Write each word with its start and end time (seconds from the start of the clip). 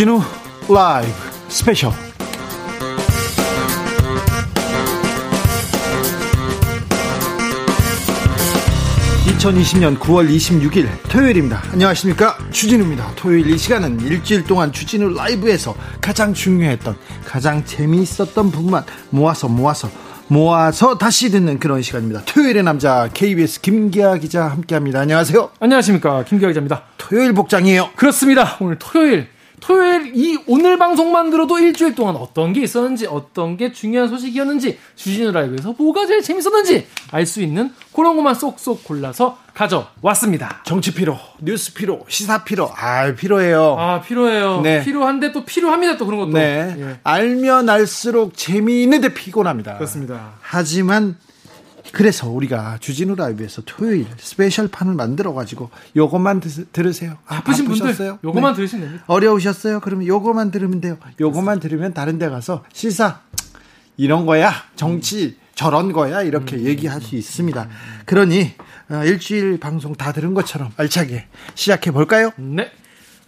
주진우 0.00 0.22
라이브 0.70 1.12
스페셜 1.48 1.92
2020년 9.26 9.98
9월 9.98 10.26
26일 10.30 10.88
토요일입니다. 11.10 11.62
안녕하십니까. 11.72 12.38
주진우입니다. 12.50 13.12
토요일 13.14 13.50
이 13.50 13.58
시간은 13.58 14.00
일주일 14.00 14.44
동안 14.44 14.72
주진우 14.72 15.14
라이브에서 15.14 15.74
가장 16.00 16.32
중요했던, 16.32 16.96
가장 17.26 17.62
재미있었던 17.66 18.50
부분만 18.50 18.84
모아서 19.10 19.48
모아서 19.48 19.90
모아서 20.28 20.96
다시 20.96 21.30
듣는 21.30 21.58
그런 21.58 21.82
시간입니다. 21.82 22.22
토요일의 22.24 22.62
남자 22.62 23.10
KBS 23.12 23.60
김기화 23.60 24.16
기자 24.16 24.46
함께합니다. 24.46 25.00
안녕하세요. 25.00 25.50
안녕하십니까 25.60 26.24
김기화 26.24 26.48
기자입니다. 26.48 26.84
토요일 26.96 27.34
복장이에요. 27.34 27.90
그렇습니다. 27.96 28.56
오늘 28.60 28.78
토요일 28.78 29.28
토요일 29.60 30.12
이 30.14 30.38
오늘 30.46 30.78
방송만 30.78 31.30
들어도 31.30 31.58
일주일 31.58 31.94
동안 31.94 32.16
어떤 32.16 32.52
게 32.52 32.62
있었는지 32.62 33.06
어떤 33.06 33.56
게 33.56 33.72
중요한 33.72 34.08
소식이었는지 34.08 34.78
주진우 34.96 35.30
라이브에서 35.32 35.74
뭐가 35.76 36.06
제일 36.06 36.22
재밌었는지 36.22 36.86
알 37.12 37.26
수 37.26 37.40
있는 37.42 37.72
그런 37.94 38.16
것만 38.16 38.34
쏙쏙 38.34 38.82
골라서 38.84 39.38
가져왔습니다. 39.54 40.62
정치 40.64 40.92
피로, 40.94 41.16
뉴스 41.40 41.74
피로, 41.74 42.04
시사 42.08 42.44
피로, 42.44 42.70
아 42.74 43.14
피로해요. 43.14 43.76
아 43.78 44.00
피로해요. 44.00 44.60
네. 44.62 44.82
피로한데 44.82 45.32
또 45.32 45.44
필요합니다 45.44 45.96
또 45.96 46.06
그런 46.06 46.20
것도. 46.20 46.32
네. 46.32 46.74
예. 46.78 47.00
알면 47.04 47.68
알수록 47.68 48.36
재미있는데 48.36 49.12
피곤합니다. 49.14 49.74
그렇습니다. 49.74 50.32
하지만 50.40 51.16
그래서 51.92 52.28
우리가 52.28 52.78
주진우 52.78 53.14
라이브에서 53.16 53.62
토요일 53.64 54.06
스페셜 54.18 54.68
판을 54.68 54.94
만들어 54.94 55.32
가지고 55.32 55.70
요것만 55.96 56.40
들으세요. 56.72 57.18
아, 57.26 57.36
바쁘신 57.36 57.66
분들 57.66 58.18
요것만 58.24 58.52
네. 58.52 58.56
들으시면 58.56 58.84
됩니다. 58.84 59.04
어려우셨어요? 59.06 59.80
그러면 59.80 60.06
요것만 60.06 60.50
들으면 60.50 60.80
돼요. 60.80 60.98
요것만 61.20 61.60
들으면 61.60 61.92
다른 61.94 62.18
데 62.18 62.28
가서 62.28 62.64
시사 62.72 63.20
이런 63.96 64.26
거야. 64.26 64.52
정치 64.76 65.36
저런 65.54 65.92
거야. 65.92 66.22
이렇게 66.22 66.56
음. 66.56 66.64
얘기할 66.64 67.00
수 67.02 67.16
있습니다. 67.16 67.68
그러니 68.06 68.54
어, 68.90 69.04
일주일 69.04 69.60
방송 69.60 69.94
다 69.94 70.12
들은 70.12 70.34
것처럼 70.34 70.70
알차게 70.76 71.26
시작해 71.54 71.90
볼까요? 71.90 72.30
네. 72.36 72.70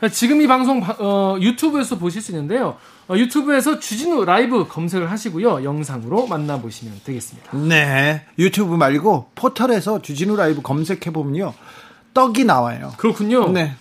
지금 0.09 0.41
이 0.41 0.47
방송 0.49 0.83
어, 0.99 1.37
유튜브에서 1.41 1.97
보실 1.99 2.21
수 2.23 2.33
있는데요. 2.33 2.77
어, 3.09 3.15
유튜브에서 3.17 3.79
주진우 3.79 4.25
라이브 4.25 4.67
검색을 4.67 5.11
하시고요. 5.11 5.65
영상으로 5.65 6.27
만나보시면 6.27 7.03
되겠습니다. 7.05 7.57
네. 7.57 8.27
유튜브 8.39 8.75
말고 8.75 9.31
포털에서 9.35 10.03
주진우 10.03 10.37
라이브 10.37 10.63
검색해보면요. 10.63 11.55
떡이 12.15 12.45
나와요. 12.45 12.93
그렇군요. 12.97 13.49
네. 13.51 13.77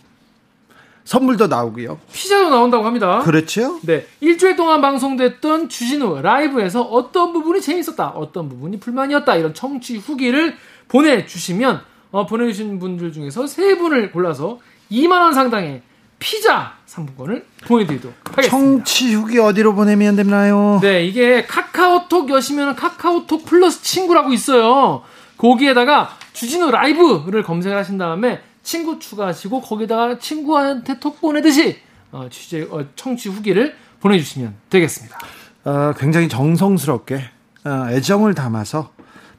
선물도 1.03 1.47
나오고요. 1.47 1.99
피자도 2.13 2.49
나온다고 2.49 2.85
합니다. 2.85 3.19
그렇죠? 3.19 3.79
네. 3.81 4.05
일주일 4.19 4.55
동안 4.55 4.81
방송됐던 4.81 5.69
주진우 5.69 6.21
라이브에서 6.21 6.83
어떤 6.83 7.33
부분이 7.33 7.61
재밌었다, 7.61 8.09
어떤 8.09 8.47
부분이 8.47 8.79
불만이었다, 8.79 9.35
이런 9.35 9.53
청취 9.53 9.97
후기를 9.97 10.55
보내주시면, 10.87 11.81
어, 12.11 12.25
보내주신 12.27 12.79
분들 12.79 13.11
중에서 13.11 13.47
세 13.47 13.77
분을 13.77 14.11
골라서 14.11 14.59
2만원 14.91 15.33
상당의 15.33 15.81
피자 16.21 16.73
상품권을 16.85 17.45
보내드리도록 17.65 18.15
하겠습니다. 18.23 18.49
청취 18.51 19.15
후기 19.15 19.39
어디로 19.39 19.73
보내면 19.73 20.15
되나요? 20.15 20.79
네, 20.81 21.03
이게 21.03 21.45
카카오톡 21.45 22.29
여시면 22.29 22.75
카카오톡 22.75 23.43
플러스 23.43 23.81
친구라고 23.81 24.31
있어요. 24.31 25.01
거기에다가 25.37 26.15
주진우 26.33 26.69
라이브를 26.69 27.41
검색을 27.41 27.75
하신 27.75 27.97
다음에 27.97 28.39
친구 28.61 28.99
추가하시고 28.99 29.61
거기다가 29.61 30.19
친구한테 30.19 30.99
톡 30.99 31.19
보내듯이 31.19 31.79
어, 32.11 32.27
취재, 32.29 32.67
어, 32.69 32.85
청취 32.95 33.29
후기를 33.29 33.75
보내주시면 33.99 34.53
되겠습니다. 34.69 35.17
어, 35.65 35.93
굉장히 35.97 36.29
정성스럽게 36.29 37.23
어, 37.65 37.87
애정을 37.89 38.35
담아서 38.35 38.91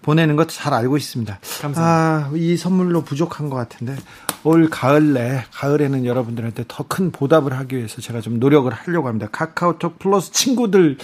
보내는 0.03 0.35
것도 0.35 0.49
잘 0.49 0.75
알고 0.75 0.97
있습니다. 0.97 1.39
감사합니다. 1.61 2.29
아, 2.29 2.31
이 2.35 2.57
선물로 2.57 3.03
부족한 3.05 3.51
것 3.51 3.57
같은데 3.57 3.97
올 4.45 4.69
가을 4.71 5.13
내 5.13 5.45
가을에는 5.53 6.05
여러분들한테 6.05 6.65
더 6.69 6.85
큰 6.89 7.11
보답을 7.13 7.53
하기 7.59 7.77
위해서 7.77 8.01
제가 8.01 8.21
좀 8.21 8.39
노력을 8.41 8.71
하려고 8.73 9.09
합니다. 9.09 9.29
카카오톡 9.31 9.99
플러스 9.99 10.33
친구들 10.33 10.97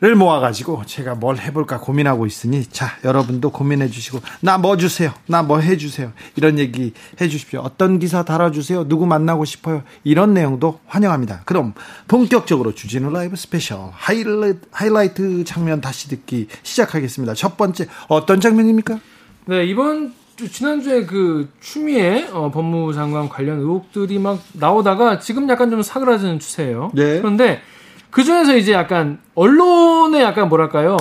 를 0.00 0.16
모아가지고 0.16 0.82
제가 0.86 1.14
뭘 1.14 1.38
해볼까 1.38 1.78
고민하고 1.78 2.26
있으니 2.26 2.66
자 2.66 2.90
여러분도 3.04 3.50
고민해 3.50 3.88
주시고 3.88 4.20
나 4.40 4.58
뭐 4.58 4.76
주세요? 4.76 5.14
나 5.28 5.42
뭐 5.42 5.60
해주세요? 5.60 6.12
이런 6.34 6.58
얘기 6.58 6.92
해주십시오. 7.20 7.60
어떤 7.60 8.00
기사 8.00 8.24
다뤄주세요? 8.24 8.88
누구 8.88 9.06
만나고 9.06 9.44
싶어요? 9.44 9.82
이런 10.02 10.34
내용도 10.34 10.80
환영합니다. 10.86 11.42
그럼 11.44 11.74
본격적으로 12.08 12.74
주진우 12.74 13.08
라이브 13.10 13.36
스페셜 13.36 13.78
하이라이트, 13.92 14.58
하이라이트 14.72 15.44
장면 15.44 15.80
다시 15.80 16.08
듣기 16.08 16.48
시작하겠습니다. 16.64 17.34
첫 17.34 17.56
번째 17.56 17.86
어떤 18.08 18.40
장면입니까? 18.40 18.98
네 19.46 19.64
이번 19.64 20.12
지난주에 20.36 21.06
그 21.06 21.48
추미애 21.60 22.26
어, 22.32 22.50
법무부 22.50 22.92
장관 22.92 23.28
관련 23.28 23.58
의혹들이 23.60 24.18
막 24.18 24.40
나오다가 24.52 25.18
지금 25.18 25.48
약간 25.48 25.70
좀 25.70 25.82
사그라지는 25.82 26.38
추세예요 26.38 26.90
네. 26.94 27.18
그런데 27.20 27.60
그 28.10 28.24
중에서 28.24 28.56
이제 28.56 28.72
약간 28.72 29.18
언론의 29.34 30.22
약간 30.22 30.48
뭐랄까요 30.48 30.96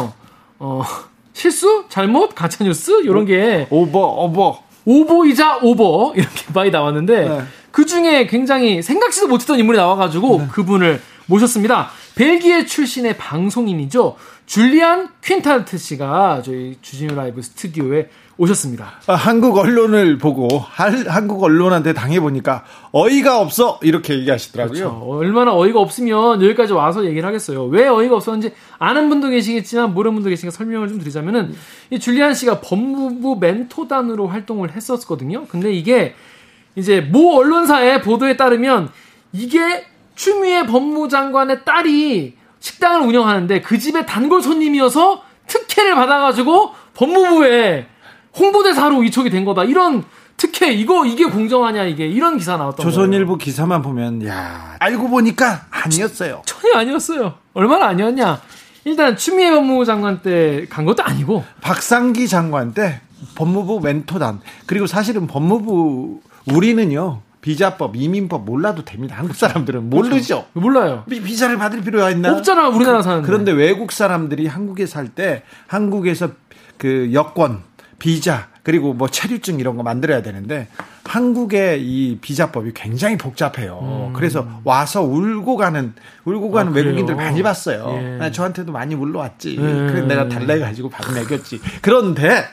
어 0.60 0.84
실수 1.34 1.86
잘못 1.90 2.36
가짜 2.36 2.64
뉴스 2.64 3.02
이런 3.04 3.26
게 3.26 3.68
오버 3.70 4.00
오버 4.00 4.62
오버이자 4.86 5.60
오버 5.62 6.14
이렇게 6.16 6.46
많이 6.54 6.70
나왔는데 6.70 7.30
네. 7.30 7.42
그 7.72 7.86
중에 7.86 8.28
굉장히 8.28 8.82
생각지도 8.82 9.28
못했던 9.28 9.58
인물이 9.58 9.78
나와가지고 9.78 10.38
네. 10.38 10.48
그분을 10.52 11.02
모셨습니다. 11.26 11.90
벨기에 12.16 12.66
출신의 12.66 13.18
방송인이죠. 13.18 14.16
줄리안 14.46 15.10
퀸타르트 15.24 15.78
씨가 15.78 16.42
저희 16.44 16.78
주진우 16.82 17.16
라이브 17.16 17.42
스튜디오에 17.42 18.10
오셨습니다. 18.38 18.94
아, 19.08 19.14
한국 19.14 19.58
언론을 19.58 20.18
보고 20.18 20.58
할, 20.58 21.08
한국 21.08 21.44
언론한테 21.44 21.94
당해 21.94 22.20
보니까 22.20 22.64
어이가 22.92 23.40
없어 23.40 23.80
이렇게 23.84 24.16
얘기하시더라고요. 24.16 24.74
그렇죠. 24.74 25.06
얼마나 25.08 25.56
어이가 25.56 25.80
없으면 25.80 26.42
여기까지 26.42 26.74
와서 26.74 27.06
얘기를 27.06 27.28
하겠어요. 27.28 27.66
왜 27.66 27.88
어이가 27.88 28.16
없었는지 28.16 28.54
아는 28.80 29.10
분도 29.10 29.30
계시겠지만 29.30 29.94
모르는 29.94 30.16
분도 30.16 30.30
계시니까 30.30 30.56
설명을 30.56 30.88
좀 30.90 31.00
드리자면은 31.00 31.54
이 31.92 32.00
줄리안 32.00 32.34
씨가 32.34 32.62
법무부 32.62 33.38
멘토단으로 33.40 34.28
활동을 34.28 34.72
했었거든요. 34.72 35.46
근데 35.48 35.72
이게 35.72 36.16
이제 36.76 37.02
모 37.02 37.38
언론사의 37.38 38.02
보도에 38.02 38.36
따르면 38.36 38.90
이게 39.32 39.86
추미애 40.16 40.66
법무장관의 40.66 41.66
딸이 41.66 42.36
식당을 42.60 43.08
운영하는데 43.08 43.62
그 43.62 43.78
집에 43.78 44.06
단골 44.06 44.42
손님이어서 44.42 45.22
특혜를 45.46 45.96
받아가지고 45.96 46.72
법무부에 46.96 47.88
홍보대사로 48.38 49.00
위촉이 49.00 49.30
된 49.30 49.46
거다. 49.46 49.64
이런 49.64 50.04
특혜 50.38 50.72
이거 50.74 51.06
이게 51.06 51.26
공정하냐 51.26 51.84
이게 51.86 52.08
이런 52.08 52.38
기사 52.38 52.58
나왔던 52.58 52.84
조선일보 52.84 53.26
거예요. 53.34 53.38
기사만 53.38 53.82
보면 53.82 54.26
야 54.28 54.76
알고 54.80 55.10
보니까 55.10 55.66
아니었어요. 55.70 56.42
전혀 56.46 56.78
아니었어요. 56.80 57.36
얼마나 57.54 57.88
아니었냐. 57.88 58.42
일단 58.86 59.16
추미애 59.16 59.52
법무부 59.52 59.86
장관 59.86 60.22
때 60.22 60.66
간 60.70 60.84
것도 60.86 61.04
아니고 61.04 61.44
박상기 61.62 62.28
장관 62.28 62.74
때 62.74 63.00
법무부 63.36 63.80
멘토단 63.82 64.42
그리고 64.66 64.88
사실은 64.88 65.28
법무부 65.28 66.20
우리는요 66.54 67.22
비자법, 67.40 67.98
이민법 67.98 68.46
몰라도 68.46 68.86
됩니다. 68.86 69.18
한국 69.18 69.36
사람들은 69.36 69.90
그렇죠. 69.90 70.10
모르죠. 70.10 70.36
그렇죠. 70.44 70.46
몰라요. 70.54 71.04
비, 71.10 71.36
자를 71.36 71.58
받을 71.58 71.82
필요가 71.82 72.10
있나? 72.10 72.32
없잖아, 72.38 72.70
우리나라 72.70 73.02
사는. 73.02 73.22
그런데 73.22 73.52
외국 73.52 73.92
사람들이 73.92 74.48
한국에 74.48 74.86
살 74.86 75.10
때 75.10 75.44
한국에서 75.68 76.30
그 76.78 77.10
여권, 77.12 77.62
비자, 78.00 78.48
그리고 78.64 78.94
뭐 78.94 79.08
체류증 79.08 79.60
이런 79.60 79.76
거 79.76 79.84
만들어야 79.84 80.22
되는데 80.22 80.68
한국의 81.04 81.84
이 81.84 82.18
비자법이 82.22 82.72
굉장히 82.74 83.18
복잡해요. 83.18 83.80
음. 84.10 84.14
그래서 84.14 84.48
와서 84.64 85.02
울고 85.02 85.58
가는 85.58 85.94
울고 86.26 86.52
가는 86.52 86.72
아, 86.72 86.76
외국인들 86.76 87.16
많이 87.16 87.44
봤어요. 87.44 88.20
예. 88.22 88.32
저한테도 88.32 88.72
많이 88.72 88.96
울러왔지. 88.96 89.58
예. 89.58 89.62
그래서 89.62 90.08
내가 90.08 90.30
달래 90.30 90.60
가지고 90.60 90.90
밥 90.90 91.12
먹였지. 91.12 91.60
그런데 91.82 92.46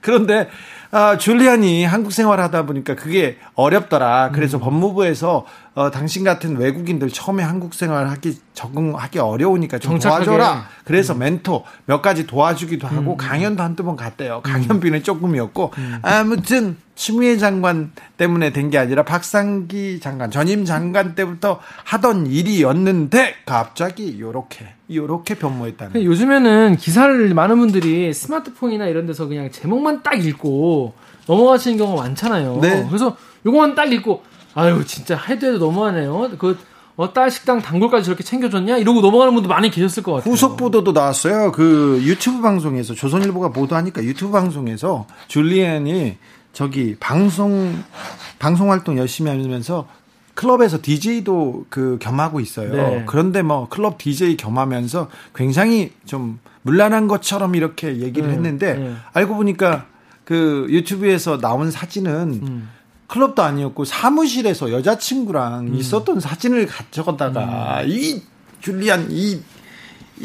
그런데 0.00 0.48
아, 0.90 1.18
줄리안이 1.18 1.84
한국 1.84 2.12
생활하다 2.12 2.66
보니까 2.66 2.94
그게 2.94 3.38
어렵더라. 3.54 4.30
그래서 4.32 4.58
음. 4.58 4.60
법무부에서 4.60 5.44
어, 5.76 5.90
당신 5.90 6.22
같은 6.22 6.56
외국인들 6.56 7.08
처음에 7.10 7.42
한국 7.42 7.74
생활 7.74 8.08
하기 8.08 8.38
적응하기 8.52 9.18
어려우니까 9.18 9.80
좀 9.80 9.92
정착하게. 9.92 10.24
도와줘라. 10.26 10.68
그래서 10.84 11.14
음. 11.14 11.18
멘토 11.18 11.64
몇 11.86 12.00
가지 12.00 12.26
도와주기도 12.28 12.86
하고 12.86 13.12
음. 13.12 13.16
강연도 13.16 13.62
한두 13.62 13.82
번 13.82 13.96
갔대요. 13.96 14.40
강연비는 14.44 15.02
조금이었고 15.02 15.72
음. 15.76 15.98
아무튼 16.02 16.76
추미애 16.94 17.36
장관 17.38 17.90
때문에 18.16 18.50
된 18.52 18.70
게 18.70 18.78
아니라 18.78 19.02
박상기 19.02 19.98
장관 19.98 20.30
전임 20.30 20.64
장관 20.64 21.16
때부터 21.16 21.58
하던 21.82 22.28
일이었는데 22.28 23.34
갑자기 23.44 24.20
요렇게 24.20 24.66
요렇게 24.92 25.34
변모했다는. 25.34 26.04
요즘에는 26.04 26.76
기사를 26.76 27.34
많은 27.34 27.58
분들이 27.58 28.12
스마트폰이나 28.14 28.86
이런 28.86 29.06
데서 29.06 29.26
그냥 29.26 29.50
제목만 29.50 30.04
딱 30.04 30.24
읽고 30.24 30.94
넘어가시는 31.26 31.78
경우가 31.78 32.02
많잖아요. 32.02 32.58
네. 32.60 32.86
그래서 32.88 33.16
요거만 33.44 33.74
딱 33.74 33.92
읽고 33.92 34.22
아유 34.54 34.84
진짜 34.86 35.16
해도 35.16 35.46
해도 35.46 35.58
너무하네요. 35.58 36.30
그 36.38 36.58
어, 36.96 37.12
딸 37.12 37.30
식당 37.30 37.60
단골까지 37.60 38.04
저렇게 38.04 38.22
챙겨줬냐? 38.22 38.78
이러고 38.78 39.00
넘어가는 39.00 39.34
분도 39.34 39.48
많이 39.48 39.70
계셨을 39.70 40.02
것 40.02 40.12
같아요. 40.12 40.32
후속 40.32 40.56
보도도 40.56 40.92
나왔어요. 40.92 41.50
그 41.50 42.00
유튜브 42.04 42.40
방송에서 42.40 42.94
조선일보가 42.94 43.50
보도하니까 43.50 44.04
유튜브 44.04 44.32
방송에서 44.32 45.06
줄리엔이 45.26 46.16
저기 46.52 46.96
방송 47.00 47.82
방송 48.38 48.70
활동 48.70 48.96
열심히 48.96 49.30
하면서 49.30 49.88
클럽에서 50.34 50.78
DJ도 50.80 51.66
그 51.68 51.98
겸하고 52.00 52.40
있어요. 52.40 52.72
네. 52.74 53.04
그런데 53.06 53.42
뭐 53.42 53.68
클럽 53.68 53.98
DJ 53.98 54.36
겸하면서 54.36 55.08
굉장히 55.34 55.92
좀 56.06 56.38
물란한 56.62 57.08
것처럼 57.08 57.54
이렇게 57.54 57.98
얘기를 57.98 58.28
네. 58.28 58.34
했는데 58.34 58.74
네. 58.74 58.94
알고 59.12 59.36
보니까 59.36 59.86
그 60.24 60.66
유튜브에서 60.70 61.38
나온 61.38 61.70
사진은 61.70 62.40
음. 62.42 62.70
클럽도 63.14 63.42
아니었고 63.42 63.84
사무실에서 63.84 64.72
여자친구랑 64.72 65.68
음. 65.68 65.74
있었던 65.76 66.18
사진을 66.18 66.66
가져갔다가 66.66 67.82
음. 67.82 67.88
이 67.88 68.20
줄리안 68.60 69.06
이 69.10 69.40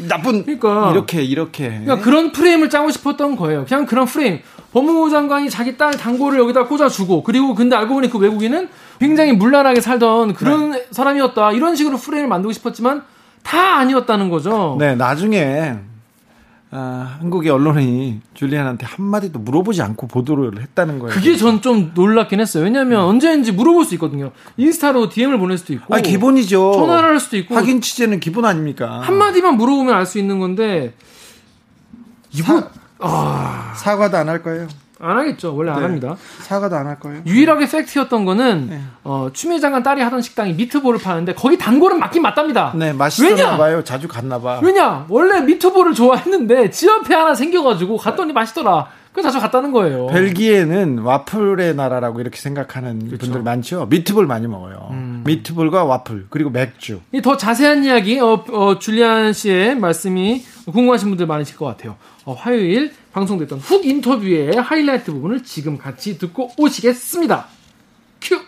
나쁜 0.08 0.44
그러니까 0.44 0.90
이렇게 0.90 1.22
이렇게 1.22 1.68
그러니까 1.68 2.00
그런 2.00 2.32
프레임을 2.32 2.68
짜고 2.68 2.90
싶었던 2.90 3.36
거예요. 3.36 3.64
그냥 3.64 3.86
그런 3.86 4.06
프레임. 4.06 4.40
법무부 4.72 5.10
장관이 5.10 5.50
자기 5.50 5.76
딸 5.76 5.92
단골을 5.92 6.38
여기다 6.38 6.66
꽂아주고 6.66 7.24
그리고 7.24 7.56
근데 7.56 7.74
알고 7.74 7.94
보니 7.94 8.08
그 8.08 8.18
외국인은 8.18 8.68
굉장히 9.00 9.32
문란하게 9.32 9.80
살던 9.80 10.34
그런 10.34 10.70
네. 10.70 10.86
사람이었다 10.92 11.52
이런 11.52 11.74
식으로 11.74 11.96
프레임을 11.96 12.28
만들고 12.28 12.52
싶었지만 12.52 13.02
다 13.42 13.78
아니었다는 13.78 14.30
거죠. 14.30 14.76
네, 14.78 14.94
나중에 14.94 15.76
아, 16.72 17.16
한국의 17.20 17.50
언론이 17.50 18.20
줄리안한테 18.34 18.86
한마디도 18.86 19.40
물어보지 19.40 19.82
않고 19.82 20.06
보도를 20.06 20.62
했다는 20.62 21.00
거예요. 21.00 21.12
그게 21.14 21.36
전 21.36 21.60
좀 21.60 21.90
놀랍긴 21.94 22.38
했어요. 22.40 22.62
왜냐하면 22.64 23.00
음. 23.02 23.06
언제인지 23.06 23.50
물어볼 23.52 23.84
수 23.84 23.94
있거든요. 23.94 24.30
인스타로 24.56 25.08
DM을 25.08 25.38
보낼 25.38 25.58
수도 25.58 25.72
있고. 25.72 25.92
아, 25.94 26.00
기본이죠. 26.00 26.72
전화를 26.74 27.08
할 27.08 27.20
수도 27.20 27.36
있고. 27.38 27.54
확인 27.56 27.80
취재는 27.80 28.20
기본 28.20 28.44
아닙니까? 28.44 29.00
한마디만 29.00 29.56
물어보면 29.56 29.92
알 29.94 30.06
수 30.06 30.18
있는 30.20 30.38
건데, 30.38 30.94
이거, 32.32 32.70
아. 33.00 33.72
사과도 33.76 34.16
안 34.16 34.28
할 34.28 34.42
거예요. 34.42 34.68
안 35.02 35.16
하겠죠. 35.18 35.54
원래 35.56 35.70
네. 35.70 35.76
안 35.78 35.84
합니다. 35.84 36.16
사과도 36.40 36.76
안 36.76 36.86
할 36.86 36.98
거예요. 37.00 37.22
유일하게 37.26 37.66
팩트였던 37.68 38.24
거는 38.24 38.66
네. 38.68 38.80
어, 39.04 39.30
추미애 39.32 39.58
장관 39.58 39.82
딸이 39.82 40.02
하던 40.02 40.20
식당이 40.22 40.52
미트볼을 40.54 41.00
파는데 41.00 41.34
거기 41.34 41.56
단골은 41.56 41.98
맞긴 41.98 42.22
맞답니다. 42.22 42.72
네, 42.74 42.92
맛있었나 42.92 43.56
봐요. 43.56 43.82
자주 43.82 44.08
갔나 44.08 44.38
봐. 44.40 44.60
왜냐? 44.62 45.06
원래 45.08 45.40
미트볼을 45.40 45.94
좋아했는데 45.94 46.70
지 46.70 46.86
옆에 46.86 47.14
하나 47.14 47.34
생겨가지고 47.34 47.96
갔더니 47.96 48.32
맛있더라. 48.32 48.88
그래서 49.12 49.28
자주 49.30 49.40
갔다는 49.40 49.72
거예요. 49.72 50.06
벨기에는 50.06 50.98
와플의 50.98 51.74
나라라고 51.74 52.20
이렇게 52.20 52.38
생각하는 52.38 53.06
그렇죠. 53.06 53.18
분들 53.26 53.42
많죠. 53.42 53.86
미트볼 53.86 54.26
많이 54.26 54.46
먹어요. 54.46 54.88
음. 54.92 55.22
미트볼과 55.26 55.84
와플 55.84 56.26
그리고 56.30 56.50
맥주. 56.50 57.00
더 57.22 57.36
자세한 57.36 57.84
이야기 57.84 58.20
어, 58.20 58.44
어, 58.52 58.78
줄리안 58.78 59.32
씨의 59.32 59.76
말씀이 59.76 60.44
궁금하신 60.70 61.08
분들 61.08 61.26
많으실 61.26 61.56
것 61.56 61.66
같아요. 61.66 61.96
어, 62.24 62.34
화요일 62.34 62.92
방송됐던 63.12 63.58
훅 63.58 63.84
인터뷰의 63.84 64.56
하이라이트 64.56 65.12
부분을 65.12 65.42
지금 65.42 65.76
같이 65.76 66.16
듣고 66.16 66.50
오시겠습니다. 66.56 67.46
큐. 68.20 68.40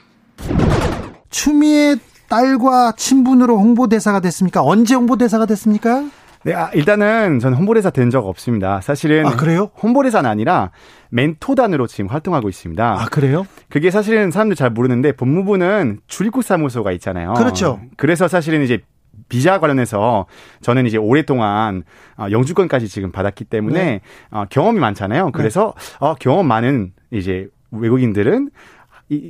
추미애 1.31 1.97
딸과 2.29 2.94
친분으로 2.97 3.58
홍보대사가 3.58 4.20
됐습니까? 4.20 4.62
언제 4.62 4.94
홍보대사가 4.94 5.44
됐습니까? 5.47 6.05
네, 6.44 6.55
아, 6.55 6.71
일단은 6.75 7.39
저는 7.39 7.56
홍보대사 7.56 7.91
된 7.91 8.11
적 8.11 8.27
없습니다. 8.27 8.81
사실은 8.81 9.25
아, 9.27 9.37
그래요? 9.37 9.71
홍보대사는 9.83 10.29
아니라 10.29 10.71
멘토단으로 11.11 11.87
지금 11.87 12.11
활동하고 12.11 12.49
있습니다. 12.49 12.85
아, 13.00 13.06
그래요? 13.06 13.47
그게 13.69 13.91
사실은 13.91 14.31
사람들 14.31 14.56
잘 14.56 14.71
모르는데 14.71 15.12
법무부는 15.12 16.00
출입국 16.09 16.43
사무소가 16.43 16.93
있잖아요. 16.93 17.35
그렇죠. 17.35 17.81
그래서 17.97 18.29
사실은 18.29 18.62
이제 18.62 18.81
비자 19.29 19.61
관련해서 19.61 20.27
저는 20.62 20.87
이제 20.87 20.99
오랫동안 20.99 21.85
어, 22.19 22.27
영주권까지 22.31 22.89
지금 22.89 23.12
받았기 23.12 23.44
때문에 23.44 23.83
네. 23.85 24.00
어, 24.31 24.44
경험이 24.50 24.79
많잖아요. 24.81 25.31
그래서 25.33 25.75
네. 25.79 25.97
어, 26.00 26.15
경험 26.15 26.47
많은 26.49 26.93
이제 27.11 27.49
외국인들은 27.71 28.50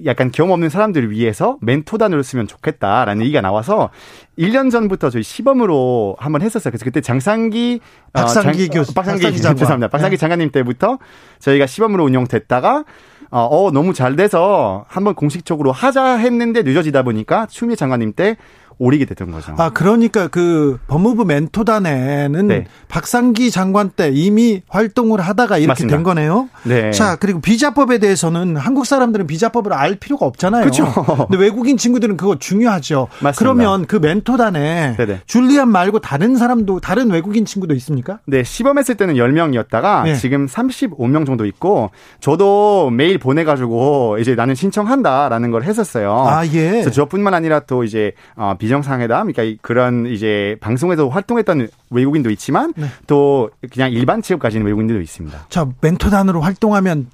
약간 0.05 0.31
경험 0.31 0.53
없는 0.53 0.69
사람들을 0.69 1.11
위해서 1.11 1.59
멘토단으로 1.61 2.23
쓰면 2.23 2.47
좋겠다라는 2.47 3.23
얘기가 3.23 3.41
나와서 3.41 3.91
1년 4.39 4.71
전부터 4.71 5.11
저희 5.11 5.23
시범으로 5.23 6.17
한번 6.19 6.43
했었어요. 6.43 6.71
그래서 6.71 6.85
그때 6.85 7.01
장상기 7.01 7.81
박상기 8.13 8.49
어, 8.49 8.67
장, 8.67 8.71
교수 8.71 8.95
박상기, 8.95 9.23
박상기 9.23 9.43
장관. 9.43 9.57
죄송합니다. 9.57 9.89
박상기 9.89 10.17
네. 10.17 10.21
장관님 10.21 10.51
때부터 10.51 10.99
저희가 11.39 11.67
시범으로 11.67 12.05
운영됐다가 12.05 12.85
어, 13.31 13.41
어 13.41 13.71
너무 13.71 13.95
잘 13.95 14.15
돼서 14.17 14.85
한번 14.89 15.15
공식적으로 15.15 15.73
하자 15.73 16.17
했는데 16.17 16.63
늦어지다 16.63 17.03
보니까 17.03 17.47
추미애 17.47 17.77
장관님 17.77 18.13
때 18.13 18.37
오리게 18.83 19.05
됐던 19.05 19.31
거죠. 19.31 19.55
아, 19.59 19.71
그러니까 19.71 20.27
그 20.27 20.79
법무부 20.89 21.25
멘토단에는 21.25 22.47
네. 22.49 22.65
박상기 22.89 23.51
장관 23.51 23.91
때 23.91 24.11
이미 24.13 24.63
활동을 24.69 25.21
하다가 25.21 25.59
이렇게 25.59 25.69
맞습니다. 25.69 25.97
된 25.97 26.03
거네요. 26.03 26.49
네. 26.65 26.91
자, 26.91 27.17
그리고 27.17 27.41
비자법에 27.41 27.99
대해서는 27.99 28.57
한국 28.57 28.87
사람들은 28.87 29.27
비자법을 29.27 29.73
알 29.73 29.95
필요가 29.97 30.27
없잖아요. 30.27 30.63
그렇죠. 30.63 30.93
근데 31.29 31.37
외국인 31.37 31.77
친구들은 31.77 32.17
그거 32.17 32.39
중요하죠. 32.39 33.09
맞습니다. 33.21 33.39
그러면 33.39 33.87
그 33.87 33.97
멘토단에 33.97 34.97
네네. 34.97 35.21
줄리안 35.27 35.69
말고 35.69 36.01
다른 36.01 36.37
사람도 36.37 36.81
다른 36.81 37.11
외국인 37.11 37.45
친구도 37.45 37.75
있습니까? 37.75 38.19
네, 38.27 38.43
시범했을 38.43 38.97
때는 38.97 39.15
10명이었다가 39.15 40.05
네. 40.05 40.17
지금 40.17 40.47
35명 40.47 41.25
정도 41.25 41.47
있고 41.47 41.91
저도 42.21 42.91
메일 42.91 43.19
보내 43.19 43.45
가지고 43.45 44.19
이제 44.19 44.35
나는 44.35 44.55
신청한다라는 44.55 45.51
걸 45.51 45.63
했었어요. 45.63 46.25
아, 46.27 46.45
예. 46.47 46.71
그래서 46.71 46.91
저뿐만 46.91 47.35
아니라 47.35 47.61
또 47.61 47.85
이제 47.85 48.13
어, 48.35 48.57
비정상회담, 48.73 49.33
그러니까 49.33 49.59
그런 49.61 50.07
이제 50.07 50.57
방송에서 50.61 51.09
활동했던 51.09 51.69
외국인도 51.91 52.31
있지만 52.31 52.73
네. 52.77 52.87
또 53.07 53.51
그냥 53.71 53.93
일반 53.93 54.23
취업 54.23 54.41
가지는 54.41 54.65
외국인들도 54.67 55.01
있습니다. 55.03 55.47
자, 55.51 55.69
멘토단으로 55.81 56.41
활동하면 56.41 57.09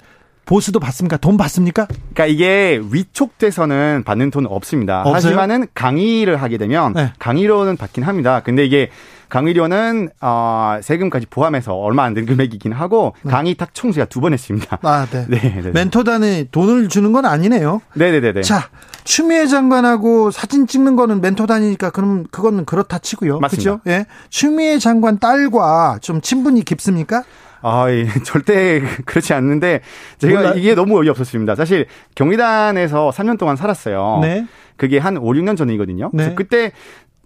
보수도 0.44 0.78
받습니까? 0.78 1.16
돈 1.18 1.36
받습니까? 1.36 1.86
그러니까 1.86 2.26
이게 2.26 2.80
위촉돼서는 2.90 4.04
받는 4.06 4.30
돈은 4.30 4.48
없습니다. 4.50 5.00
없어요? 5.00 5.14
하지만은 5.14 5.66
강의를 5.74 6.40
하게 6.40 6.56
되면 6.56 6.94
네. 6.94 7.12
강의료는 7.18 7.76
받긴 7.76 8.04
합니다. 8.04 8.40
근데 8.42 8.64
이게 8.64 8.88
강의료는 9.28 10.08
어, 10.20 10.78
세금까지 10.82 11.26
포함해서 11.26 11.74
얼마 11.74 12.04
안 12.04 12.14
되는 12.14 12.26
금액이긴 12.26 12.72
하고 12.72 13.14
네. 13.22 13.30
강의 13.30 13.54
탁 13.54 13.74
총수가 13.74 14.06
두 14.06 14.20
번 14.20 14.32
했습니다. 14.32 14.78
아, 14.82 15.06
네. 15.12 15.26
네, 15.28 15.38
네. 15.40 15.60
네. 15.62 15.70
멘토단에 15.70 16.44
돈을 16.50 16.88
주는 16.88 17.12
건 17.12 17.24
아니네요. 17.26 17.80
네, 17.94 18.10
네, 18.10 18.20
네, 18.20 18.32
네. 18.32 18.42
자, 18.42 18.68
추미애 19.04 19.46
장관하고 19.46 20.30
사진 20.30 20.66
찍는 20.66 20.96
거는 20.96 21.20
멘토단이니까 21.20 21.90
그럼 21.90 22.24
그거는 22.30 22.64
그렇다 22.64 22.98
치고요. 22.98 23.38
맞습니다. 23.38 23.78
그렇죠? 23.78 23.90
예. 23.90 24.06
추미애 24.30 24.78
장관 24.78 25.18
딸과 25.18 25.98
좀 26.00 26.20
친분이 26.20 26.64
깊습니까? 26.64 27.22
아, 27.60 27.90
예, 27.90 28.06
절대 28.24 28.80
그렇지 29.04 29.34
않는데 29.34 29.80
제가 30.18 30.40
몰라. 30.40 30.54
이게 30.54 30.74
너무 30.74 30.98
어이없었습니다. 31.00 31.54
사실 31.56 31.86
경리단에서 32.14 33.10
3년 33.10 33.38
동안 33.38 33.56
살았어요. 33.56 34.18
네. 34.22 34.46
그게 34.76 34.98
한 34.98 35.16
5, 35.16 35.22
6년 35.32 35.56
전이거든요. 35.56 36.10
네. 36.12 36.24
그래서 36.24 36.34
그때 36.36 36.72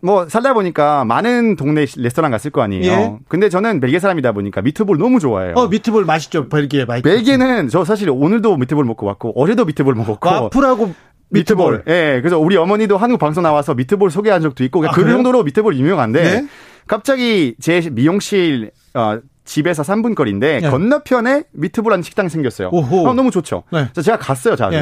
뭐 0.03 0.29
살다 0.29 0.53
보니까 0.53 1.05
많은 1.05 1.55
동네 1.55 1.87
레스토랑 1.97 2.33
갔을 2.33 2.51
거 2.51 2.61
아니에요. 2.61 2.85
예. 2.85 3.17
근데 3.29 3.49
저는 3.49 3.79
벨기에 3.81 4.01
사람이다 4.01 4.33
보니까 4.33 4.61
미트볼 4.61 4.99
너무 4.99 5.21
좋아해요. 5.21 5.55
어, 5.55 5.69
미트볼 5.69 6.05
맛있죠. 6.05 6.49
벨기에 6.49 6.85
맛있죠. 6.85 7.09
벨기에는 7.09 7.69
저 7.69 7.85
사실 7.85 8.11
오늘도 8.11 8.57
미트볼 8.57 8.85
먹고 8.85 9.07
왔고 9.07 9.33
어제도 9.41 9.65
미트볼 9.65 9.95
먹었고 9.95 10.29
와플하고 10.29 10.95
미트볼. 11.29 11.73
미트볼. 11.79 11.85
예. 11.87 12.21
그래서 12.21 12.39
우리 12.39 12.57
어머니도 12.57 12.97
한국 12.97 13.19
방송 13.19 13.45
나와서 13.45 13.75
미트볼 13.75 14.11
소개한 14.11 14.43
적도 14.43 14.65
있고 14.65 14.85
아, 14.85 14.91
그 14.91 15.09
정도로 15.09 15.45
미트볼 15.45 15.77
유명한데 15.77 16.23
네? 16.23 16.49
갑자기 16.89 17.55
제 17.61 17.89
미용실 17.93 18.73
어 18.95 19.21
집에서 19.45 19.83
3분 19.83 20.17
거리인데 20.17 20.61
네. 20.61 20.71
건너편에 20.71 21.45
미트볼 21.53 21.93
하는 21.93 22.03
식당이 22.03 22.29
생겼어요. 22.29 22.71
어, 22.73 23.15
너무 23.15 23.31
좋죠. 23.31 23.63
네. 23.73 23.89
제가 23.93 24.19
갔어요, 24.19 24.57
자주. 24.57 24.77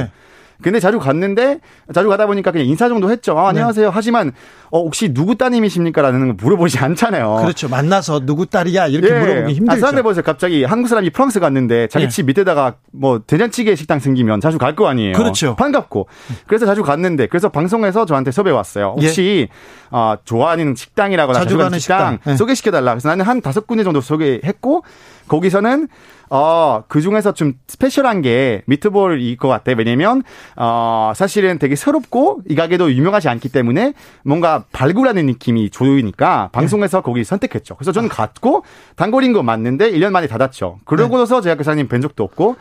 네. 0.61 0.63
근데 0.63 0.81
자주 0.81 0.99
갔는데 0.99 1.61
자주 1.95 2.09
가다 2.09 2.27
보니까 2.27 2.51
그냥 2.53 2.67
인사 2.67 2.89
정도 2.89 3.11
했죠. 3.11 3.39
아, 3.39 3.49
안녕하세요. 3.49 3.87
네. 3.89 3.91
하지만 3.93 4.33
어, 4.71 4.81
혹시 4.83 5.13
누구 5.13 5.37
따님이십니까라는 5.37 6.21
걸 6.21 6.33
물어보지 6.35 6.79
않잖아요. 6.79 7.39
그렇죠. 7.43 7.69
만나서 7.69 8.21
누구 8.27 8.47
딸이야 8.47 8.87
이렇게 8.89 9.15
예. 9.15 9.19
물어보기 9.19 9.55
힘들죠. 9.55 9.73
아, 9.73 9.81
사람들 9.81 10.03
보세요. 10.03 10.23
갑자기 10.23 10.65
한국 10.65 10.89
사람이 10.89 11.11
프랑스 11.11 11.41
갔는데 11.41 11.89
자기 11.89 12.05
예. 12.05 12.09
집 12.09 12.27
밑에다가 12.27 12.75
뭐 12.93 13.21
된장찌개 13.27 13.75
식당 13.75 13.99
생기면 13.99 14.41
자주 14.41 14.59
갈 14.59 14.71
거 14.77 14.87
아니에요. 14.87 15.15
그렇죠. 15.15 15.57
반갑고. 15.57 16.07
그래서 16.47 16.65
자주 16.67 16.83
갔는데 16.85 17.27
그래서 17.27 17.49
방송에서 17.49 18.07
저한테 18.07 18.31
섭외 18.31 18.53
왔어요. 18.53 18.95
혹시 18.97 19.49
예. 19.51 19.55
어, 19.91 20.15
좋아하는 20.25 20.75
식당이라거나 20.77 21.39
자주 21.41 21.59
가는 21.59 21.79
식당, 21.79 22.13
식당. 22.15 22.33
예. 22.33 22.37
소개시켜달라. 22.37 22.93
그래서 22.93 23.09
나는 23.09 23.25
한 23.25 23.41
다섯 23.41 23.67
군데 23.67 23.83
정도 23.83 24.01
소개했고 24.01 24.85
거기서는 25.27 25.89
어, 26.31 26.85
그 26.87 27.01
중에서 27.01 27.33
좀 27.35 27.55
스페셜한 27.67 28.23
게 28.23 28.63
미트볼일 28.67 29.37
것 29.37 29.49
같아. 29.49 29.73
왜냐면, 29.77 30.23
어, 30.57 31.13
사실은 31.15 31.59
되게 31.59 31.75
새롭고 31.75 32.43
이 32.49 32.55
가게도 32.55 32.93
유명하지 32.93 33.29
않기 33.29 33.49
때문에 33.49 33.95
뭔가 34.25 34.65
발굴하는 34.73 35.27
느낌이 35.27 35.71
좋으니까 35.71 36.51
방송에서 36.53 36.99
네. 36.99 37.03
거기 37.03 37.25
선택했죠. 37.25 37.75
그래서 37.75 37.91
저는 37.91 38.09
갔고 38.09 38.65
단골인 38.95 39.33
거 39.33 39.43
맞는데 39.43 39.91
1년 39.91 40.11
만에 40.11 40.29
닫았죠. 40.29 40.79
그러고 40.85 41.19
나서 41.19 41.37
네. 41.37 41.43
제가 41.43 41.57
그 41.57 41.65
사장님 41.65 41.89
뵌 41.89 42.01
적도 42.01 42.23
없고 42.23 42.57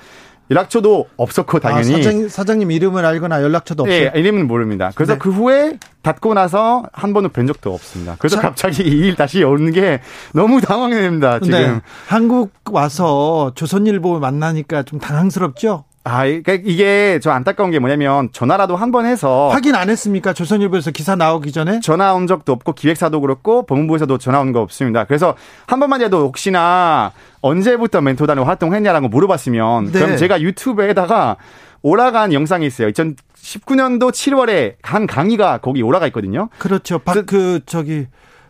연락처도 0.52 1.08
없었고 1.18 1.58
아, 1.58 1.60
당연히 1.60 1.94
아, 1.94 1.98
사장, 1.98 2.28
사장님 2.30 2.72
이름을 2.72 3.06
알거나 3.06 3.42
연락처도 3.44 3.84
없어요. 3.84 4.12
네, 4.12 4.20
이름은 4.20 4.48
모릅니다. 4.48 4.92
그래서 4.96 5.14
네. 5.14 5.20
그 5.20 5.30
후에 5.30 5.78
닫고 6.02 6.34
나서 6.34 6.84
한 6.94 7.14
번도 7.14 7.30
뵌 7.30 7.46
적도 7.48 7.74
없습니다. 7.74 8.16
그래서 8.20 8.38
자, 8.38 8.42
갑자기 8.42 8.84
이 8.84 9.00
일 9.10 9.16
다시 9.16 9.44
오는 9.44 9.72
게 9.72 10.02
너무 10.34 10.62
당황됩니다. 10.62 11.40
지금 11.40 11.60
네. 11.60 11.82
한국 12.08 12.52
와서 12.72 13.52
조선일보 13.56 14.20
만나니까 14.20 14.84
좀 14.84 15.00
당황스럽죠? 15.00 15.84
아, 16.06 16.24
그러니까 16.24 16.54
이게 16.54 17.20
저 17.22 17.30
안타까운 17.32 17.72
게 17.72 17.78
뭐냐면 17.80 18.30
전화라도 18.32 18.76
한 18.76 18.92
번 18.92 19.06
해서 19.06 19.50
확인 19.50 19.76
안 19.76 19.90
했습니까? 19.90 20.34
조선일보에서 20.34 20.92
기사 20.92 21.16
나오기 21.16 21.52
전에 21.52 21.82
전화 21.82 22.14
온 22.14 22.26
적도 22.26 22.52
없고 22.54 22.74
기획사도 22.74 23.22
그렇고 23.22 23.66
법무부에서도 23.66 24.18
전화 24.18 24.40
온 24.40 24.52
거 24.54 24.62
없습니다. 24.62 25.04
그래서 25.04 25.36
한 25.68 25.80
번만이라도 25.80 26.18
혹시나 26.26 27.12
언제부터 27.42 28.02
멘토단을 28.02 28.48
활동했냐라고 28.48 29.10
물어봤으면 29.10 29.92
네. 29.92 30.00
그럼 30.00 30.18
제가 30.18 30.42
유튜브에다가 30.42 31.36
올라간 31.84 32.34
영상이 32.34 32.66
있어요. 32.66 32.90
2019년도 32.90 34.12
7월에 34.12 34.76
한 34.82 35.06
강의가 35.06 35.60
거기 35.60 35.82
올라가 35.84 36.08
있거든요. 36.08 36.50
그렇죠. 36.58 37.00
박, 37.00 37.26
그, 37.26 37.60
저기, 37.66 38.08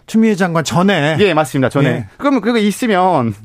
추미애 0.07 0.35
장관 0.35 0.63
전에. 0.63 1.17
예, 1.19 1.33
맞습니다. 1.33 1.69
전에. 1.69 1.89
예. 1.89 2.05
그러면 2.17 2.41
그거 2.41 2.57
있으면 2.57 3.35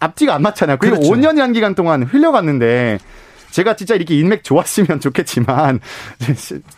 앞뒤가 0.00 0.34
안 0.34 0.42
맞잖아요. 0.42 0.78
그리고 0.78 0.96
그렇죠. 0.96 1.12
5년이란 1.12 1.52
기간 1.54 1.74
동안 1.74 2.02
흘려갔는데 2.02 2.98
제가 3.50 3.76
진짜 3.76 3.94
이렇게 3.94 4.16
인맥 4.16 4.44
좋았으면 4.44 5.00
좋겠지만 5.00 5.80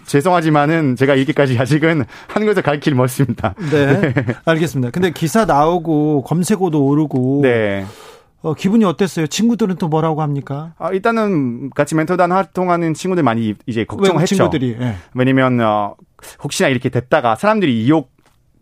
죄송하지만은 0.07 0.97
제가 0.97 1.15
이렇게까지 1.15 1.59
아직은 1.59 2.05
것에 2.47 2.61
갈길 2.63 2.95
멀습니다. 2.95 3.55
네. 3.71 4.01
네. 4.13 4.25
알겠습니다. 4.45 4.91
근데 4.91 5.11
기사 5.11 5.45
나오고 5.45 6.23
검색어도 6.23 6.85
오르고 6.85 7.41
네. 7.43 7.85
어, 8.43 8.55
기분이 8.55 8.85
어땠어요? 8.85 9.29
친구들은 9.29 9.77
또 9.77 9.87
뭐라고 9.89 10.21
합니까? 10.21 10.75
아, 10.79 10.91
일단은 10.91 11.71
같이 11.71 11.95
멘토단 11.95 12.33
활동하는 12.33 12.93
친구들 12.93 13.23
많이 13.23 13.55
이제 13.67 13.85
걱정했죠. 13.85 14.35
친구들이. 14.35 14.77
네. 14.79 14.97
왜냐면 15.15 15.61
어, 15.61 15.95
혹시나 16.43 16.69
이렇게 16.69 16.89
됐다가 16.89 17.37
사람들이 17.37 17.85
이욕 17.85 18.11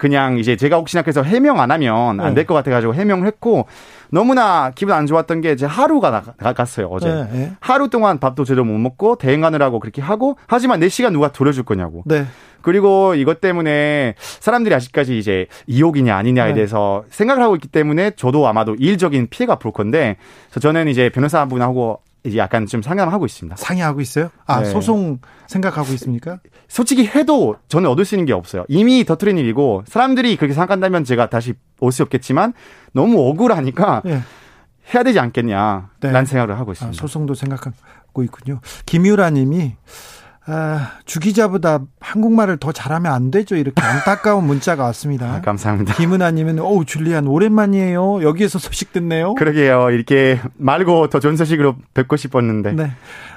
그냥 0.01 0.39
이제 0.39 0.57
제가 0.57 0.77
혹시나 0.77 1.03
그래서 1.03 1.23
해명 1.23 1.61
안 1.61 1.71
하면 1.71 2.21
안 2.21 2.35
될 2.35 2.47
것 2.47 2.55
같아가지고 2.55 2.95
해명을 2.95 3.27
했고 3.27 3.67
너무나 4.11 4.71
기분 4.75 4.95
안 4.95 5.07
좋았던 5.07 5.43
게제 5.43 5.67
하루가 5.67 6.11
나 6.39 6.53
갔어요 6.55 6.89
어제 6.91 7.09
네, 7.09 7.29
네. 7.33 7.53
하루 7.61 7.89
동안 7.91 8.19
밥도 8.19 8.45
제대로 8.45 8.65
못 8.65 8.79
먹고 8.79 9.17
대행하느라고 9.17 9.79
그렇게 9.79 10.01
하고 10.01 10.37
하지만 10.47 10.81
내 10.81 10.89
시간 10.89 11.13
누가 11.13 11.31
돌려줄 11.31 11.65
거냐고 11.65 12.03
네. 12.07 12.25
그리고 12.63 13.15
이것 13.15 13.41
때문에 13.43 14.15
사람들이 14.19 14.75
아직까지 14.75 15.19
이제 15.19 15.47
이욕이냐 15.67 16.17
아니냐에 16.17 16.49
네. 16.49 16.55
대해서 16.55 17.05
생각을 17.11 17.43
하고 17.43 17.55
있기 17.57 17.69
때문에 17.69 18.13
저도 18.17 18.49
아마도 18.49 18.75
일적인 18.79 19.29
피해가 19.29 19.57
볼 19.57 19.73
건데 19.73 20.17
저는 20.61 20.89
이제 20.89 21.11
변호사분하고 21.11 22.01
이제 22.01 22.10
약간 22.37 22.67
좀 22.67 22.83
상담하고 22.83 23.25
있습니다. 23.27 23.57
상의하고 23.57 24.01
있어요? 24.01 24.31
아, 24.47 24.61
네. 24.61 24.67
소송 24.71 25.19
생각하고 25.47 25.93
있습니까? 25.95 26.39
솔직히 26.69 27.07
해도 27.07 27.57
저는 27.69 27.89
얻을 27.89 28.05
수 28.05 28.15
있는 28.15 28.27
게 28.27 28.33
없어요. 28.33 28.65
이미 28.69 29.05
더트린 29.05 29.39
일이고 29.39 29.85
사람들이 29.87 30.37
그렇게 30.37 30.53
생각한다면 30.55 31.05
제가 31.05 31.31
다시 31.31 31.55
올 31.81 31.93
수 31.93 32.03
없겠지만 32.03 32.53
너무 32.93 33.27
억울하니까 33.29 34.03
네. 34.05 34.21
해야 34.95 35.03
되지 35.03 35.19
않겠냐. 35.19 35.91
네. 36.01 36.11
라는 36.11 36.27
생각을 36.27 36.59
하고 36.59 36.73
있습니다. 36.73 36.95
아, 36.95 37.01
소송도 37.01 37.35
생각하고 37.35 38.23
있군요. 38.23 38.61
김유라 38.87 39.31
님이 39.31 39.77
아, 40.53 40.93
주기자보다 41.05 41.81
한국말을 42.01 42.57
더 42.57 42.73
잘하면 42.73 43.13
안 43.13 43.31
되죠. 43.31 43.55
이렇게 43.55 43.81
안타까운 43.81 44.45
문자가 44.45 44.85
왔습니다. 44.85 45.35
아, 45.35 45.41
감사합니다. 45.41 45.95
김은아님은 45.95 46.59
오 46.59 46.85
줄리안 46.85 47.29
오랜만이에요. 47.29 48.23
여기에서 48.23 48.59
소식 48.59 48.93
듣네요. 48.93 49.35
그러게요. 49.37 49.91
이렇게 49.91 50.41
말고 50.57 51.09
더 51.09 51.21
좋은 51.21 51.37
소식으로 51.37 51.77
뵙고 51.95 52.17
싶었는데. 52.17 52.73
네. 52.73 52.91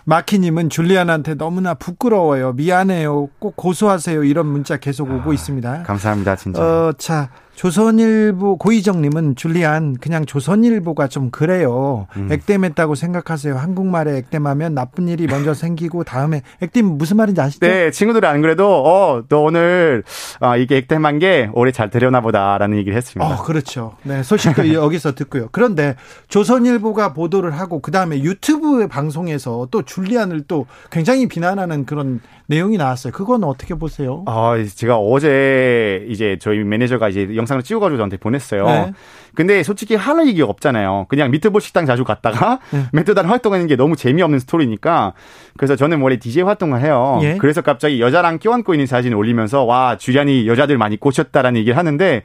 마키님은 0.05 0.69
줄리안한테 0.69 1.35
너무나 1.35 1.73
부끄러워요. 1.73 2.53
미안해요. 2.53 3.29
꼭 3.39 3.55
고소하세요. 3.55 4.23
이런 4.23 4.47
문자 4.47 4.77
계속 4.77 5.09
오고 5.11 5.31
아, 5.31 5.33
있습니다. 5.33 5.83
감사합니다. 5.83 6.35
진짜. 6.35 6.61
어, 6.61 6.93
자 6.97 7.29
조선일보 7.55 8.57
고희정님은 8.57 9.35
줄리안 9.35 9.97
그냥 10.01 10.25
조선일보가 10.25 11.07
좀 11.07 11.29
그래요. 11.29 12.07
음. 12.17 12.27
액땜했다고 12.31 12.95
생각하세요. 12.95 13.55
한국말에 13.55 14.17
액땜하면 14.17 14.73
나쁜 14.73 15.07
일이 15.07 15.27
먼저 15.27 15.53
생기고 15.53 16.03
다음에 16.03 16.41
액땜 16.61 16.83
무슨 16.85 17.17
말인지 17.17 17.39
아시죠? 17.41 17.65
네, 17.67 17.91
친구들이 17.91 18.25
안 18.25 18.41
그래도 18.41 18.67
어 18.83 19.23
너 19.29 19.39
오늘 19.41 20.03
어, 20.41 20.57
이게 20.57 20.77
액땜한 20.77 21.19
게 21.19 21.49
올해 21.53 21.71
잘 21.71 21.89
되려나 21.91 22.21
보다라는 22.21 22.75
얘기를 22.77 22.97
했습니다. 22.97 23.33
어, 23.35 23.43
그렇죠. 23.43 23.95
네, 24.03 24.23
소식도 24.23 24.73
여기서 24.73 25.13
듣고요. 25.13 25.49
그런데 25.51 25.95
조선일보가 26.29 27.13
보도를 27.13 27.51
하고 27.51 27.79
그 27.81 27.91
다음에 27.91 28.19
유튜브 28.21 28.87
방송에서 28.87 29.67
또 29.69 29.83
줄리안을 29.93 30.41
또 30.47 30.65
굉장히 30.91 31.27
비난하는 31.27 31.85
그런 31.85 32.19
내용이 32.47 32.77
나왔어요. 32.77 33.13
그건 33.13 33.43
어떻게 33.43 33.75
보세요? 33.75 34.23
아, 34.25 34.55
제가 34.75 34.97
어제 34.97 36.05
이제 36.09 36.37
저희 36.41 36.63
매니저가 36.63 37.09
이제 37.09 37.35
영상을 37.35 37.61
찍어가지고 37.61 37.97
저한테 37.97 38.17
보냈어요. 38.17 38.65
네. 38.65 38.93
근데 39.35 39.63
솔직히 39.63 39.95
할 39.95 40.25
얘기가 40.27 40.47
없잖아요. 40.47 41.07
그냥 41.09 41.31
미트볼 41.31 41.61
식당 41.61 41.85
자주 41.85 42.03
갔다가 42.03 42.59
네. 42.71 42.85
멘토단 42.93 43.25
활동하는 43.25 43.67
게 43.67 43.75
너무 43.75 43.95
재미없는 43.95 44.39
스토리니까 44.39 45.13
그래서 45.57 45.75
저는 45.75 46.01
원래 46.01 46.17
DJ 46.17 46.43
활동을 46.43 46.81
해요. 46.81 47.19
예. 47.23 47.37
그래서 47.37 47.61
갑자기 47.61 48.01
여자랑 48.01 48.39
껴안고 48.39 48.73
있는 48.73 48.85
사진을 48.85 49.15
올리면서 49.15 49.63
와 49.63 49.97
줄리안이 49.97 50.47
여자들 50.47 50.77
많이 50.77 50.97
꼬셨다라는 50.97 51.59
얘기를 51.59 51.77
하는데 51.77 52.23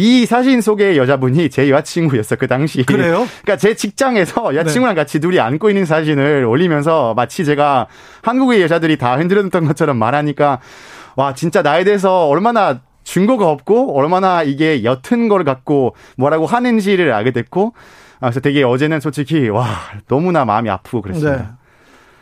이 0.00 0.24
사진 0.24 0.62
속의 0.62 0.96
여자분이 0.96 1.50
제 1.50 1.68
여자친구였어 1.68 2.36
그 2.36 2.46
당시. 2.46 2.82
그래요? 2.84 3.26
그러니까 3.44 3.58
제 3.58 3.74
직장에서 3.74 4.54
여자친구랑 4.54 4.94
네. 4.94 4.98
같이 4.98 5.20
둘이 5.20 5.38
안고 5.38 5.68
있는 5.68 5.84
사진을 5.84 6.46
올리면서 6.46 7.12
마치 7.12 7.44
제가 7.44 7.86
한국의 8.22 8.62
여자들이 8.62 8.96
다 8.96 9.18
흔들었던 9.18 9.66
것처럼 9.66 9.98
말하니까 9.98 10.60
와 11.16 11.34
진짜 11.34 11.60
나에 11.60 11.84
대해서 11.84 12.28
얼마나 12.28 12.80
증거가 13.04 13.50
없고 13.50 13.94
얼마나 13.94 14.42
이게 14.42 14.84
옅은 14.84 15.28
걸 15.28 15.44
갖고 15.44 15.94
뭐라고 16.16 16.46
하는지를 16.46 17.12
알게 17.12 17.32
됐고 17.32 17.74
아, 18.20 18.28
그래서 18.28 18.40
되게 18.40 18.62
어제는 18.62 19.00
솔직히 19.00 19.50
와 19.50 19.66
너무나 20.08 20.46
마음이 20.46 20.70
아프고 20.70 21.02
그랬습니다. 21.02 21.36
네. 21.36 21.48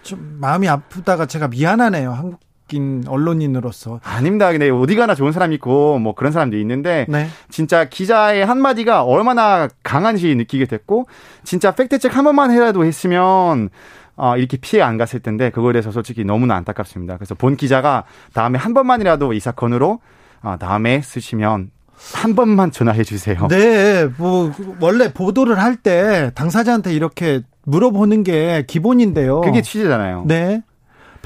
좀 0.03 0.39
마음이 0.41 0.69
아프다가 0.69 1.27
제가 1.27 1.47
미안하네요. 1.47 2.11
한국 2.13 2.41
인 2.73 3.05
언론인으로서 3.09 4.01
아닙니다. 4.05 4.51
근데 4.53 4.69
어디 4.71 4.95
가나 4.95 5.15
좋은 5.15 5.33
사람 5.33 5.53
있고 5.55 5.99
뭐 5.99 6.15
그런 6.15 6.33
사람도 6.33 6.57
있는데 6.59 7.07
네. 7.09 7.29
진짜 7.51 7.85
기자의 7.89 8.45
한 8.45 8.61
마디가 8.61 9.05
얼마나 9.05 9.69
강한지 9.83 10.35
느끼게 10.35 10.67
됐고 10.67 11.07
진짜 11.45 11.71
팩트 11.75 11.99
체크 11.99 12.15
한 12.15 12.25
번만 12.25 12.51
해라도 12.51 12.85
했으면 12.85 13.71
어, 14.17 14.37
이렇게 14.37 14.57
피해 14.57 14.83
안 14.83 14.99
갔을 14.99 15.21
텐데 15.21 15.51
그거에 15.51 15.73
대해서 15.73 15.91
솔직히 15.93 16.25
너무나 16.25 16.57
안타깝습니다. 16.57 17.17
그래서 17.17 17.35
본 17.35 17.57
기자가 17.57 18.05
다음에 18.35 18.59
한 18.59 18.75
번만이라도 18.75 19.33
이 19.33 19.41
사건으로 19.41 20.01
어, 20.43 20.57
다음에 20.59 21.01
쓰시면 21.01 21.71
한 22.15 22.35
번만 22.35 22.71
전화해 22.71 23.03
주세요. 23.03 23.47
네, 23.49 24.07
뭐 24.19 24.53
원래 24.81 25.13
보도를 25.13 25.59
할 25.59 25.77
때 25.77 26.31
당사자한테 26.35 26.93
이렇게 26.93 27.41
물어보는 27.65 28.25
게 28.25 28.65
기본인데요. 28.67 29.41
그게 29.43 29.63
취재잖아요. 29.63 30.25
네. 30.27 30.63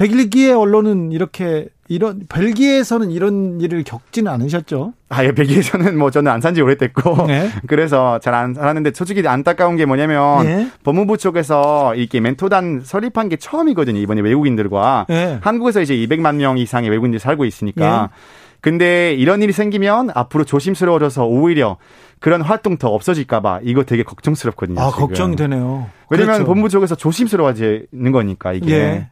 백일기의 0.03 0.53
언론은 0.53 1.11
이렇게 1.13 1.67
이런 1.87 2.25
벨기에에서는 2.27 3.11
이런 3.11 3.61
일을 3.61 3.83
겪지는 3.83 4.31
않으셨죠? 4.31 4.93
아, 5.09 5.23
예, 5.23 5.31
벨기에에서는 5.31 5.97
뭐 5.97 6.11
저는 6.11 6.31
안 6.31 6.41
산지 6.41 6.61
오래됐고 6.61 7.27
네. 7.27 7.49
그래서 7.67 8.19
잘 8.19 8.33
안 8.33 8.53
살았는데 8.53 8.91
솔직히 8.93 9.25
안타까운 9.27 9.77
게 9.77 9.85
뭐냐면 9.85 10.45
네. 10.45 10.67
법무부 10.83 11.17
쪽에서 11.17 11.95
이렇게 11.95 12.19
멘토단 12.19 12.81
설립한 12.83 13.29
게 13.29 13.37
처음이거든요. 13.37 13.99
이번에 13.99 14.21
외국인들과 14.21 15.05
네. 15.07 15.37
한국에서 15.41 15.81
이제 15.81 15.95
200만 15.95 16.35
명 16.35 16.57
이상의 16.57 16.89
외국인들이 16.89 17.19
살고 17.19 17.45
있으니까 17.45 18.09
네. 18.11 18.17
근데 18.59 19.13
이런 19.13 19.41
일이 19.41 19.51
생기면 19.53 20.09
앞으로 20.13 20.45
조심스러워져서 20.45 21.25
오히려 21.25 21.77
그런 22.19 22.41
활동 22.41 22.77
더 22.77 22.89
없어질까봐 22.89 23.59
이거 23.63 23.83
되게 23.83 24.03
걱정스럽거든요. 24.03 24.81
아, 24.81 24.89
지금. 24.89 25.07
걱정이 25.07 25.35
되네요. 25.35 25.89
왜냐면 26.09 26.33
그렇죠. 26.35 26.45
법무부 26.45 26.69
쪽에서 26.69 26.95
조심스러워지는 26.95 28.11
거니까 28.11 28.53
이게. 28.53 29.07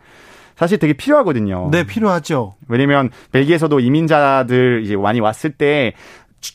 예. 0.51 0.55
사실 0.55 0.77
되게 0.77 0.93
필요하거든요. 0.93 1.69
네, 1.71 1.85
필요하죠. 1.85 2.55
왜냐면 2.67 3.09
벨기에에서도 3.31 3.79
이민자들 3.79 4.81
이제 4.83 4.95
많이 4.95 5.19
왔을 5.19 5.51
때 5.51 5.93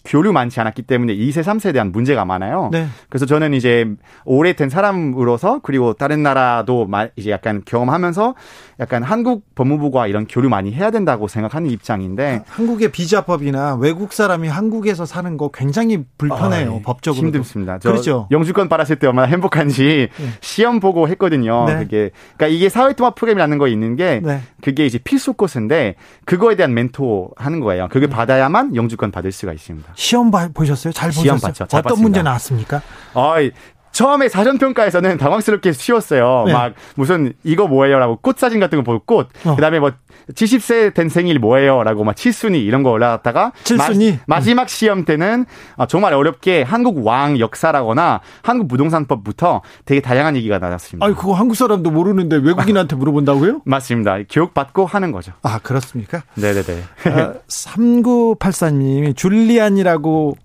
교류 0.04 0.32
많지 0.32 0.60
않았기 0.60 0.82
때문에 0.82 1.14
2세, 1.14 1.42
3세에 1.42 1.72
대한 1.72 1.92
문제가 1.92 2.24
많아요. 2.24 2.70
네. 2.72 2.86
그래서 3.08 3.26
저는 3.26 3.54
이제 3.54 3.86
오래된 4.24 4.68
사람으로서 4.68 5.60
그리고 5.62 5.92
다른 5.92 6.22
나라도 6.22 6.88
이제 7.16 7.30
약간 7.30 7.62
경험하면서 7.64 8.34
약간 8.80 9.02
한국 9.02 9.54
법무부가 9.54 10.06
이런 10.06 10.26
교류 10.26 10.48
많이 10.48 10.72
해야 10.72 10.90
된다고 10.90 11.28
생각하는 11.28 11.70
입장인데 11.70 12.42
한국의 12.46 12.92
비자법이나 12.92 13.76
외국 13.76 14.12
사람이 14.12 14.48
한국에서 14.48 15.06
사는 15.06 15.36
거 15.36 15.50
굉장히 15.50 16.04
불편해요. 16.18 16.76
아, 16.76 16.80
법적으로 16.84 17.28
힘듭니다. 17.28 17.78
그렇죠. 17.78 18.28
영주권 18.30 18.68
받았을 18.68 18.96
때 18.96 19.06
얼마나 19.06 19.28
행복한지 19.28 20.08
네. 20.16 20.28
시험 20.40 20.80
보고 20.80 21.08
했거든요. 21.08 21.64
네. 21.66 21.78
그게 21.78 22.10
그러니까 22.36 22.48
이게 22.48 22.68
사회통합 22.68 23.14
프로그램이라는 23.14 23.58
거 23.58 23.68
있는 23.68 23.96
게 23.96 24.20
네. 24.22 24.40
그게 24.62 24.86
이제 24.86 24.98
필수 24.98 25.34
코스인데 25.34 25.94
그거에 26.24 26.56
대한 26.56 26.74
멘토 26.74 27.30
하는 27.36 27.60
거예요. 27.60 27.88
그게 27.88 28.06
네. 28.06 28.12
받아야만 28.14 28.76
영주권 28.76 29.10
받을 29.10 29.32
수가 29.32 29.52
있습니다. 29.52 29.75
시험 29.94 30.30
봐, 30.30 30.48
보셨어요? 30.52 30.92
잘 30.92 31.10
보셨어요? 31.10 31.22
시험 31.22 31.38
봤죠. 31.40 31.66
잘 31.66 31.78
어떤 31.80 31.82
봤습니다. 31.82 32.02
문제 32.02 32.22
나왔습니까? 32.22 32.82
아, 33.14 33.34
처음에 33.96 34.28
사전 34.28 34.58
평가에서는 34.58 35.16
당황스럽게 35.16 35.72
쉬웠어요. 35.72 36.44
네. 36.46 36.52
막 36.52 36.74
무슨 36.96 37.32
이거 37.44 37.66
뭐예요라고 37.66 38.16
꽃 38.16 38.38
사진 38.38 38.60
같은 38.60 38.76
거 38.78 38.84
보고 38.84 39.02
꽃. 39.06 39.28
어. 39.46 39.54
그다음에 39.56 39.80
뭐 39.80 39.90
70세 40.34 40.92
된 40.92 41.08
생일 41.08 41.38
뭐예요라고 41.38 42.04
막 42.04 42.14
칠순위 42.14 42.60
이런 42.62 42.82
거 42.82 42.90
올라갔다가 42.90 43.52
칠순위 43.64 44.18
마, 44.26 44.40
지막 44.40 44.68
시험 44.68 45.04
때는 45.06 45.46
어, 45.76 45.86
정말 45.86 46.12
어렵게 46.12 46.62
한국 46.62 47.06
왕 47.06 47.38
역사라거나 47.38 48.20
한국 48.42 48.68
부동산법부터 48.68 49.62
되게 49.86 50.00
다양한 50.02 50.36
얘기가 50.36 50.58
나왔습니다. 50.58 51.06
아, 51.06 51.08
그거 51.14 51.32
한국 51.32 51.54
사람도 51.54 51.90
모르는데 51.90 52.36
외국인한테 52.36 52.96
물어본다고요? 52.96 53.62
맞습니다. 53.66 54.18
교육 54.28 54.52
받고 54.52 54.84
하는 54.84 55.10
거죠. 55.12 55.32
아, 55.42 55.58
그렇습니까? 55.62 56.22
네 56.34 56.52
네 56.52 56.62
네. 56.64 56.82
아, 57.10 57.34
3984님이 57.48 59.16
줄리안이라고 59.16 60.36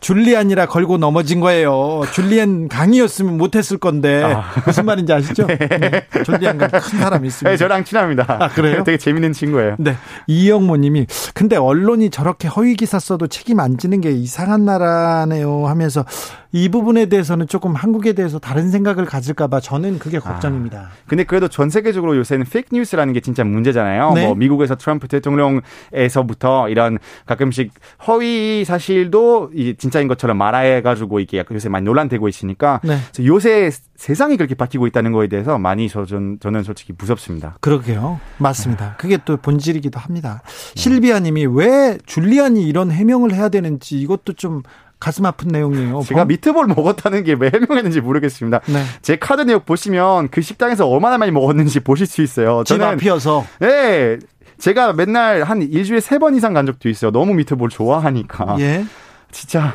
줄리안이라 0.00 0.66
걸고 0.66 0.98
넘어진 0.98 1.40
거예요. 1.40 2.02
줄리안 2.12 2.68
강이었으면 2.68 3.36
못했을 3.36 3.78
건데 3.78 4.22
아. 4.24 4.44
무슨 4.64 4.86
말인지 4.86 5.12
아시죠? 5.12 5.46
네. 5.46 5.56
네. 5.56 6.06
줄리안과 6.24 6.68
큰 6.68 6.98
사람이 6.98 7.28
있습니다. 7.28 7.50
네, 7.50 7.56
저랑 7.56 7.84
친합니다. 7.84 8.38
아, 8.40 8.48
그래요? 8.48 8.82
되게 8.84 8.96
재밌는 8.98 9.32
친구예요. 9.32 9.76
네. 9.78 9.96
이영모님이 10.26 11.06
근데 11.34 11.56
언론이 11.56 12.10
저렇게 12.10 12.48
허위 12.48 12.74
기사 12.74 12.98
써도 12.98 13.26
책임 13.26 13.60
안 13.60 13.78
지는 13.78 14.00
게 14.00 14.10
이상한 14.10 14.64
나라네요 14.64 15.66
하면서 15.66 16.04
이 16.52 16.68
부분에 16.68 17.06
대해서는 17.06 17.46
조금 17.46 17.74
한국에 17.74 18.12
대해서 18.12 18.38
다른 18.38 18.70
생각을 18.70 19.04
가질까봐 19.04 19.60
저는 19.60 19.98
그게 19.98 20.16
아. 20.18 20.20
걱정입니다. 20.20 20.78
아, 20.78 20.88
근데 21.06 21.24
그래도 21.24 21.48
전 21.48 21.70
세계적으로 21.70 22.16
요새는 22.16 22.46
페이크 22.46 22.74
뉴스라는 22.74 23.12
게 23.12 23.20
진짜 23.20 23.44
문제잖아요. 23.44 24.12
네. 24.14 24.26
뭐 24.26 24.34
미국에서 24.34 24.74
트럼프 24.74 25.08
대통령에서부터 25.08 26.68
이런 26.68 26.98
가끔씩 27.26 27.72
허위 28.06 28.64
사실도 28.64 29.50
이 29.54 29.74
진짜 29.78 29.89
인 29.98 30.06
것처럼 30.08 30.36
말해가지고 30.36 31.18
이게 31.20 31.42
요새 31.50 31.68
많이 31.68 31.84
논란되고 31.84 32.28
있으니까 32.28 32.80
네. 32.84 32.98
요새 33.24 33.70
세상이 33.96 34.36
그렇게 34.36 34.54
바뀌고 34.54 34.86
있다는 34.86 35.10
거에 35.12 35.26
대해서 35.26 35.58
많이 35.58 35.88
저는, 35.88 36.38
저는 36.40 36.62
솔직히 36.62 36.92
무섭습니다. 36.96 37.56
그러게요. 37.60 38.20
맞습니다. 38.38 38.94
그게 38.98 39.18
또 39.24 39.36
본질이기도 39.38 39.98
합니다. 39.98 40.42
실비아님이 40.74 41.46
왜 41.46 41.98
줄리안이 42.06 42.62
이런 42.68 42.90
해명을 42.92 43.32
해야 43.34 43.48
되는지 43.48 43.98
이것도 44.00 44.34
좀 44.34 44.62
가슴 45.00 45.24
아픈 45.24 45.48
내용이에요. 45.48 46.02
제가 46.06 46.26
미트볼 46.26 46.66
먹었다는 46.66 47.24
게 47.24 47.32
왜 47.32 47.50
해명했는지 47.54 48.02
모르겠습니다. 48.02 48.60
네. 48.66 48.82
제 49.00 49.16
카드 49.16 49.40
내역 49.40 49.64
보시면 49.64 50.28
그 50.28 50.42
식당에서 50.42 50.86
얼마나 50.86 51.16
많이 51.16 51.32
먹었는지 51.32 51.80
보실 51.80 52.06
수 52.06 52.20
있어요. 52.20 52.62
집 52.66 52.80
앞이어서. 52.82 53.46
네. 53.60 54.18
제가 54.58 54.92
맨날 54.92 55.42
한 55.42 55.62
일주일에 55.62 56.00
세 56.00 56.18
번 56.18 56.34
이상 56.34 56.52
간 56.52 56.66
적도 56.66 56.90
있어요. 56.90 57.10
너무 57.12 57.32
미트볼 57.32 57.70
좋아하니까. 57.70 58.56
예. 58.60 58.84
진짜. 59.30 59.74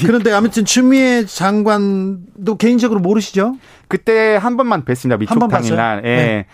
그런데 0.00 0.32
아무튼 0.32 0.64
추미애 0.64 1.24
장관도 1.24 2.56
개인적으로 2.56 3.00
모르시죠? 3.00 3.56
그때 3.88 4.36
한 4.36 4.56
번만 4.56 4.84
뵀습니다. 4.84 5.18
미촉탕인 5.18 5.74
날. 5.74 6.02
예. 6.04 6.16
네. 6.16 6.46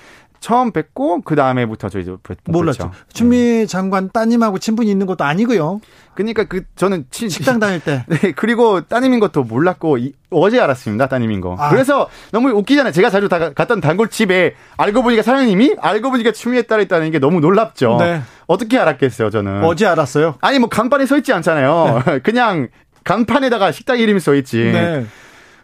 처음 0.46 0.70
뵙고 0.70 1.22
그 1.22 1.34
다음에부터 1.34 1.88
저희 1.88 2.06
몰랐죠. 2.44 2.92
추미애 3.12 3.58
네. 3.62 3.66
장관 3.66 4.10
따님하고 4.12 4.60
친분이 4.60 4.88
있는 4.88 5.04
것도 5.04 5.24
아니고요. 5.24 5.80
그러니까 6.14 6.44
그 6.44 6.62
저는 6.76 7.06
치, 7.10 7.28
식당 7.28 7.58
다닐 7.58 7.80
때. 7.80 8.04
네 8.06 8.30
그리고 8.30 8.80
따님인 8.80 9.18
것도 9.18 9.42
몰랐고 9.42 9.98
이, 9.98 10.12
어제 10.30 10.60
알았습니다 10.60 11.08
따님인 11.08 11.40
거. 11.40 11.56
아. 11.58 11.68
그래서 11.70 12.08
너무 12.30 12.50
웃기잖아요. 12.50 12.92
제가 12.92 13.10
자주 13.10 13.28
다, 13.28 13.52
갔던 13.54 13.80
단골집에 13.80 14.54
알고 14.76 15.02
보니까 15.02 15.24
사장님이 15.24 15.78
알고 15.80 16.12
보니까 16.12 16.30
추미애 16.30 16.62
딸이 16.62 16.84
있다는 16.84 17.10
게 17.10 17.18
너무 17.18 17.40
놀랍죠. 17.40 17.96
네. 17.98 18.22
어떻게 18.46 18.78
알았겠어요 18.78 19.30
저는. 19.30 19.64
어제 19.64 19.84
알았어요. 19.84 20.36
아니 20.42 20.60
뭐 20.60 20.68
간판에 20.68 21.06
서 21.06 21.16
있지 21.16 21.32
않잖아요. 21.32 22.04
네. 22.06 22.18
그냥 22.22 22.68
간판에다가 23.02 23.72
식당 23.72 23.98
이름이 23.98 24.20
써 24.20 24.32
있지. 24.36 24.58
네. 24.58 25.06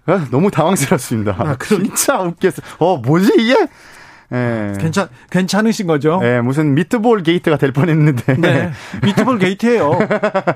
아, 0.06 0.26
너무 0.32 0.50
당황스럽습니다. 0.50 1.36
아, 1.38 1.56
진짜 1.62 2.18
웃겼어. 2.18 2.62
어 2.80 2.96
뭐지 2.96 3.32
이게? 3.38 3.68
예. 4.32 4.72
괜찮 4.78 5.09
괜찮으신 5.30 5.87
거죠? 5.87 6.20
예, 6.22 6.40
무슨 6.40 6.74
미트볼 6.74 7.22
게이트가 7.22 7.57
될 7.57 7.72
뻔했는데. 7.72 8.37
네, 8.38 8.70
미트볼 9.02 9.38
게이트예요. 9.38 9.98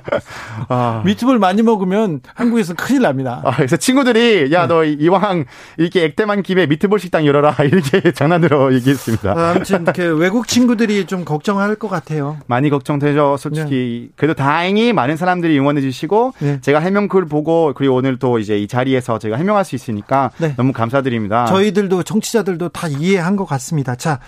아. 0.68 1.02
미트볼 1.04 1.38
많이 1.38 1.62
먹으면 1.62 2.20
한국에서 2.34 2.74
큰일 2.74 3.02
납니다. 3.02 3.42
아, 3.44 3.54
그래서 3.54 3.76
친구들이 3.76 4.52
야너 4.52 4.82
네. 4.82 4.96
이왕 4.98 5.44
이렇게 5.76 6.04
액땜한 6.04 6.42
김에 6.42 6.66
미트볼 6.66 6.98
식당 6.98 7.26
열어라 7.26 7.54
이렇게 7.64 8.12
장난으로 8.12 8.74
얘기했습니다. 8.74 9.32
아, 9.32 9.50
아무튼 9.50 9.84
그 9.94 10.16
외국 10.16 10.48
친구들이 10.48 11.06
좀 11.06 11.24
걱정할 11.24 11.74
것 11.76 11.88
같아요. 11.88 12.38
많이 12.46 12.70
걱정되죠, 12.70 13.36
솔직히. 13.38 14.08
네. 14.08 14.12
그래도 14.16 14.34
다행히 14.34 14.92
많은 14.92 15.16
사람들이 15.16 15.58
응원해 15.58 15.80
주시고 15.80 16.32
네. 16.38 16.60
제가 16.60 16.78
해명글 16.80 17.26
보고 17.26 17.72
그리고 17.74 17.94
오늘 17.94 18.18
또 18.18 18.38
이제 18.38 18.58
이 18.58 18.66
자리에서 18.66 19.18
제가 19.18 19.36
해명할 19.36 19.64
수 19.64 19.74
있으니까 19.74 20.30
네. 20.38 20.54
너무 20.56 20.72
감사드립니다. 20.72 21.46
저희들도 21.46 22.02
정치자들도 22.02 22.70
다 22.70 22.88
이해한 22.88 23.36
것 23.36 23.44
같습니다. 23.44 23.65
같습니다. 23.66 23.96
자, 23.96 24.20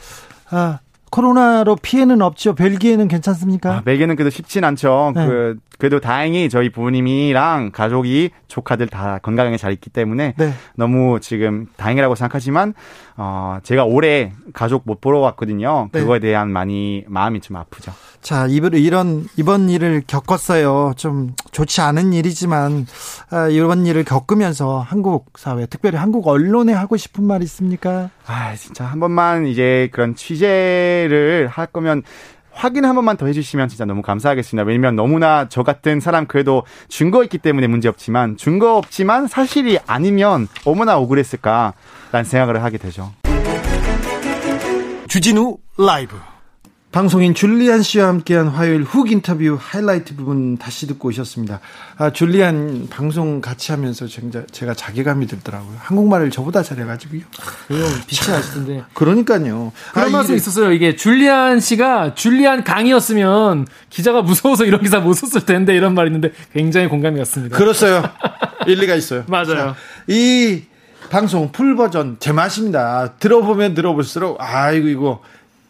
아, 0.50 0.80
코로나로 1.10 1.76
피해는 1.76 2.20
없죠. 2.20 2.54
벨기에는 2.54 3.08
괜찮습니까? 3.08 3.76
아, 3.76 3.80
벨기에는 3.80 4.14
그래도 4.16 4.30
쉽진 4.30 4.64
않죠. 4.64 5.12
네. 5.14 5.26
그 5.26 5.56
그래도 5.78 6.00
다행히 6.00 6.48
저희 6.50 6.70
부모님이랑 6.70 7.70
가족이 7.72 8.30
조카들 8.48 8.88
다 8.88 9.18
건강하게 9.22 9.56
잘 9.56 9.72
있기 9.72 9.90
때문에 9.90 10.34
네. 10.36 10.52
너무 10.74 11.18
지금 11.20 11.66
다행이라고 11.76 12.14
생각하지만 12.14 12.74
어 13.16 13.58
제가 13.62 13.84
올해 13.84 14.32
가족 14.52 14.82
못 14.84 15.00
보러 15.00 15.20
왔거든요. 15.20 15.88
네. 15.92 16.00
그거에 16.00 16.18
대한 16.18 16.50
많이 16.50 17.04
마음이 17.06 17.40
좀 17.40 17.56
아프죠. 17.56 17.92
자, 18.20 18.46
이런 18.46 19.26
이번 19.36 19.70
일을 19.70 20.02
겪었어요. 20.06 20.92
좀 20.96 21.34
좋지 21.50 21.80
않은 21.80 22.12
일이지만 22.12 22.86
아, 23.30 23.48
이번 23.48 23.86
일을 23.86 24.04
겪으면서 24.04 24.80
한국 24.80 25.32
사회, 25.38 25.66
특별히 25.66 25.96
한국 25.96 26.26
언론에 26.28 26.72
하고 26.72 26.96
싶은 26.96 27.24
말 27.24 27.42
있습니까? 27.44 28.10
아, 28.26 28.54
진짜 28.54 28.84
한 28.84 29.00
번만 29.00 29.46
이제 29.46 29.88
그런 29.92 30.14
취재를 30.14 31.48
할 31.50 31.66
거면 31.66 32.02
확인 32.52 32.84
한 32.84 32.96
번만 32.96 33.16
더 33.16 33.26
해주시면 33.26 33.68
진짜 33.68 33.84
너무 33.84 34.02
감사하겠습니다. 34.02 34.66
왜냐면 34.66 34.96
너무나 34.96 35.48
저 35.48 35.62
같은 35.62 36.00
사람 36.00 36.26
그래도 36.26 36.64
증거 36.88 37.22
있기 37.22 37.38
때문에 37.38 37.68
문제 37.68 37.88
없지만 37.88 38.36
증거 38.36 38.76
없지만 38.76 39.28
사실이 39.28 39.78
아니면 39.86 40.48
얼마나 40.64 40.98
억울했을까라는 40.98 42.24
생각을 42.24 42.64
하게 42.64 42.78
되죠. 42.78 43.12
주진우 45.06 45.56
라이브 45.78 46.16
방송인 46.90 47.34
줄리안 47.34 47.82
씨와 47.82 48.08
함께한 48.08 48.48
화요일 48.48 48.82
훅 48.82 49.12
인터뷰 49.12 49.58
하이라이트 49.60 50.16
부분 50.16 50.56
다시 50.56 50.86
듣고 50.86 51.08
오셨습니다. 51.08 51.60
아, 51.98 52.10
줄리안 52.10 52.88
방송 52.88 53.42
같이 53.42 53.72
하면서 53.72 54.06
제가, 54.06 54.72
자괴감이 54.72 55.26
들더라고요. 55.26 55.76
한국말을 55.80 56.30
저보다 56.30 56.62
잘해가지고요. 56.62 57.20
그요 57.66 57.84
빛이 58.06 58.34
나시던데. 58.34 58.84
그러니까요. 58.94 59.72
그런 59.92 60.08
아, 60.08 60.10
말씀 60.10 60.34
있었어요. 60.34 60.72
이게 60.72 60.96
줄리안 60.96 61.60
씨가 61.60 62.14
줄리안 62.14 62.64
강이었으면 62.64 63.66
기자가 63.90 64.22
무서워서 64.22 64.64
이런 64.64 64.80
기사 64.80 64.98
못 64.98 65.12
썼을 65.12 65.44
텐데 65.44 65.76
이런 65.76 65.92
말이 65.92 66.08
있는데 66.08 66.32
굉장히 66.54 66.88
공감이 66.88 67.18
갔습니다. 67.18 67.58
그렇어요. 67.58 68.02
일리가 68.66 68.94
있어요. 68.94 69.24
맞아요. 69.28 69.46
자, 69.46 69.74
이 70.06 70.62
방송 71.10 71.52
full 71.52 71.76
버전 71.76 72.16
제 72.18 72.32
맛입니다. 72.32 73.14
들어보면 73.18 73.74
들어볼수록 73.74 74.38
아이고 74.40 74.88
이거 74.88 75.22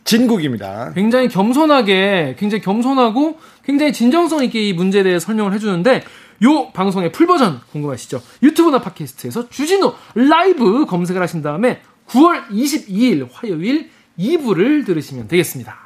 진국입니다. 0.09 0.91
굉장히 0.95 1.29
겸손하게, 1.29 2.37
굉장히 2.39 2.63
겸손하고 2.63 3.39
굉장히 3.63 3.93
진정성 3.93 4.43
있게 4.45 4.67
이 4.67 4.73
문제에 4.73 5.03
대해 5.03 5.19
설명을 5.19 5.53
해주는데 5.53 6.03
요 6.45 6.71
방송의 6.73 7.13
full 7.13 7.27
버전 7.27 7.61
궁금하시죠? 7.73 8.23
유튜브나 8.43 8.81
팟캐스트에서 8.81 9.51
주진우 9.51 9.93
라이브 10.15 10.87
검색을 10.87 11.21
하신 11.21 11.43
다음에 11.43 11.83
9월 12.09 12.49
22일 12.49 13.29
화요일 13.31 13.91
2부를 14.19 14.87
들으시면 14.87 15.29
되겠습니다. 15.29 15.77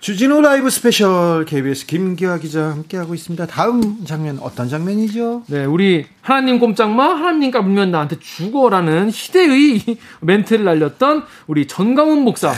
주진우 0.00 0.42
라이브 0.42 0.68
스페셜 0.68 1.46
KBS 1.46 1.86
김기화 1.86 2.36
기자 2.36 2.72
함께하고 2.72 3.14
있습니다. 3.14 3.46
다음 3.46 4.04
장면 4.04 4.38
어떤 4.42 4.68
장면이죠? 4.68 5.44
네, 5.46 5.64
우리 5.64 6.04
하나님 6.20 6.58
꼼짝마 6.58 7.14
하나님 7.14 7.50
까불면 7.50 7.90
나한테 7.90 8.18
죽어라는 8.18 9.10
희대의 9.10 9.96
멘트를 10.20 10.66
날렸던 10.66 11.24
우리 11.46 11.66
전광훈 11.66 12.24
목사. 12.24 12.52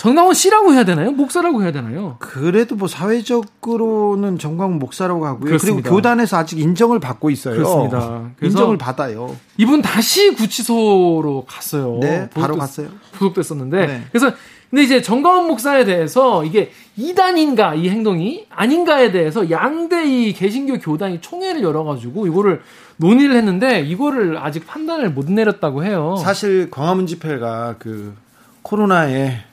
전광훈 0.00 0.32
씨라고 0.32 0.72
해야 0.72 0.84
되나요? 0.84 1.10
목사라고 1.10 1.62
해야 1.62 1.72
되나요? 1.72 2.16
그래도 2.20 2.74
뭐 2.74 2.88
사회적으로는 2.88 4.38
전광훈 4.38 4.78
목사라고 4.78 5.26
하고요. 5.26 5.44
그렇습니다. 5.44 5.82
그리고 5.82 5.94
교단에서 5.94 6.38
아직 6.38 6.58
인정을 6.58 7.00
받고 7.00 7.28
있어요. 7.28 7.56
그렇습니다. 7.56 8.30
인정을 8.42 8.78
받아요. 8.78 9.36
이분 9.58 9.82
다시 9.82 10.34
구치소로 10.34 11.44
갔어요. 11.46 11.98
네, 12.00 12.30
바로 12.30 12.56
갔어요. 12.56 12.88
구속됐었는데 13.12 13.86
네. 13.86 14.02
그래서 14.10 14.32
근데 14.70 14.84
이제 14.84 15.02
정강원 15.02 15.46
목사에 15.48 15.84
대해서 15.84 16.46
이게 16.46 16.72
이단인가 16.96 17.74
이 17.74 17.90
행동이 17.90 18.46
아닌가에 18.48 19.12
대해서 19.12 19.50
양대 19.50 20.06
이 20.06 20.32
개신교 20.32 20.78
교단이 20.78 21.20
총회를 21.20 21.62
열어가지고 21.62 22.26
이거를 22.26 22.62
논의를 22.96 23.36
했는데 23.36 23.82
이거를 23.82 24.38
아직 24.38 24.66
판단을 24.66 25.10
못 25.10 25.30
내렸다고 25.30 25.84
해요. 25.84 26.16
사실 26.22 26.70
광화문 26.70 27.06
집회가 27.06 27.74
그 27.78 28.14
코로나에 28.62 29.49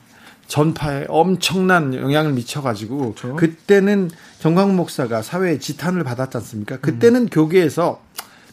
전파에 0.48 1.04
엄청난 1.08 1.94
영향을 1.94 2.32
미쳐가지고 2.32 3.14
그렇죠. 3.14 3.36
그때는 3.36 4.10
정광 4.40 4.74
목사가 4.76 5.22
사회에 5.22 5.58
지탄을 5.58 6.02
받았지 6.04 6.36
않습니까? 6.38 6.78
그때는 6.78 7.22
음. 7.22 7.28
교계에서 7.30 8.00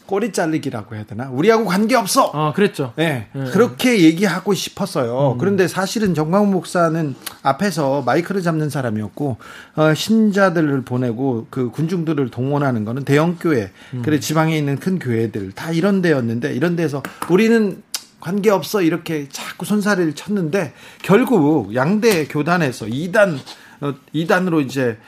꼬리 0.06 0.32
잘리기라고 0.32 0.94
해야 0.94 1.04
되나? 1.04 1.28
우리하고 1.30 1.64
관계 1.64 1.96
없어. 1.96 2.30
아, 2.32 2.52
그랬죠. 2.52 2.92
네, 2.96 3.26
네. 3.32 3.44
그렇게 3.50 4.02
얘기하고 4.02 4.54
싶었어요. 4.54 5.32
음. 5.32 5.38
그런데 5.38 5.66
사실은 5.66 6.14
정광훈 6.14 6.50
목사는 6.50 7.14
앞에서 7.42 8.02
마이크를 8.02 8.42
잡는 8.42 8.70
사람이었고 8.70 9.36
어, 9.74 9.94
신자들을 9.94 10.82
보내고 10.82 11.48
그 11.50 11.70
군중들을 11.70 12.30
동원하는 12.30 12.84
거는 12.84 13.04
대형 13.04 13.36
교회, 13.40 13.72
음. 13.94 14.02
그래 14.04 14.20
지방에 14.20 14.56
있는 14.56 14.76
큰 14.76 14.98
교회들 15.00 15.52
다 15.52 15.72
이런 15.72 16.02
데였는데 16.02 16.54
이런 16.54 16.76
데서 16.76 17.02
우리는 17.28 17.82
관계 18.26 18.50
없어 18.50 18.82
이렇게 18.82 19.28
자꾸 19.28 19.64
손사래를 19.64 20.16
쳤는데 20.16 20.72
결국 21.00 21.76
양대 21.76 22.26
교단에서 22.26 22.86
2단 22.86 23.38
어, 23.80 23.94
2단으로 24.12 24.64
이제 24.66 24.98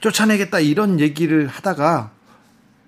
쫓아내겠다 0.00 0.60
이런 0.60 1.00
얘기를 1.00 1.46
하다가 1.46 2.10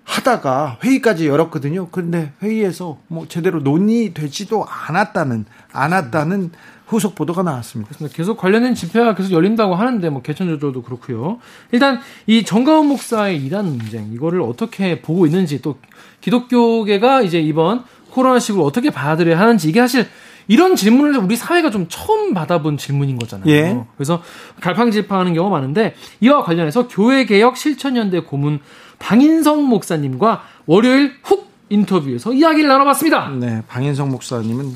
하다가 0.03 0.77
회의까지 0.83 1.27
열었거든요. 1.27 1.87
그런데 1.89 2.31
회의에서 2.43 2.99
뭐 3.07 3.27
제대로 3.27 3.59
논의되지도 3.59 4.67
않았다는 4.67 5.45
않았다는 5.71 6.51
후속 6.85 7.15
보도가 7.15 7.41
나왔습니다. 7.41 7.95
계속 8.13 8.37
관련된 8.37 8.75
집회가 8.75 9.15
계속 9.15 9.31
열린다고 9.31 9.73
하는데 9.73 10.09
뭐 10.09 10.21
개천 10.21 10.47
조절도 10.47 10.83
그렇고요. 10.83 11.39
일단 11.71 12.01
이 12.27 12.43
정가훈 12.43 12.85
목사의 12.87 13.43
이단 13.45 13.65
논쟁 13.65 14.11
이거를 14.13 14.41
어떻게 14.41 15.01
보고 15.01 15.25
있는지 15.25 15.59
또 15.63 15.79
기독교계가 16.19 17.23
이제 17.23 17.39
이번 17.39 17.83
코로나19를 18.11 18.63
어떻게 18.63 18.89
받아들여야 18.89 19.39
하는지 19.39 19.69
이게 19.69 19.79
사실 19.79 20.07
이런 20.47 20.75
질문을 20.75 21.17
우리 21.17 21.35
사회가 21.35 21.71
좀 21.71 21.87
처음 21.89 22.33
받아본 22.33 22.77
질문인 22.77 23.17
거잖아요. 23.17 23.49
예. 23.49 23.83
그래서 23.95 24.21
갈팡질팡하는 24.59 25.33
경우가 25.33 25.55
많은데 25.55 25.95
이와 26.19 26.43
관련해서 26.43 26.87
교회개혁 26.87 27.57
실천연대 27.57 28.21
고문 28.21 28.59
방인성 28.99 29.63
목사님과 29.63 30.43
월요일 30.65 31.13
훅 31.23 31.49
인터뷰에서 31.69 32.33
이야기를 32.33 32.67
나눠봤습니다. 32.67 33.29
네, 33.29 33.63
방인성 33.67 34.09
목사님은 34.09 34.73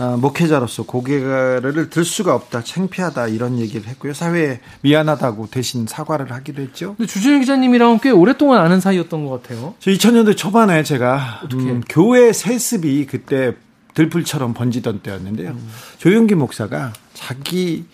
아, 0.00 0.16
목회자로서 0.16 0.84
고개를 0.84 1.90
들 1.90 2.04
수가 2.06 2.34
없다, 2.34 2.64
창피하다 2.64 3.28
이런 3.28 3.58
얘기를 3.58 3.86
했고요. 3.86 4.14
사회에 4.14 4.60
미안하다고 4.80 5.48
대신 5.50 5.86
사과를 5.86 6.32
하기도 6.32 6.62
했죠. 6.62 6.94
근데 6.96 7.06
주진우 7.06 7.40
기자님이랑 7.40 7.98
꽤 8.02 8.08
오랫동안 8.08 8.62
아는 8.62 8.80
사이였던 8.80 9.26
것 9.26 9.42
같아요. 9.42 9.74
저 9.78 9.90
2000년대 9.90 10.38
초반에 10.38 10.82
제가 10.84 11.42
음, 11.52 11.82
교회 11.86 12.32
세습이 12.32 13.04
그때 13.10 13.52
들풀처럼 13.92 14.54
번지던 14.54 15.00
때였는데요. 15.00 15.50
음. 15.50 15.70
조용기 15.98 16.34
목사가 16.34 16.94
자기 17.12 17.84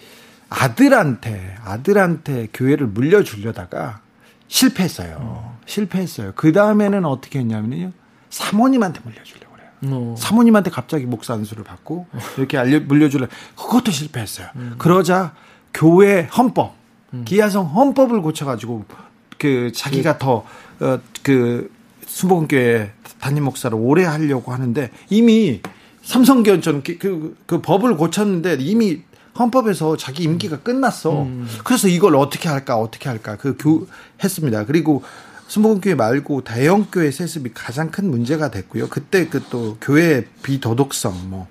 아들한테 0.49 1.57
아들한테 1.65 2.47
교회를 2.55 2.87
물려주려다가 2.87 3.99
실패했어요. 4.47 5.17
어. 5.19 5.59
실패했어요. 5.67 6.35
그 6.37 6.53
다음에는 6.53 7.05
어떻게 7.05 7.41
했냐면요. 7.41 7.91
사모님한테 8.31 9.01
물려주려고. 9.03 9.47
어. 9.85 10.15
사모님한테 10.19 10.71
갑자기 10.71 11.05
목사 11.07 11.35
안수를 11.35 11.65
받고 11.65 12.07
이렇게 12.39 12.59
알려 12.59 12.81
물려주려 12.81 13.27
그것도 13.57 13.91
실패했어요. 13.91 14.49
음. 14.57 14.75
그러자 14.79 15.35
교회 15.75 16.29
헌법, 16.37 16.75
음. 17.13 17.25
기아성 17.27 17.67
헌법을 17.67 18.23
고쳐가지고 18.23 18.85
그 19.39 19.73
자기가 19.73 20.19
그 20.19 20.43
더그 21.23 21.71
어, 21.71 21.77
수복교회 22.07 22.93
담임 23.21 23.45
목사를 23.45 23.77
오래 23.79 24.05
하려고 24.05 24.53
하는데 24.53 24.91
이미 25.11 25.61
그, 26.83 26.99
그, 26.99 27.37
그 27.47 27.61
법을 27.61 27.97
고쳤는데 27.97 28.59
이미 28.61 29.03
헌법에서 29.39 29.97
자기 29.97 30.23
임기가 30.23 30.61
끝났어. 30.61 31.23
음. 31.23 31.47
그래서 31.65 31.89
이걸 31.89 32.17
어떻게 32.17 32.49
할까, 32.49 32.77
어떻게 32.77 33.09
할까, 33.09 33.37
그 33.37 33.57
교, 33.57 33.87
했습니다. 34.23 34.65
그리고 34.65 35.03
수목원교회 35.49 35.95
말고 35.95 36.43
대형교회 36.45 37.11
세습이 37.11 37.51
가장 37.55 37.91
큰 37.91 38.11
문제가 38.11 38.51
됐고요. 38.51 38.89
그때 38.89 39.29
그 39.29 39.47
또 39.51 39.77
교회 39.81 40.25
비도덕성, 40.43 41.31
뭐, 41.31 41.47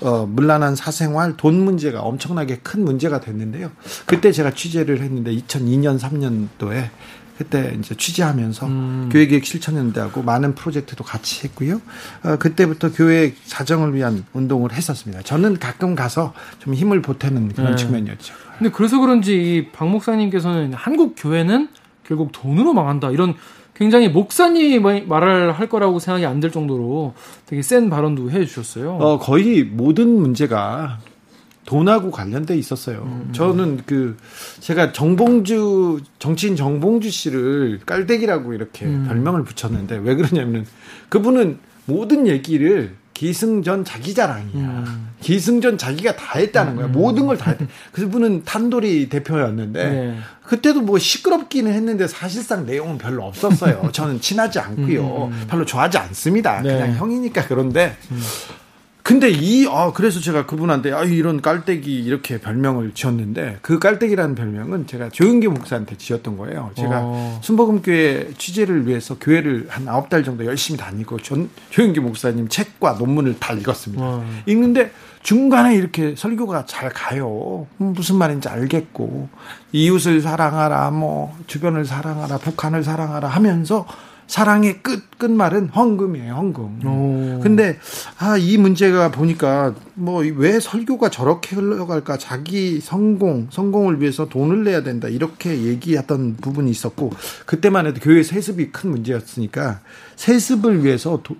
어, 0.00 0.26
문란한 0.26 0.76
사생활, 0.76 1.36
돈 1.36 1.64
문제가 1.64 2.00
엄청나게 2.00 2.58
큰 2.62 2.84
문제가 2.84 3.20
됐는데요. 3.20 3.70
그때 4.04 4.32
제가 4.32 4.52
취재를 4.52 5.00
했는데 5.00 5.32
2002년, 5.32 5.98
3년도에 5.98 6.90
그때 7.38 7.76
이제 7.78 7.94
취재하면서 7.94 8.66
음. 8.66 9.08
교회계획 9.12 9.44
실천연대하고 9.44 10.22
많은 10.22 10.54
프로젝트도 10.54 11.04
같이 11.04 11.44
했고요. 11.44 11.82
어, 12.24 12.36
그때부터 12.36 12.92
교회 12.92 13.34
자정을 13.44 13.94
위한 13.94 14.24
운동을 14.32 14.72
했었습니다. 14.72 15.22
저는 15.22 15.58
가끔 15.58 15.94
가서 15.94 16.32
좀 16.60 16.74
힘을 16.74 17.02
보태는 17.02 17.52
그런 17.52 17.72
네. 17.72 17.76
측면이었죠. 17.76 18.34
근데 18.58 18.70
그래서 18.72 18.98
그런지 18.98 19.68
박 19.74 19.88
목사님께서는 19.88 20.72
한국 20.72 21.14
교회는 21.18 21.68
결국 22.06 22.30
돈으로 22.32 22.72
망한다 22.72 23.10
이런 23.10 23.34
굉장히 23.74 24.08
목사님이 24.08 25.02
말을 25.02 25.52
할 25.52 25.68
거라고 25.68 25.98
생각이 25.98 26.24
안들 26.24 26.50
정도로 26.50 27.14
되게 27.44 27.60
센 27.60 27.90
발언도 27.90 28.30
해 28.30 28.44
주셨어요. 28.46 28.96
어, 28.96 29.18
거의 29.18 29.64
모든 29.64 30.08
문제가 30.08 30.98
돈하고 31.66 32.10
관련돼 32.10 32.56
있었어요. 32.56 33.02
음. 33.02 33.32
저는 33.32 33.82
그 33.84 34.16
제가 34.60 34.92
정봉주 34.92 36.00
정치인 36.18 36.56
정봉주 36.56 37.10
씨를 37.10 37.80
깔대기라고 37.84 38.54
이렇게 38.54 38.86
음. 38.86 39.04
별명을 39.08 39.44
붙였는데 39.44 39.98
왜 39.98 40.14
그러냐면은 40.14 40.64
그분은 41.08 41.58
모든 41.84 42.26
얘기를 42.26 42.94
기승전 43.16 43.86
자기 43.86 44.12
자랑이야. 44.12 44.50
음. 44.54 45.08
기승전 45.22 45.78
자기가 45.78 46.16
다 46.16 46.38
했다는 46.38 46.76
거야. 46.76 46.86
음. 46.86 46.92
모든 46.92 47.26
걸 47.26 47.38
다 47.38 47.50
했다. 47.52 47.64
그분은 47.92 48.44
탄돌이 48.44 49.08
대표였는데 49.08 49.90
네. 49.90 50.18
그때도 50.44 50.82
뭐 50.82 50.98
시끄럽기는 50.98 51.72
했는데 51.72 52.06
사실상 52.06 52.66
내용은 52.66 52.98
별로 52.98 53.24
없었어요. 53.24 53.88
저는 53.92 54.20
친하지 54.20 54.58
않고요. 54.58 55.30
음. 55.32 55.46
별로 55.48 55.64
좋아하지 55.64 55.96
않습니다. 55.96 56.60
네. 56.60 56.74
그냥 56.74 56.96
형이니까 56.96 57.46
그런데 57.48 57.96
음. 58.10 58.20
근데 59.06 59.30
이, 59.30 59.68
아, 59.70 59.92
그래서 59.92 60.18
제가 60.18 60.46
그분한테, 60.46 60.92
아, 60.92 61.04
이런 61.04 61.40
깔때기 61.40 61.94
이렇게 61.94 62.40
별명을 62.40 62.90
지었는데, 62.92 63.58
그 63.62 63.78
깔때기라는 63.78 64.34
별명은 64.34 64.88
제가 64.88 65.10
조윤기 65.10 65.46
목사한테 65.46 65.96
지었던 65.96 66.36
거예요. 66.36 66.72
제가 66.74 67.02
어. 67.04 67.40
순복음교회 67.40 68.32
취재를 68.36 68.88
위해서 68.88 69.16
교회를 69.16 69.68
한 69.68 69.86
아홉 69.86 70.08
달 70.08 70.24
정도 70.24 70.44
열심히 70.44 70.80
다니고, 70.80 71.20
전, 71.20 71.48
조윤기 71.70 72.00
목사님 72.00 72.48
책과 72.48 72.94
논문을 72.94 73.38
다 73.38 73.52
읽었습니다. 73.52 74.02
어. 74.04 74.24
읽는데, 74.46 74.90
중간에 75.22 75.76
이렇게 75.76 76.16
설교가 76.16 76.66
잘 76.66 76.88
가요. 76.88 77.68
음, 77.80 77.92
무슨 77.92 78.16
말인지 78.16 78.48
알겠고, 78.48 79.28
이웃을 79.70 80.20
사랑하라, 80.20 80.90
뭐, 80.90 81.32
주변을 81.46 81.84
사랑하라, 81.84 82.38
북한을 82.38 82.82
사랑하라 82.82 83.28
하면서, 83.28 83.86
사랑의 84.26 84.82
끝 84.82 85.18
끝말은 85.18 85.68
헌금이에요, 85.68 86.34
헌금. 86.34 86.86
오. 86.86 87.40
근데 87.40 87.78
아, 88.18 88.36
이 88.36 88.58
문제가 88.58 89.10
보니까 89.10 89.74
뭐 89.94 90.22
왜 90.36 90.60
설교가 90.60 91.10
저렇게 91.10 91.56
흘러갈까? 91.56 92.18
자기 92.18 92.80
성공, 92.80 93.48
성공을 93.50 94.00
위해서 94.00 94.28
돈을 94.28 94.64
내야 94.64 94.82
된다. 94.82 95.08
이렇게 95.08 95.62
얘기했던 95.62 96.36
부분이 96.40 96.70
있었고 96.70 97.12
그때만 97.46 97.86
해도 97.86 98.00
교회 98.00 98.22
세습이 98.22 98.70
큰 98.72 98.90
문제였으니까 98.90 99.80
세습을 100.16 100.84
위해서 100.84 101.20
도, 101.22 101.36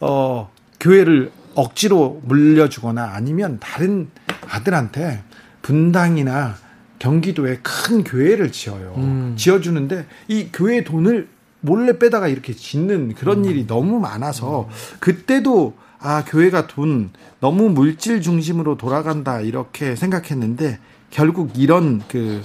어, 0.00 0.50
교회를 0.80 1.30
억지로 1.54 2.20
물려주거나 2.24 3.12
아니면 3.14 3.58
다른 3.60 4.08
아들한테 4.48 5.22
분당이나 5.60 6.56
경기도에 6.98 7.58
큰 7.62 8.04
교회를 8.04 8.52
지어요. 8.52 8.94
음. 8.96 9.34
지어주는데 9.36 10.06
이 10.28 10.48
교회 10.52 10.82
돈을 10.84 11.28
몰래 11.62 11.98
빼다가 11.98 12.28
이렇게 12.28 12.52
짓는 12.52 13.14
그런 13.14 13.38
음. 13.38 13.44
일이 13.46 13.66
너무 13.66 13.98
많아서 13.98 14.68
그때도 15.00 15.74
아 15.98 16.24
교회가 16.24 16.66
돈 16.66 17.10
너무 17.40 17.70
물질 17.70 18.20
중심으로 18.20 18.76
돌아간다 18.76 19.40
이렇게 19.40 19.96
생각했는데 19.96 20.78
결국 21.10 21.56
이런 21.56 22.02
그 22.08 22.42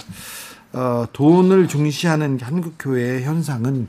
어, 0.73 1.07
돈을 1.11 1.67
중시하는 1.67 2.39
한국 2.41 2.75
교회의 2.77 3.23
현상은 3.23 3.87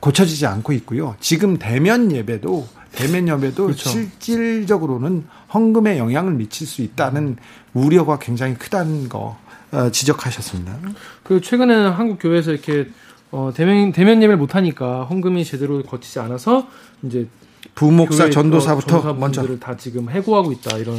고쳐지지 0.00 0.46
않고 0.46 0.72
있고요. 0.74 1.16
지금 1.18 1.58
대면 1.58 2.12
예배도 2.12 2.68
대면 2.92 3.26
예배도 3.28 3.64
그렇죠. 3.64 3.88
실질적으로는 3.88 5.26
헌금에 5.52 5.98
영향을 5.98 6.34
미칠 6.34 6.66
수 6.66 6.82
있다는 6.82 7.36
우려가 7.74 8.18
굉장히 8.18 8.54
크다는 8.54 9.08
거 9.08 9.36
어, 9.72 9.90
지적하셨습니다. 9.90 10.78
그 11.24 11.40
최근에는 11.40 11.90
한국 11.90 12.18
교회에서 12.20 12.52
이렇게 12.52 12.88
어, 13.30 13.52
대면 13.54 13.92
대면 13.92 14.22
예배를 14.22 14.36
못 14.36 14.54
하니까 14.54 15.04
헌금이 15.04 15.44
제대로 15.44 15.82
거치지 15.82 16.18
않아서 16.20 16.66
이제 17.02 17.28
부목사 17.74 18.30
전도사부터 18.30 19.14
먼저 19.14 19.58
다 19.58 19.76
지금 19.76 20.08
해고하고 20.10 20.52
있다 20.52 20.78
이런 20.78 20.96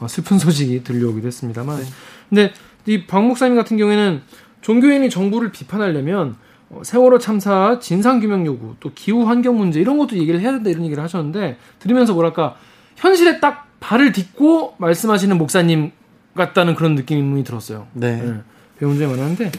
어, 0.00 0.08
슬픈 0.08 0.38
소식이 0.38 0.84
들려오기도 0.84 1.26
했습니다만 1.26 1.78
네. 1.80 1.84
근데 2.28 2.52
이 2.86 3.06
박 3.06 3.24
목사님 3.24 3.56
같은 3.56 3.76
경우에는 3.76 4.22
종교인이 4.60 5.08
정부를 5.10 5.52
비판하려면 5.52 6.36
어, 6.70 6.82
세월호 6.84 7.18
참사 7.18 7.78
진상 7.80 8.20
규명 8.20 8.44
요구 8.46 8.74
또 8.80 8.90
기후 8.94 9.26
환경 9.26 9.56
문제 9.56 9.80
이런 9.80 9.98
것도 9.98 10.16
얘기를 10.16 10.40
해야 10.40 10.52
된다 10.52 10.68
이런 10.70 10.84
얘기를 10.84 11.02
하셨는데 11.02 11.56
들으면서 11.78 12.12
뭐랄까 12.14 12.56
현실에 12.96 13.40
딱 13.40 13.68
발을 13.80 14.12
딛고 14.12 14.74
말씀하시는 14.78 15.36
목사님 15.38 15.92
같다는 16.34 16.74
그런 16.74 16.94
느낌이 16.94 17.44
들었어요. 17.44 17.86
네. 17.92 18.16
네. 18.22 18.40
배운 18.78 18.98
점이 18.98 19.10
많았는데 19.10 19.52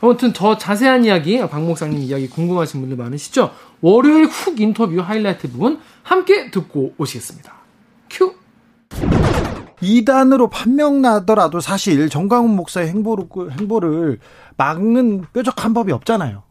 아무튼 0.00 0.32
더 0.32 0.56
자세한 0.56 1.04
이야기, 1.04 1.38
박 1.46 1.62
목사님 1.62 1.98
이야기 1.98 2.28
궁금하신 2.28 2.80
분들 2.80 2.96
많으시죠? 2.96 3.52
월요일 3.80 4.26
훅 4.26 4.60
인터뷰 4.60 5.00
하이라이트 5.00 5.50
부분 5.50 5.78
함께 6.02 6.50
듣고 6.50 6.94
오시겠습니다. 6.96 7.52
큐! 8.08 8.34
2단으로 9.82 10.50
판명 10.50 11.00
나더라도 11.00 11.60
사실 11.60 12.08
정광훈 12.08 12.54
목사의 12.56 12.88
행보를, 12.88 13.26
행보를 13.58 14.18
막는 14.56 15.24
뾰족한 15.32 15.74
법이 15.74 15.92
없잖아요. 15.92 16.42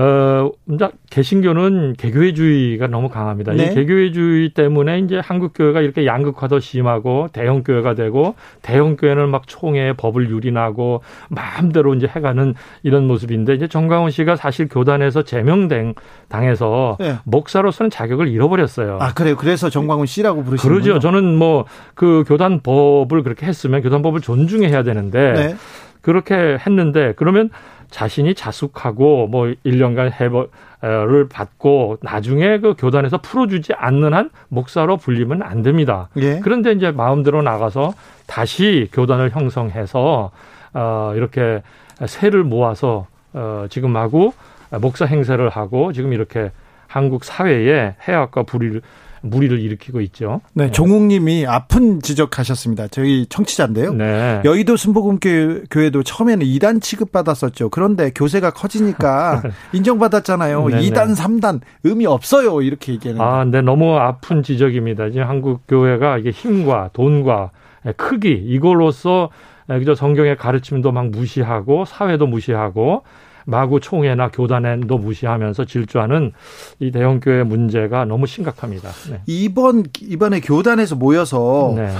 어, 0.00 0.50
이제 0.70 0.88
개신교는 1.10 1.94
개교회주의가 1.98 2.86
너무 2.86 3.08
강합니다. 3.08 3.52
네. 3.52 3.64
이 3.64 3.74
개교회주의 3.74 4.50
때문에 4.50 5.00
이제 5.00 5.18
한국 5.18 5.52
교회가 5.54 5.80
이렇게 5.80 6.06
양극화도 6.06 6.60
심하고 6.60 7.28
대형 7.32 7.64
교회가 7.64 7.94
되고 7.94 8.36
대형 8.62 8.96
교회는 8.96 9.28
막 9.28 9.48
총회 9.48 9.92
법을 9.92 10.30
유린하고 10.30 11.02
마음대로 11.30 11.94
이제 11.94 12.06
해가는 12.06 12.54
이런 12.84 13.06
모습인데 13.08 13.54
이제 13.54 13.66
정광훈 13.66 14.10
씨가 14.10 14.36
사실 14.36 14.68
교단에서 14.68 15.22
제명된 15.22 15.94
당해서 16.28 16.96
네. 17.00 17.16
목사로서는 17.24 17.90
자격을 17.90 18.28
잃어버렸어요. 18.28 18.98
아 19.00 19.12
그래요. 19.14 19.36
그래서 19.36 19.68
정광훈 19.68 20.06
씨라고 20.06 20.44
부르시는 20.44 20.72
그러죠. 20.74 20.92
거죠? 20.94 21.00
저는 21.00 21.36
뭐 21.36 21.64
그 21.94 22.22
교단 22.28 22.60
법을 22.60 23.22
그렇게 23.24 23.46
했으면 23.46 23.82
교단 23.82 24.02
법을 24.02 24.20
존중해야 24.20 24.84
되는데 24.84 25.32
네. 25.32 25.56
그렇게 26.00 26.34
했는데 26.34 27.12
그러면 27.16 27.50
자신이 27.90 28.34
자숙하고 28.34 29.26
뭐 29.28 29.52
1년간 29.64 30.12
해벌을 30.12 31.28
받고 31.28 31.98
나중에 32.02 32.58
그 32.58 32.74
교단에서 32.76 33.18
풀어주지 33.18 33.72
않는 33.74 34.14
한 34.14 34.30
목사로 34.48 34.96
불리면 34.98 35.42
안 35.42 35.62
됩니다. 35.62 36.08
예. 36.16 36.40
그런데 36.40 36.72
이제 36.72 36.90
마음대로 36.90 37.42
나가서 37.42 37.94
다시 38.26 38.88
교단을 38.92 39.30
형성해서 39.30 40.30
어 40.74 41.12
이렇게 41.16 41.62
세를 42.06 42.44
모아서 42.44 43.06
어 43.32 43.66
지금 43.70 43.96
하고 43.96 44.34
목사 44.80 45.06
행세를 45.06 45.48
하고 45.48 45.92
지금 45.92 46.12
이렇게 46.12 46.50
한국 46.86 47.24
사회에 47.24 47.94
해악과 48.06 48.42
불의를 48.42 48.82
무리를 49.22 49.58
일으키고 49.58 50.00
있죠. 50.02 50.40
네, 50.54 50.66
네. 50.66 50.70
종욱님이 50.70 51.46
아픈 51.46 52.00
지적하셨습니다. 52.00 52.88
저희 52.88 53.26
청취자인데요. 53.26 53.92
네. 53.94 54.42
여의도 54.44 54.76
순복음교회도 54.76 56.02
처음에는 56.02 56.46
2단 56.46 56.80
취급받았었죠. 56.80 57.70
그런데 57.70 58.10
교세가 58.14 58.50
커지니까 58.50 59.42
인정받았잖아요. 59.72 60.66
네네. 60.68 60.82
2단, 60.82 61.16
3단 61.16 61.60
의미 61.84 62.06
없어요. 62.06 62.62
이렇게 62.62 62.92
얘기하는. 62.92 63.20
아, 63.20 63.44
네, 63.44 63.60
너무 63.60 63.96
아픈 63.96 64.42
지적입니다. 64.42 65.06
이제 65.06 65.20
한국 65.20 65.66
교회가 65.66 66.18
이게 66.18 66.30
힘과 66.30 66.90
돈과 66.92 67.50
크기 67.96 68.32
이걸로써 68.32 69.30
그저 69.66 69.94
성경의 69.94 70.36
가르침도 70.36 70.92
막 70.92 71.10
무시하고 71.10 71.84
사회도 71.84 72.26
무시하고 72.26 73.02
마구 73.48 73.80
총회나 73.80 74.28
교단에도 74.28 74.98
무시하면서 74.98 75.64
질주하는 75.64 76.32
이 76.80 76.90
대형 76.90 77.18
교회 77.18 77.42
문제가 77.42 78.04
너무 78.04 78.26
심각합니다. 78.26 78.90
네. 79.10 79.22
이번 79.24 79.84
이번에 80.00 80.40
교단에서 80.40 80.96
모여서 80.96 81.72
네. 81.74 81.90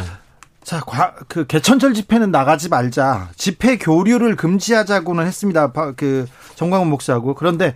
자, 0.63 0.81
과, 0.81 1.15
그 1.29 1.47
개천절 1.47 1.95
집회는 1.95 2.31
나가지 2.31 2.69
말자. 2.69 3.31
집회 3.35 3.79
교류를 3.79 4.37
금지하자고는 4.37 5.27
했습니다. 5.27 5.73
그 5.97 6.27
정광훈 6.57 6.91
목사하고 6.91 7.35
그런데 7.35 7.75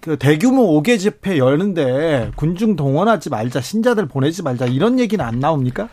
그 0.00 0.16
대규모 0.16 0.82
5개 0.82 0.98
집회 0.98 1.38
열는데 1.38 2.32
군중 2.34 2.74
동원하지 2.74 3.30
말자, 3.30 3.60
신자들 3.60 4.06
보내지 4.06 4.42
말자 4.42 4.66
이런 4.66 4.98
얘기는 4.98 5.24
안 5.24 5.38
나옵니까? 5.38 5.88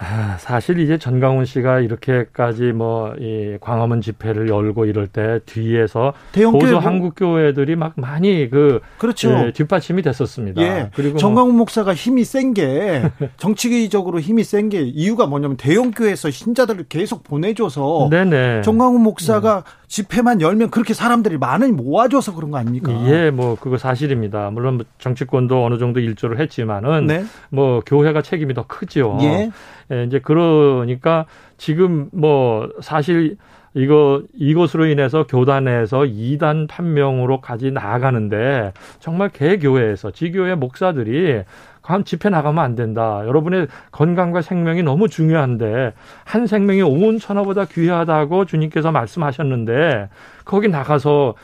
아, 0.00 0.36
사실 0.38 0.78
이제 0.78 0.96
전강훈 0.96 1.44
씨가 1.44 1.80
이렇게까지 1.80 2.72
뭐, 2.72 3.14
이 3.18 3.56
광화문 3.60 4.00
집회를 4.00 4.48
열고 4.48 4.84
이럴 4.84 5.08
때 5.08 5.40
뒤에서 5.44 6.12
보수 6.32 6.72
뭐... 6.72 6.78
한국 6.78 7.14
교회들이 7.16 7.74
막 7.74 7.94
많이 7.96 8.48
그 8.48 8.80
그렇죠. 8.98 9.30
예, 9.30 9.52
뒷받침이 9.52 10.02
됐었습니다. 10.02 10.62
예. 10.62 10.90
그리고 10.94 11.14
뭐 11.14 11.18
정강훈 11.18 11.50
뭐... 11.50 11.58
목사가 11.58 11.94
힘이 11.94 12.24
센 12.24 12.54
게 12.54 13.10
정치적으로 13.38 14.20
힘이 14.20 14.44
센 14.44 14.68
게 14.68 14.82
이유가 14.82 15.26
뭐냐면 15.26 15.56
대형 15.56 15.90
교회에서 15.90 16.30
신자들을 16.30 16.86
계속 16.88 17.24
보내줘서 17.24 18.08
네네. 18.10 18.62
정강훈 18.62 19.02
목사가 19.02 19.64
네. 19.64 19.70
집회만 19.88 20.40
열면 20.42 20.70
그렇게 20.70 20.94
사람들이 20.94 21.38
많이 21.38 21.72
모아줘서 21.72 22.34
그런 22.34 22.50
거 22.50 22.58
아닙니까? 22.58 22.92
예, 23.06 23.30
뭐 23.30 23.56
그거 23.58 23.78
사실입니다. 23.78 24.50
물론 24.50 24.76
뭐 24.76 24.86
정치권도 24.98 25.64
어느 25.64 25.78
정도 25.78 26.00
일조를 26.00 26.38
했지만은 26.38 27.06
네. 27.06 27.24
뭐 27.50 27.80
교회가 27.84 28.22
책임이 28.22 28.54
더 28.54 28.66
크죠. 28.66 29.18
예. 29.22 29.50
예, 29.92 30.04
이제 30.04 30.18
그러니까 30.20 31.26
지금 31.56 32.08
뭐 32.12 32.68
사실 32.80 33.36
이거 33.74 34.22
이것으로 34.34 34.86
인해서 34.86 35.26
교단에서 35.26 36.06
이단 36.06 36.66
판명으로까지 36.66 37.70
나아가는데 37.70 38.72
정말 38.98 39.28
개교회에서 39.28 40.10
지교회 40.10 40.54
목사들이 40.54 41.42
한 41.82 42.04
집회 42.04 42.28
나가면 42.28 42.62
안 42.62 42.74
된다. 42.74 43.22
여러분의 43.24 43.66
건강과 43.92 44.42
생명이 44.42 44.82
너무 44.82 45.08
중요한데 45.08 45.94
한 46.24 46.46
생명이 46.46 46.82
온 46.82 47.18
천하보다 47.18 47.64
귀하다고 47.64 48.44
주님께서 48.44 48.92
말씀하셨는데 48.92 50.10
거기 50.44 50.68
나가서 50.68 51.34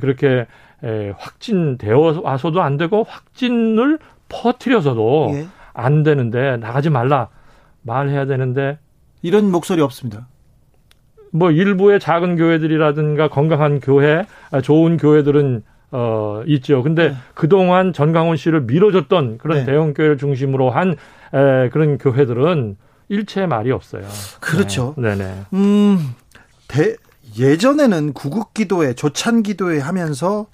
그렇게 0.00 0.46
확진되어 1.16 2.20
와서도 2.22 2.62
안 2.62 2.78
되고 2.78 3.04
확진을 3.04 3.98
퍼뜨려서도 4.28 5.30
예. 5.34 5.46
안 5.72 6.02
되는데 6.02 6.56
나가지 6.56 6.90
말라 6.90 7.28
말해야 7.82 8.26
되는데 8.26 8.78
이런 9.22 9.50
목소리 9.50 9.80
없습니다. 9.82 10.28
뭐 11.30 11.50
일부의 11.50 11.98
작은 11.98 12.36
교회들이라든가 12.36 13.28
건강한 13.28 13.80
교회, 13.80 14.26
아, 14.50 14.60
좋은 14.60 14.96
교회들은 14.96 15.62
어, 15.92 16.42
있죠. 16.46 16.82
근데 16.82 17.10
네. 17.10 17.14
그동안 17.34 17.92
전강훈 17.92 18.36
씨를 18.36 18.62
밀어줬던 18.62 19.38
그런 19.38 19.58
네. 19.58 19.64
대형 19.66 19.92
교회를 19.94 20.16
중심으로 20.16 20.70
한 20.70 20.92
에, 21.34 21.68
그런 21.70 21.98
교회들은 21.98 22.76
일체 23.08 23.46
말이 23.46 23.70
없어요. 23.70 24.06
그렇죠. 24.40 24.94
네. 24.96 25.14
네 25.16 25.34
음, 25.52 26.14
대, 26.66 26.96
예전에는 27.38 28.14
구국기도회, 28.14 28.94
조찬기도회 28.94 29.80
하면서 29.80 30.46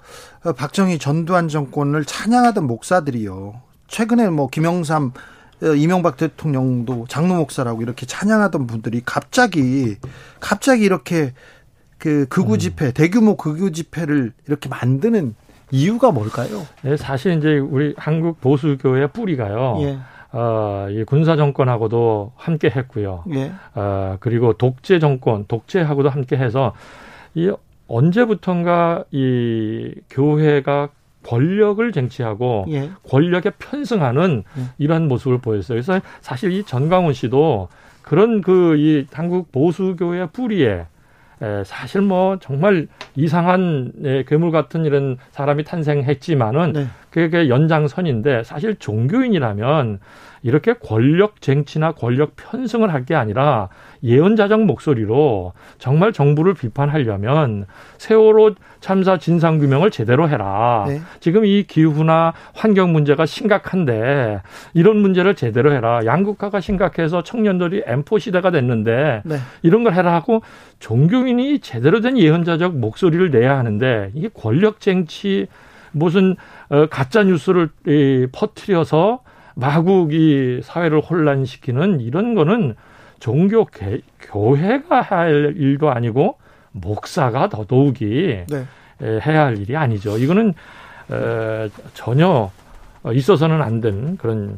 어, 0.43 0.53
박정희 0.53 0.99
전두환 0.99 1.47
정권을 1.47 2.03
찬양하던 2.03 2.65
목사들이요. 2.65 3.61
최근에 3.87 4.29
뭐 4.29 4.47
김영삼 4.47 5.05
어, 5.05 5.11
이명박 5.61 6.17
대통령도 6.17 7.05
장로 7.09 7.35
목사라고 7.35 7.81
이렇게 7.81 8.05
찬양하던 8.05 8.67
분들이 8.67 9.01
갑자기 9.05 9.95
갑자기 10.39 10.83
이렇게 10.83 11.33
그 11.97 12.25
극우 12.29 12.53
음. 12.53 12.57
집회, 12.57 12.91
대규모 12.91 13.35
극우 13.35 13.71
집회를 13.71 14.31
이렇게 14.47 14.69
만드는 14.69 15.35
이유가 15.71 16.11
뭘까요? 16.11 16.65
네, 16.81 16.97
사실 16.97 17.37
이제 17.37 17.57
우리 17.57 17.93
한국 17.97 18.41
보수교의 18.41 19.09
뿌리가요. 19.09 19.77
예. 19.81 19.99
어, 20.31 20.87
이 20.89 21.03
군사 21.03 21.35
정권하고도 21.35 22.33
함께 22.35 22.69
했고요. 22.69 23.25
예. 23.33 23.51
어, 23.75 24.17
그리고 24.19 24.53
독재 24.53 24.99
정권, 24.99 25.45
독재하고도 25.47 26.09
함께 26.09 26.37
해서 26.37 26.73
이 27.35 27.51
언제부턴가 27.87 29.05
이 29.11 29.93
교회가 30.09 30.89
권력을 31.29 31.91
쟁취하고 31.91 32.65
예. 32.69 32.89
권력에 33.07 33.51
편승하는 33.59 34.43
예. 34.57 34.61
이러한 34.79 35.07
모습을 35.07 35.37
보였어요. 35.37 35.75
그래서 35.75 36.01
사실 36.21 36.51
이 36.51 36.63
전광훈 36.63 37.13
씨도 37.13 37.69
그런 38.01 38.41
그 38.41 38.75
이 38.77 39.05
한국 39.13 39.51
보수교의 39.51 40.29
뿌리에 40.33 40.85
에, 41.41 41.63
사실 41.63 42.01
뭐 42.01 42.37
정말 42.39 42.87
이상한 43.15 43.91
예, 44.03 44.23
괴물 44.27 44.51
같은 44.51 44.85
이런 44.85 45.17
사람이 45.31 45.63
탄생했지만은 45.63 46.73
네. 46.73 46.87
그게 47.11 47.49
연장선인데 47.49 48.43
사실 48.43 48.75
종교인이라면 48.75 49.99
이렇게 50.41 50.73
권력 50.73 51.41
쟁취나 51.41 51.91
권력 51.91 52.35
편승을 52.37 52.93
할 52.93 53.03
게 53.05 53.15
아니라 53.15 53.69
예언자적 54.03 54.61
목소리로 54.61 55.53
정말 55.79 56.13
정부를 56.13 56.53
비판하려면 56.53 57.65
세월호 57.97 58.55
참사 58.79 59.17
진상 59.17 59.57
규명을 59.57 59.89
제대로 59.91 60.29
해라. 60.29 60.85
네. 60.87 61.01
지금 61.19 61.45
이 61.45 61.63
기후나 61.63 62.33
환경 62.53 62.93
문제가 62.93 63.25
심각한데 63.25 64.41
이런 64.73 64.97
문제를 64.97 65.35
제대로 65.35 65.73
해라. 65.73 66.01
양극화가 66.05 66.61
심각해서 66.61 67.23
청년들이 67.23 67.83
엠포 67.85 68.19
시대가 68.19 68.51
됐는데 68.51 69.23
네. 69.25 69.37
이런 69.63 69.83
걸 69.83 69.93
해라 69.93 70.13
하고 70.13 70.41
종교인이 70.79 71.59
제대로 71.59 71.99
된 71.99 72.17
예언자적 72.17 72.77
목소리를 72.77 73.31
내야 73.31 73.57
하는데 73.57 74.11
이게 74.13 74.29
권력 74.33 74.79
쟁취 74.79 75.47
무슨 75.91 76.31
어, 76.31 76.35
가짜 76.89 77.23
뉴스를 77.23 77.69
퍼뜨려서 78.31 79.23
마구 79.55 80.07
이 80.11 80.61
사회를 80.63 81.01
혼란시키는 81.01 81.99
이런 81.99 82.35
거는 82.35 82.75
종교 83.19 83.65
개, 83.65 84.01
교회가 84.21 85.01
할 85.01 85.53
일도 85.57 85.89
아니고 85.89 86.37
목사가 86.71 87.49
더더욱이 87.49 88.45
네. 88.47 88.65
해야 89.01 89.45
할 89.45 89.57
일이 89.57 89.75
아니죠. 89.75 90.17
이거는 90.17 90.53
에, 91.11 91.69
전혀 91.93 92.51
있어서는 93.11 93.61
안 93.61 93.81
되는 93.81 94.17
그런 94.17 94.57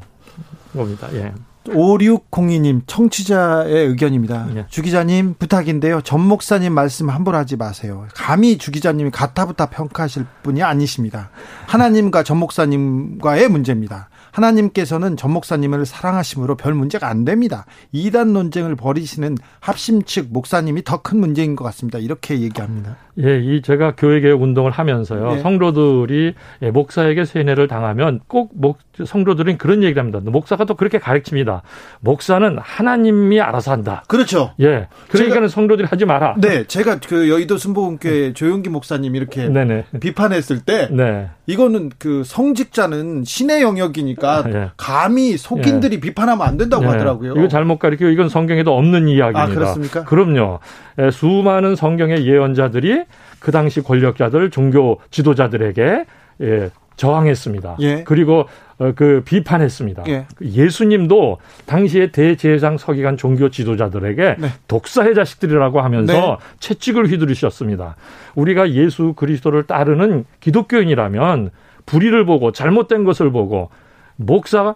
겁니다. 0.74 1.08
예. 1.13 1.32
5602님 1.65 2.82
청취자의 2.88 3.88
의견입니다. 3.88 4.47
네. 4.54 4.65
주 4.69 4.82
기자님 4.82 5.36
부탁인데요. 5.38 6.02
전 6.02 6.21
목사님 6.21 6.74
말씀 6.74 7.10
함부로 7.10 7.38
하지 7.38 7.56
마세요. 7.58 8.08
감히 8.15 8.58
주 8.58 8.71
기자님이 8.71 9.12
가타부타 9.12 9.67
평가하실 9.67 10.26
분이 10.43 10.63
아니십니다. 10.63 11.30
하나님과 11.67 12.24
전 12.24 12.38
목사님과의 12.38 13.50
문제입니다. 13.50 14.10
하나님께서는 14.32 15.17
전 15.17 15.32
목사님을 15.32 15.86
사랑하심으로 15.86 16.56
별 16.56 16.74
문제가 16.74 17.10
안 17.10 17.26
됩니다. 17.26 17.65
이단 17.91 18.32
논쟁을 18.32 18.78
벌이시는 18.78 19.38
합심 19.60 20.04
측 20.04 20.28
목사님이 20.32 20.84
더 20.86 21.02
큰 21.02 21.19
문제인 21.19 21.56
것 21.56 21.63
같습니다. 21.65 21.97
이렇게 21.97 22.39
얘기합니다. 22.39 22.95
예, 23.24 23.39
이 23.39 23.62
제가 23.62 23.95
교회개혁 23.97 24.41
운동을 24.41 24.71
하면서요. 24.71 25.38
예. 25.38 25.39
성도들이 25.39 26.34
예, 26.62 26.71
목사에게 26.71 27.26
세뇌를 27.26 27.67
당하면 27.67 28.21
꼭 28.28 28.52
목, 28.54 28.78
성도들은 29.04 29.58
그런 29.58 29.84
얘기를 29.84 30.00
합니다. 30.00 30.19
목사가 30.24 30.63
또 30.65 30.76
그렇게 30.76 30.97
가르칩니다. 31.00 31.50
목사는 31.99 32.57
하나님이 32.59 33.39
알아서 33.41 33.71
한다. 33.71 34.03
그렇죠. 34.07 34.51
예. 34.59 34.87
그러니까는 35.09 35.47
성도들이 35.47 35.87
하지 35.87 36.05
마라. 36.05 36.35
네, 36.37 36.63
제가 36.65 36.99
그 36.99 37.29
여의도 37.29 37.57
순복음교회 37.57 38.13
네. 38.13 38.33
조용기 38.33 38.69
목사님 38.69 39.15
이렇게 39.15 39.47
네네. 39.47 39.85
비판했을 39.99 40.61
때 40.61 40.87
네. 40.91 41.29
이거는 41.45 41.91
그 41.97 42.23
성직자는 42.25 43.23
신의 43.25 43.61
영역이니까 43.61 44.43
예. 44.47 44.71
감히 44.77 45.37
속인들이 45.37 45.95
예. 45.95 45.99
비판하면 45.99 46.47
안 46.47 46.57
된다고 46.57 46.83
예. 46.85 46.87
하더라고요. 46.87 47.33
이거 47.33 47.47
잘못 47.47 47.79
가르치고 47.79 48.09
이건 48.09 48.29
성경에도 48.29 48.75
없는 48.77 49.07
이야기입니다. 49.07 49.41
아, 49.41 49.47
그렇습니까? 49.47 50.03
그럼요. 50.05 50.59
예, 50.99 51.11
수많은 51.11 51.75
성경의 51.75 52.25
예언자들이 52.25 53.03
그 53.39 53.51
당시 53.51 53.81
권력자들, 53.81 54.49
종교 54.51 54.99
지도자들에게 55.09 56.05
예, 56.41 56.69
저항했습니다. 56.95 57.77
예. 57.79 58.03
그리고 58.03 58.45
어, 58.70 58.70
그 58.95 59.21
비판했습니다. 59.25 60.03
예. 60.07 60.25
수님도 60.69 61.37
당시에 61.65 62.11
대제사장 62.11 62.77
서기관 62.77 63.17
종교 63.17 63.49
지도자들에게 63.49 64.35
네. 64.39 64.47
독사의 64.67 65.13
자식들이라고 65.13 65.81
하면서 65.81 66.13
네. 66.13 66.37
채찍을 66.59 67.07
휘두르셨습니다. 67.07 67.95
우리가 68.35 68.71
예수 68.71 69.13
그리스도를 69.13 69.63
따르는 69.63 70.25
기독교인이라면 70.39 71.51
불의를 71.85 72.25
보고 72.25 72.51
잘못된 72.51 73.03
것을 73.03 73.31
보고 73.31 73.69
목사 74.15 74.75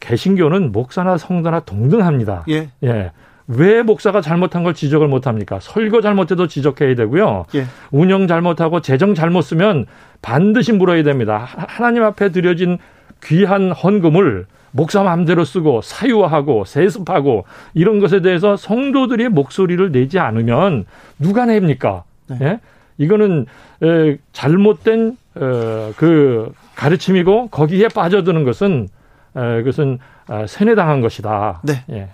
개신교는 0.00 0.72
목사나 0.72 1.16
성도나 1.16 1.60
동등합니다. 1.60 2.44
예. 2.48 2.68
예. 2.82 3.12
왜 3.48 3.82
목사가 3.82 4.20
잘못한 4.20 4.64
걸 4.64 4.74
지적을 4.74 5.06
못 5.06 5.28
합니까? 5.28 5.58
설교 5.60 6.00
잘못해도 6.00 6.48
지적해야 6.48 6.96
되고요. 6.96 7.46
예. 7.54 7.66
운영 7.92 8.26
잘못하고 8.26 8.80
재정 8.80 9.14
잘못 9.14 9.42
쓰면 9.42 9.86
반드시 10.20 10.72
물어야 10.72 11.04
됩니다. 11.04 11.46
하나님 11.56 12.02
앞에 12.02 12.30
드려진 12.32 12.78
귀한 13.24 13.72
헌금을 13.72 14.46
목사 14.72 15.02
마음대로 15.02 15.44
쓰고 15.44 15.80
사유하고 15.80 16.64
세습하고 16.64 17.44
이런 17.74 17.98
것에 17.98 18.20
대해서 18.20 18.56
성도들의 18.56 19.30
목소리를 19.30 19.90
내지 19.90 20.18
않으면 20.18 20.84
누가 21.18 21.46
냅니까? 21.46 22.04
네. 22.28 22.38
예? 22.42 22.60
이거는 22.98 23.46
에, 23.82 24.18
잘못된 24.32 25.16
어, 25.36 25.92
그 25.96 26.52
가르침이고 26.74 27.48
거기에 27.48 27.88
빠져드는 27.88 28.44
것은 28.44 28.88
에, 29.36 29.58
그것은 29.58 29.98
아, 30.28 30.46
세뇌당한 30.46 31.00
것이다. 31.00 31.60
네. 31.62 31.84
예. 31.90 32.08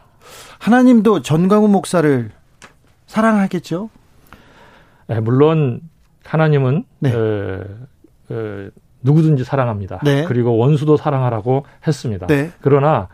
하나님도 0.58 1.22
전광훈 1.22 1.70
목사를 1.72 2.30
사랑하겠죠? 3.06 3.90
네, 5.08 5.20
물론 5.20 5.80
하나님은 6.24 6.84
네. 7.00 7.10
에, 7.10 7.60
에, 8.30 8.70
누구든지 9.02 9.44
사랑합니다. 9.44 10.00
네. 10.04 10.24
그리고 10.24 10.56
원수도 10.56 10.96
사랑하라고 10.96 11.66
했습니다. 11.86 12.26
네. 12.26 12.50
그러나 12.60 13.08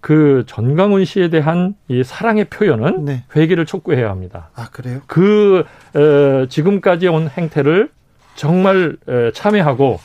그 0.00 0.44
전광훈 0.46 1.04
씨에 1.04 1.28
대한 1.28 1.74
이 1.88 2.02
사랑의 2.04 2.44
표현은 2.46 3.04
네. 3.04 3.24
회개를 3.34 3.66
촉구해야 3.66 4.10
합니다. 4.10 4.50
아 4.54 4.68
그래요? 4.70 5.00
그 5.06 5.64
에, 5.96 6.46
지금까지 6.48 7.08
온 7.08 7.28
행태를 7.28 7.90
정말 8.34 8.96
에, 9.08 9.32
참여하고 9.32 9.98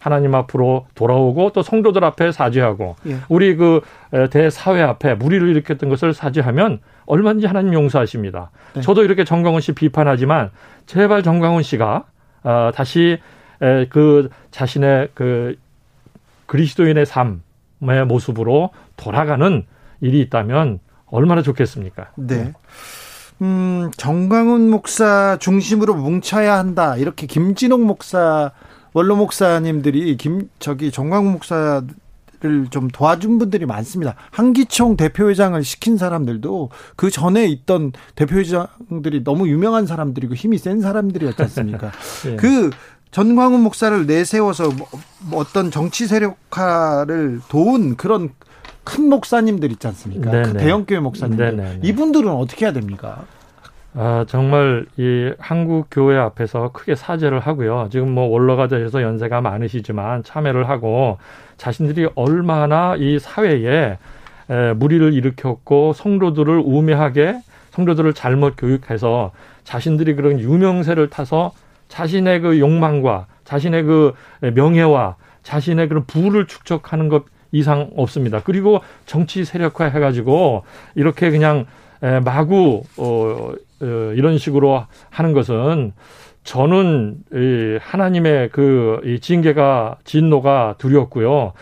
하나님 0.00 0.34
앞으로 0.36 0.86
돌아오고 0.94 1.50
또 1.50 1.62
성도들 1.62 2.04
앞에 2.04 2.30
사죄하고 2.30 2.94
예. 3.08 3.16
우리 3.28 3.56
그 3.56 3.80
대사회 4.30 4.80
앞에 4.80 5.14
무리를 5.14 5.48
일으켰던 5.48 5.88
것을 5.88 6.14
사죄하면 6.14 6.78
얼마든지 7.06 7.48
하나님 7.48 7.74
용서하십니다. 7.74 8.50
네. 8.74 8.82
저도 8.82 9.02
이렇게 9.02 9.24
정광훈 9.24 9.60
씨 9.60 9.72
비판하지만 9.72 10.50
제발 10.86 11.24
정광훈 11.24 11.64
씨가 11.64 12.04
어, 12.44 12.70
다시 12.72 13.18
그 13.90 14.28
자신의 14.50 15.10
그 15.14 15.56
그리스도인의 16.46 17.06
삶의 17.06 18.06
모습으로 18.06 18.70
돌아가는 18.96 19.64
일이 20.00 20.20
있다면 20.20 20.80
얼마나 21.06 21.42
좋겠습니까? 21.42 22.10
네. 22.16 22.52
음, 23.42 23.90
정광훈 23.96 24.70
목사 24.70 25.36
중심으로 25.40 25.94
뭉쳐야 25.94 26.56
한다. 26.56 26.96
이렇게 26.96 27.26
김진옥 27.26 27.82
목사 27.82 28.52
원로 28.92 29.16
목사님들이 29.16 30.16
김 30.16 30.48
저기 30.58 30.90
정광훈 30.90 31.32
목사 31.32 31.82
를 32.40 32.66
좀 32.70 32.88
도와준 32.88 33.38
분들이 33.38 33.66
많습니다. 33.66 34.14
한기총 34.30 34.96
대표회장을 34.96 35.62
시킨 35.64 35.96
사람들도 35.96 36.70
그 36.94 37.10
전에 37.10 37.46
있던 37.46 37.92
대표회장들이 38.14 39.24
너무 39.24 39.48
유명한 39.48 39.86
사람들이고 39.86 40.34
힘이 40.34 40.58
센 40.58 40.80
사람들이었지 40.80 41.42
않습니까? 41.42 41.92
예. 42.30 42.36
그 42.36 42.70
전광훈 43.16 43.62
목사를 43.62 44.04
내세워서 44.04 44.64
뭐, 44.76 44.86
뭐 45.30 45.40
어떤 45.40 45.70
정치 45.70 46.06
세력화를 46.06 47.40
도운 47.48 47.96
그런 47.96 48.28
큰 48.84 49.08
목사님들 49.08 49.72
있지 49.72 49.86
않습니까? 49.86 50.30
그 50.30 50.52
대형교회 50.52 51.00
목사님들. 51.00 51.56
네네. 51.56 51.80
이분들은 51.82 52.30
어떻게 52.30 52.66
해야 52.66 52.74
됩니까? 52.74 53.24
아, 53.94 54.26
정말 54.28 54.84
이 54.98 55.32
한국 55.38 55.86
교회 55.90 56.18
앞에서 56.18 56.72
크게 56.74 56.94
사죄를 56.94 57.40
하고요. 57.40 57.88
지금 57.90 58.10
뭐 58.10 58.26
원로가 58.26 58.68
되셔서 58.68 59.00
연세가 59.00 59.40
많으시지만 59.40 60.22
참여를 60.22 60.68
하고 60.68 61.16
자신들이 61.56 62.10
얼마나 62.16 62.96
이 62.98 63.18
사회에 63.18 63.96
에, 64.50 64.72
무리를 64.74 65.14
일으켰고 65.14 65.94
성도들을 65.94 66.62
우매하게 66.62 67.38
성도들을 67.70 68.12
잘못 68.12 68.56
교육해서 68.58 69.32
자신들이 69.64 70.16
그런 70.16 70.38
유명세를 70.38 71.08
타서 71.08 71.52
자신의 71.88 72.40
그 72.40 72.58
욕망과 72.58 73.26
자신의 73.44 73.84
그 73.84 74.14
명예와 74.40 75.16
자신의 75.42 75.88
그런 75.88 76.04
부를 76.06 76.46
축적하는 76.46 77.08
것 77.08 77.24
이상 77.52 77.90
없습니다. 77.96 78.42
그리고 78.42 78.80
정치 79.06 79.44
세력화 79.44 79.86
해가지고 79.86 80.64
이렇게 80.94 81.30
그냥 81.30 81.66
마구 82.24 82.82
어, 82.96 83.52
어, 83.80 84.12
이런 84.14 84.38
식으로 84.38 84.84
하는 85.10 85.32
것은 85.32 85.92
저는 86.44 87.16
이 87.32 87.78
하나님의 87.80 88.50
그이 88.50 89.20
징계가 89.20 89.98
진노가 90.04 90.76
두렵고요. 90.78 91.52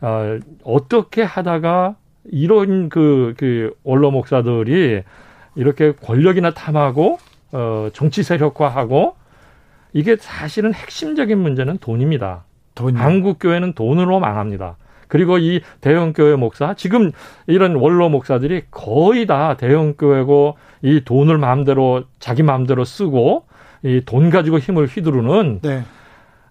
어, 0.00 0.38
어떻게 0.64 1.22
하다가 1.22 1.96
이런 2.24 2.88
그, 2.88 3.34
그 3.36 3.74
원로 3.84 4.10
목사들이 4.10 5.02
이렇게 5.54 5.92
권력이나 5.92 6.52
탐하고 6.52 7.18
어, 7.52 7.88
정치 7.92 8.22
세력화하고 8.22 9.16
이게 9.92 10.16
사실은 10.18 10.72
핵심적인 10.74 11.38
문제는 11.38 11.78
돈입니다. 11.78 12.44
돈 12.74 12.96
한국 12.96 13.38
교회는 13.38 13.74
돈으로 13.74 14.20
망합니다. 14.20 14.76
그리고 15.08 15.36
이 15.36 15.60
대형 15.82 16.14
교회 16.14 16.36
목사, 16.36 16.72
지금 16.74 17.12
이런 17.46 17.74
원로 17.74 18.08
목사들이 18.08 18.62
거의 18.70 19.26
다 19.26 19.56
대형 19.58 19.94
교회고 19.94 20.56
이 20.80 21.02
돈을 21.04 21.36
마음대로, 21.36 22.04
자기 22.18 22.42
마음대로 22.42 22.84
쓰고 22.84 23.44
이 23.84 24.00
돈 24.06 24.30
가지고 24.30 24.58
힘을 24.58 24.86
휘두르는 24.86 25.58
네. 25.62 25.82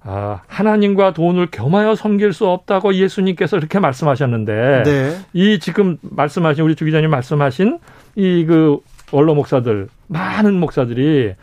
아, 0.03 0.41
하나님과 0.47 1.13
돈을 1.13 1.47
겸하여 1.49 1.95
섬길 1.95 2.33
수 2.33 2.47
없다고 2.47 2.93
예수님께서 2.95 3.57
이렇게 3.57 3.79
말씀하셨는데 3.79 4.83
네. 4.83 5.17
이 5.33 5.59
지금 5.59 5.97
말씀하신 6.01 6.63
우리 6.63 6.75
주 6.75 6.85
기자님 6.85 7.09
말씀하신 7.09 7.79
이 8.15 8.45
그 8.47 8.79
원로 9.11 9.33
목사들 9.35 9.87
많은 10.07 10.53
목사들이 10.59 11.33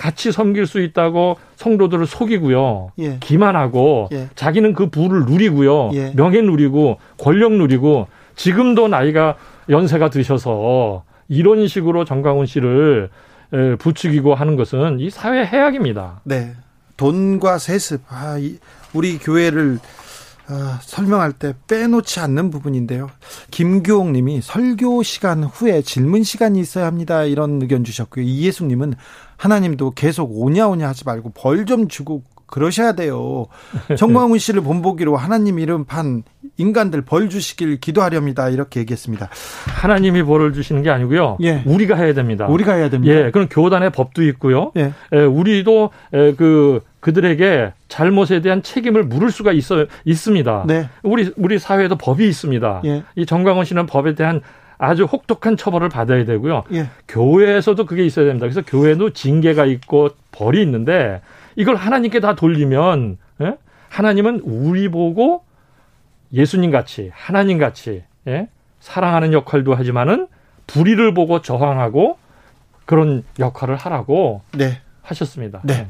같이 0.00 0.32
섬길 0.32 0.66
수 0.66 0.80
있다고 0.80 1.36
성도들을 1.56 2.06
속이고요. 2.06 2.92
예. 3.00 3.18
기만하고 3.20 4.08
예. 4.12 4.28
자기는 4.34 4.72
그 4.72 4.88
부를 4.88 5.26
누리고요. 5.26 5.90
예. 5.92 6.12
명예 6.16 6.40
누리고 6.40 6.96
권력 7.18 7.52
누리고 7.52 8.06
지금도 8.34 8.88
나이가 8.88 9.36
연세가 9.68 10.08
드셔서 10.08 11.04
이런 11.28 11.68
식으로 11.68 12.06
정강훈 12.06 12.46
씨를 12.46 13.10
부추기고 13.78 14.34
하는 14.34 14.56
것은 14.56 15.00
이 15.00 15.10
사회 15.10 15.44
해악입니다. 15.44 16.22
네. 16.24 16.54
돈과 16.96 17.58
세습. 17.58 18.00
아, 18.08 18.38
우리 18.94 19.18
교회를 19.18 19.80
아, 20.52 20.80
설명할 20.82 21.32
때 21.32 21.54
빼놓지 21.68 22.18
않는 22.20 22.50
부분인데요. 22.50 23.08
김교옥 23.52 24.10
님이 24.10 24.40
설교 24.42 25.02
시간 25.04 25.44
후에 25.44 25.80
질문 25.82 26.24
시간이 26.24 26.58
있어야 26.58 26.86
합니다. 26.86 27.22
이런 27.22 27.62
의견 27.62 27.84
주셨고요. 27.84 28.24
이예숙 28.24 28.66
님은 28.66 28.94
하나님도 29.36 29.92
계속 29.92 30.30
오냐오냐 30.36 30.88
하지 30.88 31.04
말고 31.04 31.30
벌 31.34 31.64
좀 31.66 31.86
주고 31.88 32.24
그러셔야 32.50 32.92
돼요. 32.92 33.46
정광훈 33.96 34.38
씨를 34.38 34.62
본보기로 34.62 35.16
하나님 35.16 35.58
이름 35.58 35.84
판 35.84 36.22
인간들 36.56 37.02
벌 37.02 37.30
주시길 37.30 37.80
기도하렵니다. 37.80 38.48
이렇게 38.50 38.80
얘기했습니다. 38.80 39.28
하나님이 39.66 40.22
벌을 40.24 40.52
주시는 40.52 40.82
게 40.82 40.90
아니고요. 40.90 41.38
예. 41.42 41.62
우리가 41.64 41.96
해야 41.96 42.12
됩니다. 42.12 42.46
우리가 42.46 42.74
해야 42.74 42.90
됩니다. 42.90 43.14
예, 43.14 43.30
그럼 43.30 43.48
교단의 43.48 43.90
법도 43.90 44.22
있고요. 44.24 44.72
예. 44.76 44.92
예 45.12 45.18
우리도 45.20 45.90
예, 46.14 46.34
그 46.34 46.80
그들에게 47.00 47.72
잘못에 47.88 48.40
대한 48.42 48.62
책임을 48.62 49.04
물을 49.04 49.30
수가 49.30 49.52
있어 49.52 49.86
있습니다. 50.04 50.64
네. 50.66 50.88
우리 51.02 51.32
우리 51.36 51.58
사회에도 51.58 51.96
법이 51.96 52.28
있습니다. 52.28 52.82
예. 52.84 53.04
이 53.16 53.24
정광훈 53.24 53.64
씨는 53.64 53.86
법에 53.86 54.14
대한 54.14 54.42
아주 54.76 55.04
혹독한 55.04 55.56
처벌을 55.56 55.88
받아야 55.88 56.24
되고요. 56.24 56.64
예. 56.72 56.88
교회에서도 57.06 57.84
그게 57.86 58.04
있어야 58.04 58.26
됩니다. 58.26 58.46
그래서 58.46 58.62
교회도 58.66 59.10
징계가 59.10 59.66
있고 59.66 60.10
벌이 60.32 60.62
있는데 60.62 61.20
이걸 61.60 61.76
하나님께 61.76 62.20
다 62.20 62.34
돌리면 62.34 63.18
예? 63.42 63.58
하나님은 63.90 64.40
우리 64.44 64.88
보고 64.88 65.44
예수님 66.32 66.70
같이 66.70 67.10
하나님 67.12 67.58
같이 67.58 68.02
예? 68.26 68.48
사랑하는 68.80 69.34
역할도 69.34 69.74
하지만은 69.74 70.26
불의를 70.66 71.12
보고 71.12 71.42
저항하고 71.42 72.16
그런 72.86 73.24
역할을 73.38 73.76
하라고 73.76 74.40
네. 74.52 74.80
하셨습니다. 75.02 75.60
네. 75.64 75.86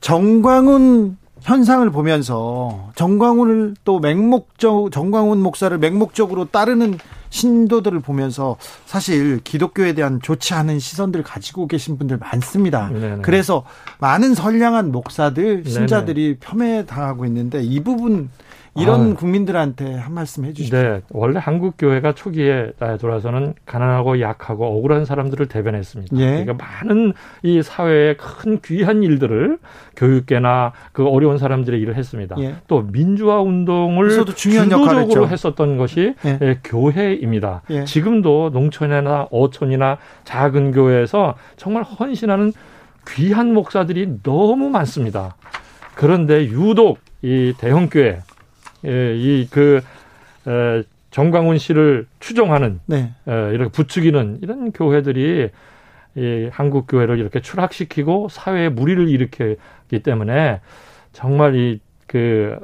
정광훈 0.00 1.16
현상을 1.42 1.88
보면서 1.90 2.90
정광훈을 2.96 3.74
또 3.84 4.00
맹목적 4.00 4.90
정광훈 4.90 5.38
목사를 5.38 5.78
맹목적으로 5.78 6.46
따르는 6.46 6.98
신도들을 7.34 7.98
보면서 7.98 8.56
사실 8.86 9.40
기독교에 9.42 9.92
대한 9.92 10.20
좋지 10.22 10.54
않은 10.54 10.78
시선들을 10.78 11.24
가지고 11.24 11.66
계신 11.66 11.98
분들 11.98 12.18
많습니다. 12.18 12.88
네네. 12.88 13.22
그래서 13.22 13.64
많은 13.98 14.34
선량한 14.34 14.92
목사들 14.92 15.64
신자들이 15.66 16.38
네네. 16.38 16.38
폄훼 16.38 16.86
당하고 16.86 17.24
있는데 17.26 17.60
이 17.60 17.80
부분 17.82 18.30
이런 18.76 19.12
아, 19.12 19.14
국민들한테 19.14 19.94
한 19.94 20.14
말씀 20.14 20.44
해주시죠. 20.44 20.76
네, 20.76 21.00
원래 21.10 21.38
한국 21.40 21.74
교회가 21.78 22.14
초기에 22.14 22.72
돌아서는 23.00 23.54
가난하고 23.66 24.20
약하고 24.20 24.66
억울한 24.66 25.04
사람들을 25.04 25.46
대변했습니다. 25.46 26.16
예. 26.16 26.44
그러니까 26.44 26.54
많은 26.54 27.12
이 27.42 27.62
사회의 27.62 28.16
큰 28.16 28.60
귀한 28.64 29.02
일들을 29.02 29.58
교육계나 29.96 30.72
그 30.92 31.06
어려운 31.06 31.38
사람들의 31.38 31.80
일을 31.80 31.94
했습니다. 31.96 32.36
예. 32.40 32.56
또 32.66 32.82
민주화 32.82 33.40
운동을 33.40 34.10
주도적으로 34.34 35.28
했었던 35.28 35.76
것이 35.76 36.14
예. 36.24 36.38
예. 36.42 36.58
교회입니다. 36.64 37.62
예. 37.70 37.84
지금도 37.84 38.50
농촌이나 38.52 39.28
어촌이나 39.30 39.98
작은 40.24 40.72
교회에서 40.72 41.34
정말 41.56 41.84
헌신하는 41.84 42.52
귀한 43.08 43.54
목사들이 43.54 44.22
너무 44.22 44.68
많습니다. 44.70 45.36
그런데 45.94 46.46
유독 46.46 46.98
이 47.22 47.54
대형교회 47.56 48.06
예, 48.06 48.20
이그 48.84 49.82
정광훈 51.14 51.58
씨를 51.58 52.06
추종하는 52.18 52.80
네. 52.86 53.12
에, 53.28 53.52
이렇게 53.52 53.70
부추기는 53.70 54.40
이런 54.42 54.72
교회들이 54.72 55.48
이 56.16 56.48
한국 56.50 56.86
교회를 56.88 57.20
이렇게 57.20 57.40
추락시키고 57.40 58.28
사회에 58.28 58.68
무리를 58.68 59.08
일으켰기 59.08 60.02
때문에 60.02 60.60
정말 61.12 61.54
이그 61.54 62.58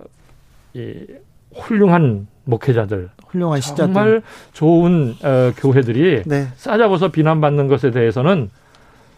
이 0.75 1.07
훌륭한 1.55 2.27
목회자들, 2.45 3.11
훌륭한 3.29 3.61
시자들, 3.61 3.95
정말 3.95 4.23
좋은 4.53 5.15
어, 5.23 5.53
교회들이 5.57 6.25
네. 6.27 6.49
싸잡아서 6.57 7.13
비난받는 7.13 7.69
것에 7.69 7.93
대해서는 7.93 8.51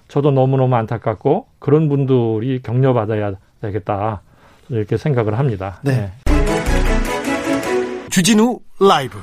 저도 0.09 0.31
너무너무 0.31 0.75
안타깝고 0.77 1.47
그런 1.59 1.89
분들이 1.89 2.61
격려받아야 2.63 3.33
되겠다 3.63 4.21
이렇게 4.69 4.99
생각을 4.99 5.39
합니다. 5.39 5.81
네. 5.83 5.93
네. 5.97 6.22
주진우 8.13 8.61
라이브 8.79 9.19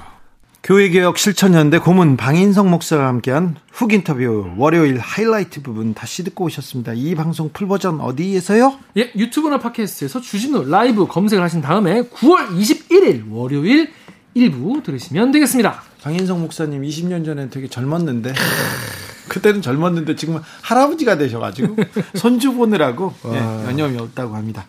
교회개혁 0.64 1.20
실천연대 1.20 1.78
고문 1.78 2.18
방인성 2.18 2.72
목사와 2.72 3.06
함께한 3.06 3.56
훅 3.72 3.94
인터뷰 3.94 4.52
월요일 4.58 4.98
하이라이트 4.98 5.62
부분 5.62 5.94
다시 5.94 6.24
듣고 6.24 6.46
오셨습니다. 6.46 6.94
이 6.96 7.14
방송 7.14 7.52
풀버전 7.54 8.02
어디에서요? 8.02 8.80
예, 8.98 9.12
유튜브나 9.16 9.60
팟캐스트에서 9.60 10.22
주진우 10.22 10.68
라이브 10.68 11.06
검색을 11.06 11.44
하신 11.44 11.62
다음에 11.62 12.02
9월 12.02 12.48
21일 12.48 13.32
월요일 13.32 13.92
일부 14.34 14.82
들으시면 14.82 15.34
되겠습니다. 15.34 15.84
방인성 16.02 16.42
목사님 16.42 16.82
20년 16.82 17.24
전에 17.24 17.48
되게 17.52 17.68
젊었는데 17.68 18.34
그때는 19.30 19.62
젊었는데 19.62 20.16
지금 20.16 20.42
할아버지가 20.62 21.18
되셔가지고 21.18 21.76
손주 22.16 22.54
보느라고 22.54 23.14
네, 23.24 23.38
여념이 23.38 23.97
없다고 23.98 24.36
합니다. 24.36 24.66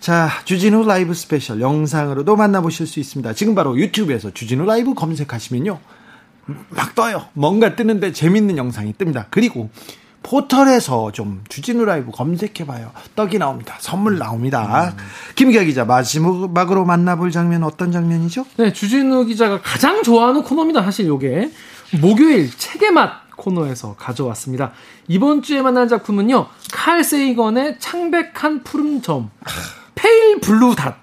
자, 0.00 0.30
주진우 0.44 0.86
라이브 0.86 1.12
스페셜 1.12 1.60
영상으로도 1.60 2.36
만나보실 2.36 2.86
수 2.86 3.00
있습니다. 3.00 3.34
지금 3.34 3.54
바로 3.54 3.76
유튜브에서 3.76 4.30
주진우 4.32 4.64
라이브 4.64 4.94
검색하시면요. 4.94 5.78
막 6.46 6.94
떠요. 6.94 7.26
뭔가 7.32 7.74
뜨는데 7.74 8.12
재밌는 8.12 8.56
영상이 8.56 8.92
뜹니다. 8.94 9.26
그리고 9.30 9.70
포털에서 10.24 11.12
좀 11.12 11.44
주진우 11.48 11.84
라이브 11.84 12.10
검색해봐요. 12.10 12.92
떡이 13.14 13.38
나옵니다. 13.38 13.76
선물 13.78 14.18
나옵니다. 14.18 14.94
음. 14.96 15.04
김기화 15.36 15.62
기자 15.62 15.84
마지막으로 15.84 16.84
만나볼 16.84 17.30
장면 17.30 17.62
어떤 17.62 17.92
장면이죠? 17.92 18.46
네, 18.56 18.72
주진우 18.72 19.26
기자가 19.26 19.60
가장 19.60 20.02
좋아하는 20.02 20.42
코너입니다. 20.42 20.82
사실 20.82 21.06
요게 21.06 21.50
목요일 22.00 22.50
책의 22.56 22.90
맛 22.92 23.23
코너에서 23.36 23.94
가져왔습니다. 23.98 24.72
이번 25.08 25.42
주에 25.42 25.62
만난 25.62 25.88
작품은요. 25.88 26.46
칼 26.72 27.02
세이건의 27.04 27.76
창백한 27.78 28.62
푸른 28.64 29.02
점. 29.02 29.30
Pale 29.94 30.40
Blue 30.40 30.74
Dot. 30.76 30.96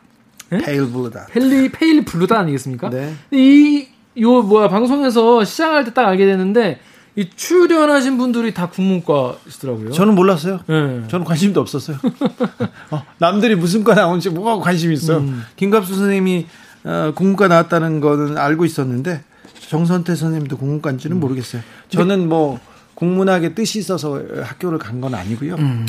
네? 0.50 0.58
Pale 0.60 0.92
Blue 0.92 1.10
Dot. 1.12 1.28
펠리 1.28 1.72
Pale 1.72 2.06
Blue 2.06 2.28
Dot 2.28 2.38
아니겠습니까? 2.40 2.90
네. 2.90 3.14
이 3.32 3.88
요 4.18 4.42
뭐야 4.42 4.68
방송에서 4.68 5.46
시작할 5.46 5.86
때 5.86 5.92
딱 5.94 6.06
알게 6.06 6.26
됐는데 6.26 6.82
이 7.16 7.30
출연하신 7.34 8.18
분들이 8.18 8.54
다 8.54 8.68
국문과시더라고요. 8.70 9.92
저는 9.92 10.16
몰랐어요. 10.16 10.60
네. 10.68 11.04
저는 11.08 11.26
관심도 11.26 11.62
없었어요. 11.62 11.98
어, 12.92 13.04
남들이 13.20 13.56
무슨 13.56 13.86
과 13.86 13.94
나오는지 13.96 14.30
뭐가 14.30 14.62
관심이 14.64 14.94
있어요. 14.96 15.20
음. 15.20 15.44
김갑수 15.56 15.96
선생님이 15.96 16.46
어, 16.84 17.14
국문과 17.16 17.48
나왔다는 17.48 18.02
거는 18.02 18.38
알고 18.38 18.66
있었는데 18.66 19.24
정선태 19.72 20.16
선생님도 20.16 20.58
국문과인지는 20.58 21.16
음. 21.16 21.20
모르겠어요. 21.22 21.62
저는 21.88 22.28
뭐 22.28 22.60
국문학에 22.94 23.56
뜻이 23.56 23.80
있어서 23.80 24.22
학교를 24.44 24.78
간 24.78 25.00
건 25.00 25.16
아니고요. 25.16 25.56
음. 25.56 25.88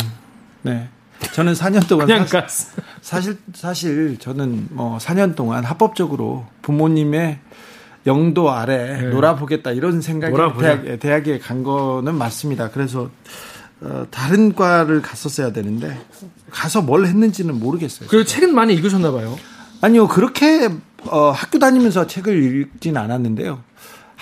네. 0.62 0.89
저는 1.33 1.55
4년 1.55 1.89
동안 1.89 2.07
그냥 2.07 2.24
사실, 2.28 2.68
사실 3.01 3.39
사실 3.53 4.16
저는 4.20 4.68
뭐 4.70 4.99
4년 4.99 5.35
동안 5.35 5.64
합법적으로 5.64 6.47
부모님의 6.62 7.41
영도 8.07 8.53
아래 8.53 9.01
네. 9.01 9.09
놀아보겠다 9.09 9.72
이런 9.72 10.01
생각이 10.01 10.33
대학, 10.61 11.01
대학에 11.01 11.39
간 11.41 11.64
거는 11.64 12.14
맞습니다. 12.14 12.70
그래서 12.70 13.11
어, 13.80 14.07
다른 14.12 14.55
과를 14.55 15.03
갔었어야 15.03 15.53
되는데 15.53 16.01
가서 16.53 16.83
뭘 16.83 17.05
했는지는 17.07 17.59
모르겠어요. 17.59 18.09
그리고 18.09 18.24
책은 18.24 18.55
많이 18.55 18.74
읽으셨나 18.74 19.11
봐요. 19.11 19.37
아니요 19.80 20.07
그렇게 20.07 20.68
어, 21.07 21.33
학교 21.33 21.59
다니면서 21.59 22.07
책을 22.07 22.61
읽진 22.76 22.97
않았는데요. 22.97 23.64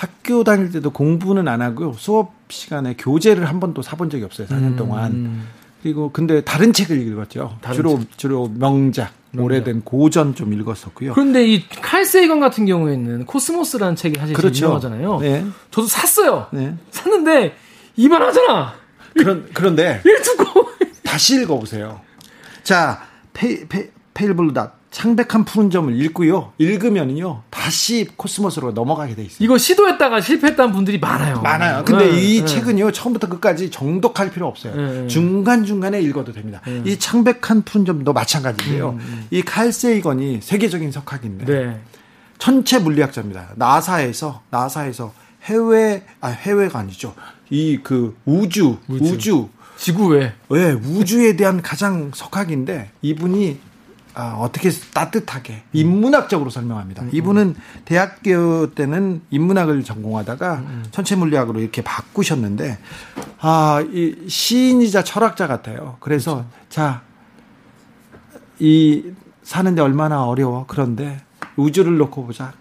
학교 0.00 0.44
다닐 0.44 0.72
때도 0.72 0.92
공부는 0.92 1.46
안 1.46 1.60
하고요. 1.60 1.92
수업 1.98 2.32
시간에 2.48 2.94
교재를 2.96 3.46
한 3.46 3.60
번도 3.60 3.82
사본 3.82 4.08
적이 4.08 4.24
없어요. 4.24 4.46
4년 4.46 4.62
음. 4.62 4.76
동안. 4.76 5.42
그리고 5.82 6.10
근데 6.10 6.40
다른 6.40 6.72
책을 6.72 7.06
읽었죠. 7.06 7.58
주로 7.74 7.98
책. 7.98 8.16
주로 8.16 8.48
명작, 8.48 9.12
명작, 9.30 9.44
오래된 9.44 9.82
고전 9.82 10.34
좀 10.34 10.54
읽었었고요. 10.54 11.12
그런데 11.12 11.46
이 11.46 11.68
칼세이건 11.68 12.40
같은 12.40 12.64
경우에는 12.64 13.26
코스모스라는 13.26 13.94
책이 13.96 14.18
사실 14.18 14.34
그렇죠. 14.34 14.64
유명하잖아요. 14.64 15.18
네. 15.20 15.44
저도 15.70 15.86
샀어요. 15.86 16.46
네. 16.50 16.74
샀는데 16.90 17.54
이만하잖아. 17.96 18.72
그런 19.18 19.50
그런데 19.52 20.02
다시 21.04 21.42
읽어보세요. 21.42 22.00
자, 22.62 23.02
페, 23.34 23.68
페, 23.68 23.90
Pale 24.14 24.38
Blue 24.38 24.61
Dot 24.61 24.79
창백한 24.90 25.44
푸른 25.44 25.70
점을 25.70 25.94
읽고요. 26.02 26.52
읽으면요. 26.58 27.42
다시 27.48 28.08
코스모스로 28.16 28.72
넘어가게 28.72 29.14
돼 29.14 29.22
있어요. 29.22 29.36
이거 29.38 29.56
시도했다가 29.56 30.20
실패했다는 30.20 30.72
분들이 30.72 30.98
많아요. 30.98 31.40
많아요. 31.42 31.84
근데 31.84 32.10
네, 32.10 32.20
이 32.20 32.40
네. 32.40 32.44
책은요. 32.44 32.90
처음부터 32.90 33.28
끝까지 33.28 33.70
정독할 33.70 34.32
필요 34.32 34.48
없어요. 34.48 34.74
네, 34.74 35.06
중간중간에 35.06 36.00
읽어도 36.02 36.32
됩니다. 36.32 36.60
네. 36.66 36.82
이 36.84 36.98
창백한 36.98 37.62
푸른 37.62 37.84
점도 37.84 38.12
마찬가지인데요. 38.12 38.90
음, 38.90 38.98
음. 38.98 39.26
이 39.30 39.42
칼 39.42 39.69
세이건이 39.69 40.40
세계적인 40.42 40.90
석학인데 40.90 41.44
네. 41.44 41.80
천체 42.38 42.80
물리학자입니다. 42.80 43.50
나사에서 43.54 44.42
나사에서 44.50 45.12
해외 45.44 46.02
아 46.20 46.28
해외가 46.28 46.80
아니죠. 46.80 47.14
이 47.50 47.78
그 47.82 48.16
우주 48.24 48.76
우주, 48.88 49.04
우주 49.14 49.48
지구 49.76 50.08
외. 50.08 50.32
네, 50.50 50.72
우주에 50.72 51.36
대한 51.36 51.62
가장 51.62 52.10
석학인데 52.14 52.90
이분이 53.02 53.58
아, 54.14 54.36
어떻게 54.38 54.70
따뜻하게 54.70 55.62
인문학적으로 55.72 56.50
설명합니다. 56.50 57.02
음, 57.02 57.10
이분은 57.12 57.54
대학교 57.84 58.74
때는 58.74 59.22
인문학을 59.30 59.84
전공하다가 59.84 60.54
음. 60.54 60.84
천체 60.90 61.16
물리학으로 61.16 61.60
이렇게 61.60 61.82
바꾸셨는데 61.82 62.78
아, 63.40 63.84
이 63.92 64.28
시인이자 64.28 65.04
철학자 65.04 65.46
같아요. 65.46 65.96
그래서 66.00 66.36
그렇죠. 66.36 66.50
자 66.68 67.10
이 68.60 69.02
사는데 69.42 69.80
얼마나 69.82 70.24
어려워. 70.26 70.64
그런데 70.68 71.20
우주를 71.56 71.96
놓고 71.96 72.26
보자. 72.26 72.52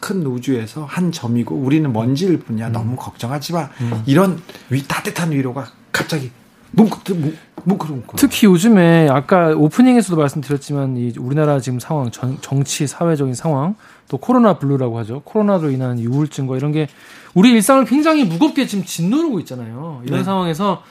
큰 0.00 0.26
우주에서 0.26 0.84
한 0.84 1.12
점이고 1.12 1.54
우리는 1.54 1.90
먼지일 1.92 2.40
뿐이야. 2.40 2.68
음. 2.68 2.72
너무 2.72 2.96
걱정하지 2.96 3.52
마. 3.52 3.68
음. 3.80 4.02
이런 4.06 4.42
위 4.70 4.82
따뜻한 4.86 5.30
위로가 5.32 5.66
갑자기 5.92 6.32
뭉클 6.72 7.88
뭉클 7.90 8.16
특히 8.16 8.46
요즘에 8.46 9.08
아까 9.08 9.54
오프닝에서도 9.56 10.20
말씀드렸지만 10.20 10.96
이 10.96 11.12
우리나라 11.18 11.60
지금 11.60 11.80
상황 11.80 12.10
정, 12.10 12.38
정치 12.40 12.86
사회적인 12.86 13.34
상황 13.34 13.74
또 14.08 14.18
코로나 14.18 14.58
블루라고 14.58 14.98
하죠. 14.98 15.22
코로나로 15.24 15.70
인한 15.70 15.98
우울증과 15.98 16.56
이런 16.56 16.72
게 16.72 16.88
우리 17.34 17.50
일상을 17.52 17.84
굉장히 17.86 18.24
무겁게 18.24 18.66
지금 18.66 18.84
짓누르고 18.84 19.40
있잖아요. 19.40 20.02
이런 20.04 20.18
네. 20.20 20.24
상황에서 20.24 20.82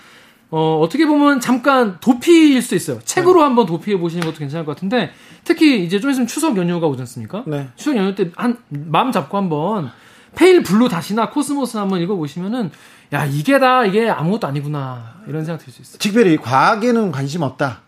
어, 0.50 0.80
어떻게 0.82 1.06
보면 1.08 1.40
잠깐 1.40 1.98
도피일 2.00 2.62
수 2.62 2.76
있어요. 2.76 3.00
책으로 3.04 3.40
네. 3.40 3.44
한번 3.44 3.66
도피해 3.66 3.98
보시는 3.98 4.26
것도 4.26 4.38
괜찮을 4.38 4.66
것 4.66 4.76
같은데 4.76 5.12
특히 5.44 5.84
이제 5.84 6.00
좀 6.00 6.12
있으면 6.12 6.28
추석 6.28 6.58
연휴가 6.58 6.88
오지 6.88 7.02
않습니까? 7.02 7.44
네. 7.48 7.70
추석 7.76 7.98
연휴 7.98 8.14
때 8.16 8.30
한 8.36 8.58
마음 8.70 9.12
잡고 9.12 9.38
한번 9.38 9.92
Pale 10.36 10.64
Blue 10.64 10.90
Dot이나 10.90 11.30
코스모스 11.30 11.78
한번 11.78 12.02
읽어 12.02 12.16
보시면은 12.16 12.72
야 13.14 13.26
이게 13.26 13.60
다 13.60 13.86
이게 13.86 14.10
아무것도 14.10 14.48
아니구나 14.48 15.14
이런 15.28 15.46
생각 15.46 15.64
들 15.64 15.72
수 15.72 15.82
있어요. 15.82 15.98
특별히 16.00 16.38
과학에는 16.38 17.12
관심 17.12 17.42
없다. 17.44 17.82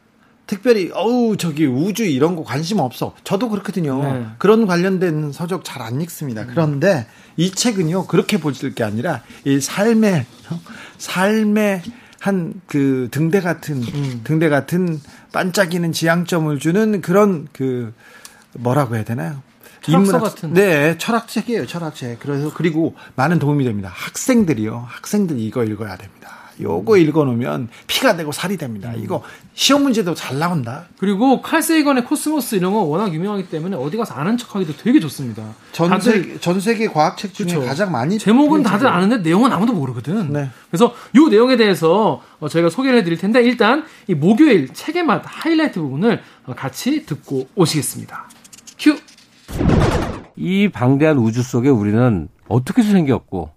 특별히 0.47 0.91
어우 0.93 1.37
저기 1.37 1.65
우주 1.65 2.03
이런 2.05 2.35
거 2.35 2.43
관심 2.43 2.79
없어. 2.79 3.15
저도 3.23 3.49
그렇거든요. 3.49 4.03
네. 4.03 4.25
그런 4.37 4.67
관련된 4.67 5.31
서적 5.31 5.63
잘 5.65 5.81
안 5.81 5.99
읽습니다. 6.01 6.43
음. 6.43 6.47
그런데 6.51 7.07
이 7.35 7.49
책은요 7.51 8.05
그렇게 8.07 8.39
보실 8.39 8.75
게 8.75 8.83
아니라 8.83 9.23
이 9.43 9.59
삶의 9.59 10.25
삶의 10.99 11.81
한 12.19 12.53
그 12.67 13.07
등대 13.11 13.39
같은 13.41 13.83
음. 13.83 14.21
등대 14.23 14.49
같은 14.49 14.99
반짝이는 15.31 15.91
지향점을 15.91 16.57
주는 16.59 17.01
그런 17.01 17.47
그 17.51 17.93
뭐라고 18.53 18.95
해야 18.95 19.03
되나요? 19.03 19.41
철학서 19.91 20.19
같은. 20.19 20.53
네, 20.53 20.97
철학책이에요, 20.97 21.65
철학책. 21.65 22.19
그래서 22.19 22.51
그리고 22.53 22.95
많은 23.15 23.39
도움이 23.39 23.63
됩니다. 23.63 23.91
학생들이요, 23.93 24.85
학생들이 24.87 25.43
이거 25.43 25.63
읽어야 25.63 25.97
됩니다. 25.97 26.45
요거 26.61 26.97
읽어놓으면 26.97 27.69
피가 27.87 28.15
되고 28.15 28.31
살이 28.31 28.57
됩니다. 28.57 28.91
음. 28.95 29.01
이거 29.03 29.23
시험 29.53 29.83
문제도 29.83 30.13
잘 30.13 30.39
나온다. 30.39 30.85
그리고 30.97 31.41
칼 31.41 31.61
세이건의 31.61 32.05
코스모스 32.05 32.55
이런 32.55 32.73
거 32.73 32.79
워낙 32.79 33.13
유명하기 33.13 33.49
때문에 33.49 33.75
어디 33.75 33.97
가서 33.97 34.13
아는 34.13 34.37
척하기도 34.37 34.77
되게 34.77 34.99
좋습니다. 34.99 35.43
전 35.71 35.99
세계 35.99 36.39
전 36.39 36.59
세계 36.59 36.87
과학책 36.87 37.33
중에 37.33 37.47
그쵸. 37.47 37.61
가장 37.61 37.91
많이 37.91 38.17
제목은 38.17 38.63
다들 38.63 38.87
아는데 38.87 39.17
내용은 39.17 39.51
아무도 39.51 39.73
모르거든. 39.73 40.31
네. 40.31 40.49
그래서 40.69 40.93
요 41.15 41.27
내용에 41.27 41.57
대해서 41.57 42.21
어, 42.39 42.47
저희가 42.47 42.69
소개를 42.69 42.99
해드릴 42.99 43.17
텐데 43.17 43.43
일단 43.43 43.85
이 44.07 44.13
목요일 44.13 44.73
책의 44.73 45.03
맛 45.03 45.21
하이라이트 45.25 45.79
부분을 45.79 46.21
어, 46.45 46.53
같이 46.55 47.05
듣고 47.05 47.47
오시겠습니다. 47.55 48.29
큐. 48.79 48.97
이 50.35 50.69
방대한 50.69 51.17
우주 51.17 51.41
속에 51.41 51.69
우리는 51.69 52.27
어떻게 52.47 52.83
생겼고 52.83 53.49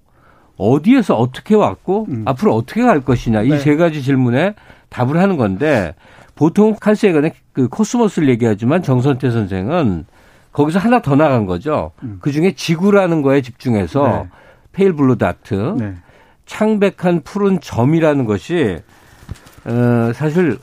어디에서 0.57 1.17
어떻게 1.17 1.55
왔고 1.55 2.07
음. 2.09 2.23
앞으로 2.27 2.55
어떻게 2.55 2.83
갈 2.83 3.01
것이냐 3.01 3.43
이세 3.43 3.71
네. 3.71 3.77
가지 3.77 4.03
질문에 4.03 4.55
답을 4.89 5.19
하는 5.19 5.37
건데 5.37 5.95
보통 6.35 6.75
칼 6.79 6.92
세이건의 6.92 7.33
그 7.53 7.69
코스모스를 7.69 8.29
얘기하지만 8.29 8.83
정선태 8.83 9.31
선생은 9.31 10.07
거기서 10.53 10.79
하나 10.79 11.03
더 11.03 11.15
나간 11.15 11.47
거죠. 11.47 11.93
음. 12.03 12.19
그 12.21 12.33
중에 12.33 12.53
지구라는 12.53 13.23
거에 13.23 13.43
집중해서 13.43 14.09
네. 14.09 14.29
Pale 14.73 14.93
Blue 14.95 15.19
Dot, 15.19 15.55
네. 15.79 15.95
창백한 16.47 17.23
푸른 17.23 17.61
점이라는 17.61 18.25
것이 18.25 18.79
어, 19.65 20.13
사실 20.15 20.59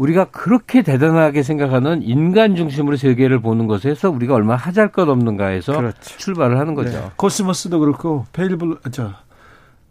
우리가 0.00 0.30
그렇게 0.30 0.80
대단하게 0.80 1.42
생각하는 1.42 2.02
인간 2.02 2.56
중심으로 2.56 2.96
세계를 2.96 3.40
보는 3.40 3.66
것에서 3.66 4.10
우리가 4.10 4.32
얼마나 4.34 4.56
하잘 4.56 4.92
것 4.92 5.06
없는가에서 5.06 5.76
그렇죠. 5.76 6.16
출발을 6.16 6.58
하는 6.58 6.74
거죠. 6.74 6.98
네. 6.98 7.10
코스모스도 7.16 7.80
그렇고 7.80 8.24
Pale 8.32 8.55
Blue 8.55 8.78
저 8.92 9.12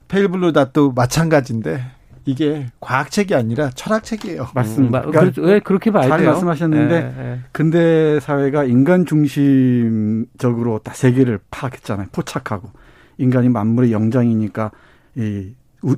Pale 0.07 0.29
Blue 0.29 0.51
Dot도 0.51 0.93
마찬가지인데 0.93 1.83
이게 2.25 2.65
과학책이 2.79 3.35
아니라 3.35 3.69
철학책이에요. 3.69 4.47
맞습니다. 4.55 5.01
음, 5.01 5.11
그러니까 5.11 5.41
왜 5.43 5.59
그렇게 5.59 5.91
봐야 5.91 6.07
잘 6.07 6.19
돼요? 6.21 6.31
말씀하셨는데 6.31 6.99
네, 7.01 7.13
네. 7.15 7.39
근대 7.51 8.19
사회가 8.19 8.63
인간 8.63 9.05
중심적으로 9.05 10.79
다 10.79 10.91
세계를 10.91 11.39
파악했잖아요. 11.51 12.07
포착하고 12.11 12.71
인간이 13.19 13.49
만물의 13.49 13.91
영장이니까 13.91 14.71
이 15.17 15.53
우, 15.81 15.95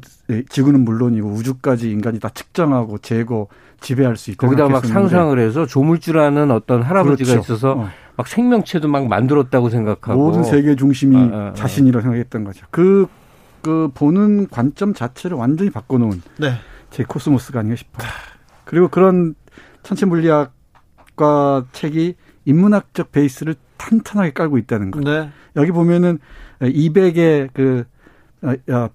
지구는 0.49 0.82
물론이고 0.82 1.29
우주까지 1.29 1.91
인간이 1.91 2.19
다 2.19 2.29
측정하고 2.29 2.99
재고 2.99 3.49
지배할 3.79 4.15
수 4.15 4.32
있다. 4.32 4.45
거기다 4.45 4.69
막 4.69 4.86
상상을 4.86 5.38
해서 5.39 5.65
조물주라는 5.65 6.51
어떤 6.51 6.84
할아버지가 6.84 7.32
그렇죠. 7.32 7.53
있어서 7.53 7.71
어. 7.73 7.89
막 8.15 8.27
생명체도 8.27 8.88
막 8.88 9.07
만들었다고 9.07 9.69
생각하고 9.69 10.19
모든 10.19 10.43
세계 10.43 10.75
중심이 10.75 11.17
아, 11.17 11.19
아, 11.19 11.47
아. 11.49 11.53
자신이라고 11.53 12.01
생각했던 12.03 12.43
거죠. 12.43 12.65
그, 12.69 13.07
그 13.61 13.89
보는 13.93 14.47
관점 14.49 14.93
자체를 14.93 15.38
완전히 15.38 15.71
바꿔놓은 15.71 16.21
네. 16.38 16.53
제 16.91 17.03
코스모스가 17.03 17.59
아닌가 17.59 17.75
싶어요. 17.75 18.07
그리고 18.65 18.88
그런 18.89 19.34
천체 19.82 20.05
물리학과 20.05 21.65
책이 21.71 22.15
인문학적 22.45 23.11
베이스를 23.11 23.55
탄탄하게 23.77 24.34
깔고 24.34 24.57
있다는 24.59 24.91
거. 24.91 24.99
네. 24.99 25.29
여기 25.55 25.71
보면은 25.71 26.19
200의 26.61 27.49
그 27.53 27.86
어, 28.43 28.53
어, 28.73 28.89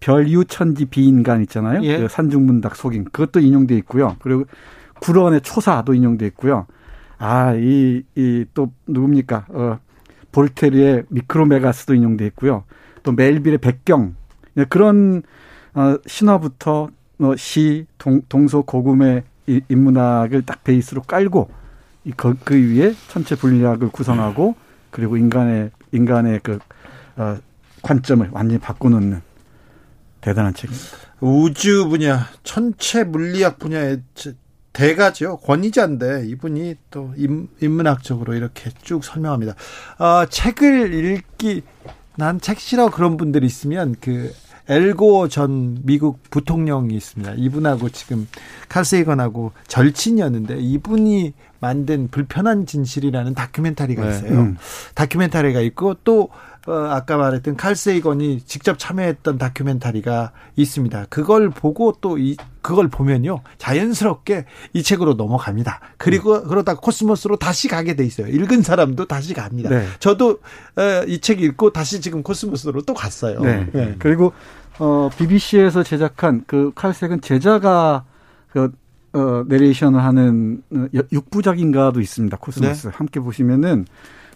별 0.00 0.24
별유천지 0.24 0.86
비인간 0.86 1.42
있잖아요. 1.42 1.82
예. 1.82 1.98
그 1.98 2.08
산중문닭 2.08 2.76
속인 2.76 3.04
그것도 3.06 3.40
인용돼 3.40 3.76
있고요. 3.78 4.16
그리고 4.20 4.44
구런의 5.00 5.40
초사도 5.42 5.94
인용돼 5.94 6.26
있고요. 6.28 6.66
아, 7.18 7.54
이, 7.54 8.02
이, 8.14 8.44
또, 8.54 8.72
누굽니까? 8.86 9.46
어, 9.48 9.78
볼테르의 10.30 11.04
미크로메가스도 11.08 11.94
인용돼 11.94 12.26
있고요. 12.26 12.64
또 13.02 13.12
멜빌의 13.12 13.58
백경. 13.58 14.14
네, 14.54 14.64
그런, 14.68 15.22
어, 15.74 15.96
신화부터, 16.06 16.90
어, 17.20 17.36
시, 17.36 17.86
동, 17.98 18.22
동서 18.28 18.62
고금의 18.62 19.24
이, 19.48 19.60
인문학을 19.68 20.42
딱 20.42 20.62
베이스로 20.62 21.02
깔고, 21.02 21.50
이, 22.04 22.12
그, 22.16 22.36
그 22.44 22.54
위에 22.54 22.94
천체 23.08 23.34
분리학을 23.34 23.88
구성하고, 23.88 24.54
그리고 24.90 25.16
인간의, 25.16 25.70
인간의 25.90 26.40
그, 26.44 26.58
어, 27.16 27.36
관점을 27.82 28.28
완전히 28.32 28.60
바꿔놓는 28.60 29.22
대단한 30.20 30.54
책입니다. 30.54 30.86
우주 31.20 31.88
분야, 31.88 32.26
천체 32.44 33.04
물리학 33.04 33.58
분야의 33.58 34.02
대가죠. 34.72 35.38
권위자인데 35.38 36.26
이분이 36.28 36.76
또 36.90 37.12
인 37.16 37.48
문학적으로 37.60 38.34
이렇게 38.34 38.70
쭉 38.82 39.02
설명합니다. 39.04 39.54
어, 39.98 40.26
책을 40.26 40.94
읽기 40.94 41.62
난 42.16 42.40
책 42.40 42.58
싫어 42.60 42.90
그런 42.90 43.16
분들이 43.16 43.46
있으면 43.46 43.94
그 44.00 44.32
엘고 44.68 45.28
전 45.28 45.78
미국 45.84 46.20
부통령이 46.30 46.94
있습니다. 46.94 47.34
이분하고 47.36 47.88
지금 47.88 48.28
칼세이건하고 48.68 49.52
절친이었는데 49.66 50.58
이분이 50.58 51.32
만든 51.60 52.08
불편한 52.10 52.66
진실이라는 52.66 53.34
다큐멘터리가 53.34 54.02
네. 54.04 54.10
있어요. 54.10 54.30
네. 54.30 54.36
음. 54.36 54.56
다큐멘터리가 54.94 55.60
있고 55.60 55.94
또 56.04 56.24
어, 56.24 56.57
아까 56.72 57.16
말했던 57.16 57.56
칼세이건이 57.56 58.42
직접 58.42 58.78
참여했던 58.78 59.38
다큐멘터리가 59.38 60.32
있습니다. 60.56 61.06
그걸 61.08 61.50
보고 61.50 61.92
또 62.00 62.18
이 62.18 62.36
그걸 62.60 62.88
보면요 62.88 63.40
자연스럽게 63.56 64.44
이 64.74 64.82
책으로 64.82 65.14
넘어갑니다. 65.14 65.80
그리고 65.96 66.34
음. 66.34 66.48
그러다가 66.48 66.80
코스모스로 66.80 67.36
다시 67.36 67.68
가게 67.68 67.96
돼 67.96 68.04
있어요. 68.04 68.26
읽은 68.26 68.62
사람도 68.62 69.06
다시 69.06 69.32
갑니다. 69.32 69.70
네. 69.70 69.86
저도 70.00 70.40
어, 70.76 71.04
이책 71.06 71.40
읽고 71.40 71.72
다시 71.72 72.00
지금 72.00 72.22
코스모스로 72.22 72.82
또 72.82 72.92
갔어요. 72.92 73.40
네. 73.40 73.66
네. 73.72 73.94
그리고 73.98 74.32
어, 74.78 75.08
BBC에서 75.16 75.82
제작한 75.82 76.44
그 76.46 76.72
칼 76.74 76.88
세이건 76.88 77.22
제자가 77.22 78.04
그 78.50 78.70
어, 79.14 79.44
내레이션을 79.46 80.02
하는 80.02 80.62
어, 80.74 80.86
육부작인가도 81.10 82.00
있습니다. 82.00 82.36
코스모스 82.36 82.88
네. 82.88 82.92
함께 82.94 83.20
보시면은 83.20 83.86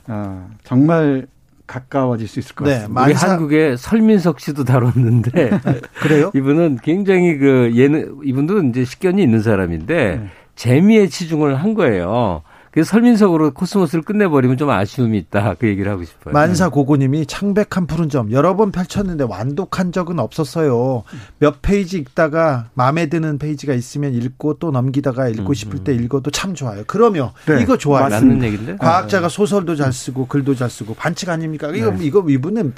어, 0.09 0.49
정말 0.65 1.27
가까워질 1.73 2.29
수 2.29 2.39
있을 2.39 2.55
것 2.55 2.67
네, 2.67 2.75
같습니다. 2.75 3.05
우리 3.05 3.13
한국의 3.15 3.79
설민석 3.79 4.41
씨도 4.41 4.65
다뤘는데 4.65 5.51
그래요? 6.01 6.31
이분은 6.37 6.79
굉장히 6.83 7.39
그 7.39 7.73
예능 7.75 8.19
이분도 8.23 8.63
이제 8.65 8.85
식견이 8.85 9.23
있는 9.23 9.41
사람인데 9.41 10.17
네. 10.17 10.27
재미에 10.55 11.07
치중을 11.07 11.57
한 11.57 11.73
거예요. 11.75 12.43
그래서 12.73 12.89
설민석으로 12.91 13.53
코스모스를 13.53 14.03
끝내버리면 14.03 14.57
좀 14.57 14.71
아쉬움이 14.71 15.19
있다. 15.19 15.57
그 15.59 15.69
얘기를 15.69 15.93
하고 15.93 16.05
싶어요. 16.05 16.33
만사 16.33 16.71
고고님이 16.71 17.27
창백한 17.27 17.87
푸른 17.87 18.09
점 18.09 18.33
여러 18.33 18.57
번 18.57 18.73
펼쳤는데 18.73 19.25
완독한 19.25 19.93
적은 19.93 20.19
없었어요. 20.19 21.03
몇 21.39 21.61
페이지 21.61 21.99
읽다가 21.99 22.71
마음에 22.73 23.07
드는 23.07 23.37
페이지가 23.37 23.75
있으면 23.75 24.15
읽고 24.15 24.55
또 24.55 24.71
넘기다가 24.71 25.29
읽고 25.29 25.49
음, 25.49 25.55
싶을 25.55 25.85
때 25.85 25.93
음. 25.93 26.03
읽어도 26.03 26.31
참 26.31 26.55
좋아요. 26.55 26.83
그러면 26.87 27.31
네. 27.47 27.61
이거 27.61 27.77
좋아요. 27.77 28.09
맞는 28.09 28.43
얘기인데. 28.43 28.77
과학자가 28.79 29.29
네. 29.29 29.35
소설도 29.35 29.77
잘 29.77 29.93
쓰고 29.93 30.27
글도 30.27 30.55
잘 30.55 30.71
쓰고 30.71 30.95
반칙 30.95 31.29
아닙니까? 31.29 31.71
이거 31.75 31.91
네. 31.91 32.05
이거 32.07 32.25
이분은 32.27 32.73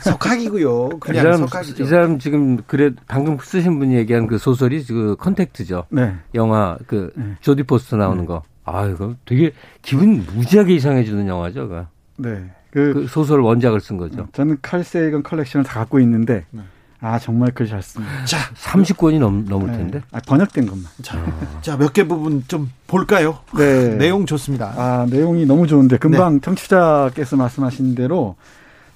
석학이고요. 0.00 0.88
그냥 1.00 1.16
이 1.16 1.22
사람, 1.22 1.40
석학이죠. 1.40 1.82
이 1.82 1.86
사람 1.86 2.18
지금 2.18 2.62
그래 2.66 2.92
방금 3.08 3.36
쓰신 3.38 3.78
분이 3.78 3.94
얘기한 3.96 4.26
그 4.26 4.38
소설이 4.38 4.84
그 4.86 5.16
컨택트죠. 5.18 5.84
네. 5.90 6.14
영화 6.34 6.78
그 6.86 7.12
네. 7.14 7.34
조디 7.42 7.64
포스터 7.64 7.98
나오는 7.98 8.24
거. 8.24 8.42
아, 8.64 8.86
이거 8.86 9.14
되게 9.24 9.52
기분 9.82 10.24
무지하게 10.34 10.74
이상해지는 10.74 11.26
영화죠, 11.28 11.68
그. 11.68 11.84
네. 12.16 12.50
그, 12.70 12.92
그, 12.92 13.06
소설 13.06 13.40
원작을 13.40 13.80
쓴 13.80 13.96
거죠. 13.96 14.26
저는 14.32 14.58
칼 14.62 14.82
세이건 14.82 15.22
컬렉션을 15.22 15.64
다 15.64 15.78
갖고 15.80 16.00
있는데 16.00 16.44
네. 16.50 16.62
아 17.00 17.18
정말 17.18 17.52
글 17.52 17.68
잘 17.68 17.82
씁니다. 17.82 18.24
자, 18.24 18.38
30권이 18.54 19.18
넘, 19.20 19.44
넘을 19.44 19.70
네. 19.70 19.76
텐데. 19.76 20.00
아, 20.10 20.20
번역된 20.26 20.66
것만. 20.66 20.84
자, 21.02 21.18
아. 21.18 21.60
자 21.60 21.76
몇 21.76 21.92
개 21.92 22.02
부분 22.08 22.42
좀 22.48 22.70
볼까요? 22.88 23.38
네. 23.56 23.94
내용 23.98 24.26
좋습니다. 24.26 24.72
아 24.76 25.06
내용이 25.08 25.46
너무 25.46 25.66
좋은데 25.68 25.98
금방 25.98 26.34
네. 26.34 26.40
청취자께서 26.40 27.36
말씀하신 27.36 27.94
대로 27.94 28.34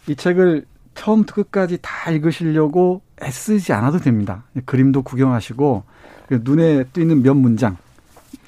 이 0.09 0.17
책을 0.17 0.65
처음부터 0.97 1.35
끝까지 1.35 1.79
다 1.81 2.11
읽으시려고 2.11 3.03
애쓰지 3.23 3.73
않아도 3.75 3.99
됩니다. 3.99 4.43
그림도 4.65 5.03
구경하시고 5.03 5.85
눈에 6.31 6.85
띄는 6.93 7.23
몇 7.23 7.35
문장 7.35 7.75
아, 7.75 7.77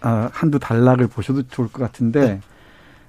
한두 0.01 0.59
단락을 0.59 1.09
보셔도 1.09 1.43
좋을 1.49 1.69
것 1.69 1.83
같은데 1.83 2.41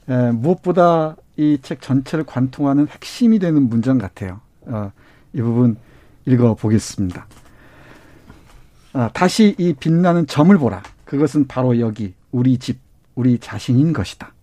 네. 0.08 0.14
에, 0.14 0.32
무엇보다 0.32 1.16
이 1.38 1.58
책 1.62 1.82
전체를 1.82 2.26
관통하는 2.26 2.88
핵심이 2.88 3.40
되는 3.40 3.68
문장 3.70 3.98
같아요. 3.98 4.42
어, 4.62 4.92
이 5.34 5.42
부분 5.42 5.78
읽어 6.26 6.54
보겠습니다. 6.56 7.26
아, 8.94 9.10
다시 9.14 9.56
이 9.58 9.74
빛나는 9.74 10.28
점을 10.28 10.56
보라. 10.58 10.84
그것은 11.06 11.48
바로 11.48 11.80
여기 11.80 12.14
우리 12.32 12.58
집, 12.58 12.80
우리 13.16 13.40
자신인 13.40 13.94
것이다. 13.94 14.34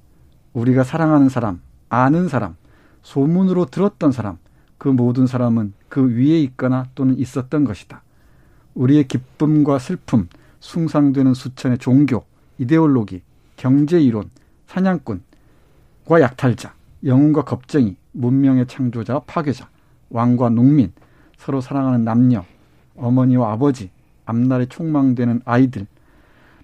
우리가 0.55 0.83
사랑하는 0.85 1.29
사람, 1.29 1.61
아는 1.89 2.29
사람, 2.29 2.57
소문으로 3.03 3.67
들었던 3.67 4.11
사람, 4.11 4.39
그 4.77 4.89
모든 4.89 5.27
사람은 5.27 5.75
그 5.89 6.17
위에 6.17 6.41
있거나 6.41 6.87
또는 6.95 7.19
있었던 7.19 7.65
것이다. 7.65 8.03
우리의 8.75 9.07
기쁨과 9.07 9.79
슬픔, 9.79 10.29
숭상되는 10.61 11.35
수천의 11.35 11.79
종교, 11.79 12.25
이데올로기, 12.59 13.23
경제 13.57 14.01
이론, 14.01 14.31
사냥꾼과 14.67 16.21
약탈자, 16.21 16.75
영웅과 17.05 17.43
겁쟁이, 17.43 17.97
문명의 18.13 18.67
창조자와 18.67 19.23
파괴자, 19.27 19.69
왕과 20.11 20.51
농민, 20.51 20.93
서로 21.37 21.61
사랑하는 21.61 22.05
남녀, 22.05 22.45
어머니와 22.97 23.53
아버지, 23.53 23.91
앞날에 24.27 24.67
촉망되는 24.67 25.43
아이들, 25.45 25.87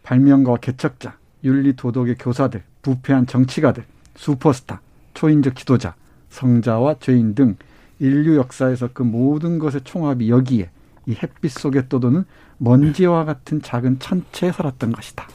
발명가와 0.03 0.59
개척자, 0.59 1.17
윤리 1.45 1.75
도덕의 1.77 2.17
교사들, 2.19 2.63
부패한 2.83 3.27
정치가들, 3.27 3.85
슈퍼스타, 4.17 4.81
초인적 5.15 5.57
지도자, 5.57 5.95
성자와 6.31 6.97
죄인 7.01 7.35
등 7.35 7.57
인류 8.01 8.37
역사에서 8.37 8.91
그 8.93 9.03
모든 9.03 9.59
것의 9.59 9.83
총합이 9.85 10.29
여기에 10.29 10.71
이 11.07 11.17
햇빛 11.23 11.51
속에 11.51 11.89
떠도는 11.89 12.25
먼지와 12.59 13.25
같은 13.25 13.61
작은 13.61 13.99
천체에 13.99 14.53
살았던 14.53 14.93
것이다. 14.93 15.27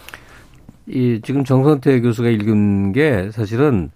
이 0.87 1.21
지금 1.23 1.43
정선태 1.43 2.01
교수가 2.01 2.29
읽은 2.29 2.93
게 2.93 3.29
사실은 3.31 3.91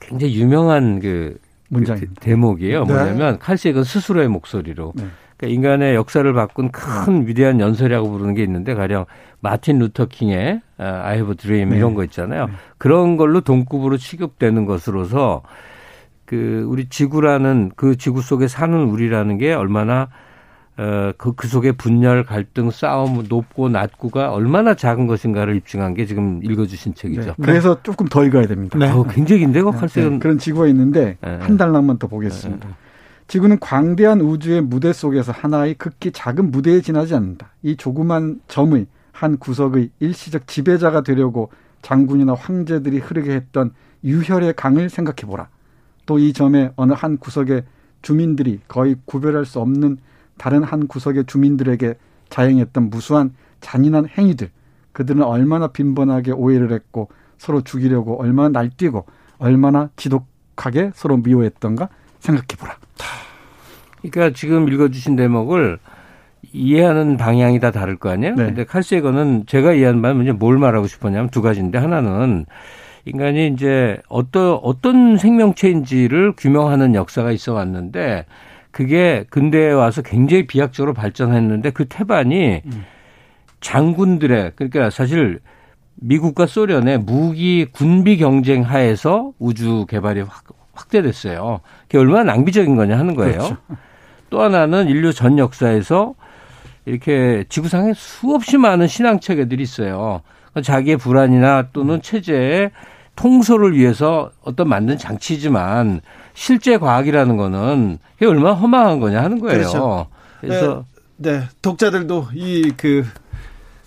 굉장히 0.00 0.40
유명한 0.40 1.00
그 1.00 1.38
문장 1.68 1.98
그 1.98 2.06
대목이에요. 2.20 2.84
네. 2.84 2.94
뭐냐면 2.94 3.38
칼색은 3.38 3.84
스스로의 3.84 4.28
목소리로 4.28 4.92
네. 4.96 5.04
그러니까 5.36 5.54
인간의 5.54 5.94
역사를 5.94 6.30
바꾼 6.32 6.70
큰 6.70 7.26
위대한 7.26 7.60
연설이라고 7.60 8.10
부르는 8.10 8.34
게 8.34 8.42
있는데 8.42 8.74
가령 8.74 9.04
마틴 9.40 9.78
루터 9.78 10.06
킹의 10.06 10.60
I 10.78 11.14
Have 11.14 11.30
a 11.30 11.36
Dream 11.36 11.70
네. 11.70 11.76
이런 11.76 11.94
거 11.94 12.04
있잖아요. 12.04 12.46
네. 12.46 12.52
그런 12.78 13.16
걸로 13.16 13.40
동급으로 13.40 13.96
취급되는 13.96 14.64
것으로서 14.64 15.42
그 16.24 16.64
우리 16.66 16.88
지구라는 16.88 17.72
그 17.76 17.96
지구 17.96 18.22
속에 18.22 18.48
사는 18.48 18.74
우리라는 18.74 19.36
게 19.38 19.52
얼마나 19.52 20.02
어, 20.02 20.06
그, 20.76 21.32
그 21.34 21.46
속에 21.48 21.72
분열, 21.72 22.24
갈등, 22.24 22.70
싸움, 22.70 23.24
높고 23.28 23.68
낮고가 23.68 24.32
얼마나 24.32 24.74
작은 24.74 25.06
것인가를 25.06 25.56
입증한 25.56 25.94
게 25.94 26.04
지금 26.06 26.40
읽어주신 26.42 26.94
책이죠. 26.94 27.22
네. 27.22 27.34
그래서 27.40 27.82
조금 27.82 28.06
더 28.08 28.24
읽어야 28.24 28.46
됩니다. 28.46 28.78
네. 28.78 28.90
어, 28.90 29.04
굉장히 29.04 29.40
긴데요, 29.42 29.70
칼색은. 29.70 30.10
네. 30.14 30.18
그런 30.18 30.38
지구가 30.38 30.66
있는데 30.68 31.16
네. 31.20 31.38
한 31.40 31.56
달락만 31.56 31.98
더 31.98 32.08
보겠습니다. 32.08 32.68
네. 32.68 32.74
지구는 33.28 33.58
광대한 33.60 34.20
우주의 34.20 34.60
무대 34.60 34.92
속에서 34.92 35.32
하나의 35.32 35.74
극히 35.74 36.12
작은 36.12 36.50
무대에 36.50 36.80
지나지 36.80 37.14
않는다. 37.14 37.52
이 37.62 37.76
조그만 37.76 38.40
점의 38.48 38.86
한 39.12 39.38
구석의 39.38 39.90
일시적 40.00 40.46
지배자가 40.46 41.02
되려고 41.02 41.50
장군이나 41.82 42.34
황제들이 42.34 42.98
흐르게 42.98 43.32
했던 43.32 43.72
유혈의 44.04 44.54
강을 44.54 44.90
생각해 44.90 45.22
보라. 45.26 45.48
또 46.06 46.18
이 46.18 46.32
점의 46.32 46.72
어느 46.76 46.92
한 46.92 47.16
구석의 47.16 47.64
주민들이 48.02 48.60
거의 48.68 48.96
구별할 49.06 49.46
수 49.46 49.60
없는 49.60 49.96
다른 50.36 50.62
한 50.62 50.86
구석의 50.86 51.24
주민들에게 51.26 51.94
자행했던 52.30 52.90
무수한 52.90 53.34
잔인한 53.60 54.06
행위들, 54.06 54.50
그들은 54.92 55.22
얼마나 55.22 55.68
빈번하게 55.68 56.32
오해를 56.32 56.72
했고 56.72 57.08
서로 57.38 57.60
죽이려고 57.60 58.20
얼마나 58.20 58.48
날뛰고 58.48 59.04
얼마나 59.38 59.90
지독하게 59.96 60.92
서로 60.94 61.16
미워했던가 61.18 61.88
생각해 62.20 62.46
보라. 62.58 62.76
그러니까 64.00 64.36
지금 64.36 64.68
읽어주신 64.68 65.16
대목을 65.16 65.78
이해하는 66.52 67.16
방향이 67.16 67.58
다 67.58 67.70
다를 67.70 67.96
거 67.96 68.10
아니에요? 68.10 68.34
네. 68.34 68.44
근데 68.46 68.64
칼세거는 68.64 69.46
제가 69.46 69.72
이해하는 69.72 70.02
바는 70.02 70.38
뭘 70.38 70.58
말하고 70.58 70.86
싶었냐면 70.86 71.30
두 71.30 71.42
가지인데 71.42 71.78
하나는 71.78 72.46
인간이 73.06 73.48
이제 73.48 73.98
어떤 74.08 74.58
어떤 74.62 75.18
생명체인지를 75.18 76.34
규명하는 76.36 76.94
역사가 76.94 77.32
있어 77.32 77.54
왔는데 77.54 78.24
그게 78.74 79.24
근대에 79.30 79.70
와서 79.70 80.02
굉장히 80.02 80.48
비약적으로 80.48 80.94
발전했는데 80.94 81.70
그 81.70 81.84
태반이 81.84 82.60
장군들의 83.60 84.54
그러니까 84.56 84.90
사실 84.90 85.38
미국과 85.94 86.46
소련의 86.46 86.98
무기 86.98 87.66
군비 87.70 88.16
경쟁 88.16 88.62
하에서 88.62 89.30
우주 89.38 89.86
개발이 89.88 90.22
확, 90.22 90.42
확대됐어요. 90.72 91.60
그게 91.82 91.98
얼마나 91.98 92.32
낭비적인 92.32 92.74
거냐 92.74 92.98
하는 92.98 93.14
거예요. 93.14 93.34
그렇죠. 93.34 93.56
또 94.28 94.42
하나는 94.42 94.88
인류 94.88 95.12
전 95.12 95.38
역사에서 95.38 96.14
이렇게 96.84 97.44
지구상에 97.48 97.92
수없이 97.94 98.58
많은 98.58 98.88
신앙 98.88 99.20
체계들이 99.20 99.62
있어요. 99.62 100.20
자기의 100.60 100.96
불안이나 100.96 101.68
또는 101.72 102.02
체제의 102.02 102.72
통솔을 103.16 103.76
위해서 103.76 104.30
어떤 104.42 104.68
만든 104.68 104.98
장치지만 104.98 106.00
실제 106.34 106.78
과학이라는 106.78 107.36
거는 107.36 107.98
이게 108.16 108.26
얼마나 108.26 108.54
허망한 108.54 109.00
거냐 109.00 109.22
하는 109.22 109.38
거예요. 109.40 109.58
그렇죠. 109.58 110.06
그래서 110.40 110.84
네, 111.16 111.38
네. 111.38 111.48
독자들도 111.62 112.28
이그 112.34 113.04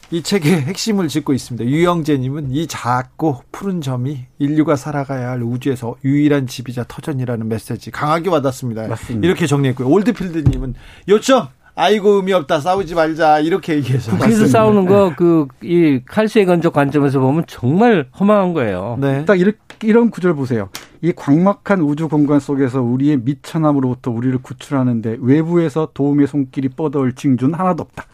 이 0.10 0.24
책의 0.24 0.62
핵심을 0.62 1.10
짚고 1.10 1.34
있습니다. 1.34 1.70
유영재님은 1.70 2.52
이 2.52 2.68
작고 2.68 3.44
푸른 3.52 3.82
점이 3.82 4.26
인류가 4.40 4.78
살아가야 4.78 5.32
할 5.32 5.44
우주에서 5.44 5.98
유일한 6.06 6.48
집이자 6.48 6.86
터전이라는 6.88 7.48
메시지 7.50 7.92
강하게 7.92 8.30
와닿습니다. 8.30 8.88
맞습니다. 8.88 9.28
이렇게 9.28 9.46
정리했고요. 9.48 9.90
올드필드님은 9.90 10.76
요점 11.10 11.50
아이고 11.80 12.14
의미 12.16 12.34
없다 12.34 12.60
싸우지 12.60 12.96
말자 12.96 13.40
이렇게 13.40 13.76
얘기해서 13.76 14.18
그래서 14.18 14.48
싸우는 14.48 14.86
거 14.88 15.14
그 15.16 15.48
이 15.62 16.02
칼슘의 16.08 16.46
건적 16.48 16.74
관점에서 16.74 17.20
보면 17.20 17.44
정말 17.48 18.08
허망한 18.20 18.54
거예요. 18.54 18.98
네. 19.00 19.26
딱 19.26 19.40
이렇게 19.40 19.60
이런 19.84 20.10
구절 20.10 20.34
보세요. 20.34 20.70
이 21.04 21.14
광막한 21.16 21.82
우주 21.82 22.08
공간 22.10 22.40
속에서 22.40 22.82
우리의 22.82 23.18
미천함으로부터 23.18 24.10
우리를 24.10 24.36
구출하는데 24.42 25.18
외부에서 25.22 25.90
도움의 25.94 26.26
손길이 26.28 26.70
뻗어올 26.70 27.14
징조는 27.14 27.54
하나도 27.60 27.84
없다. 27.84 28.06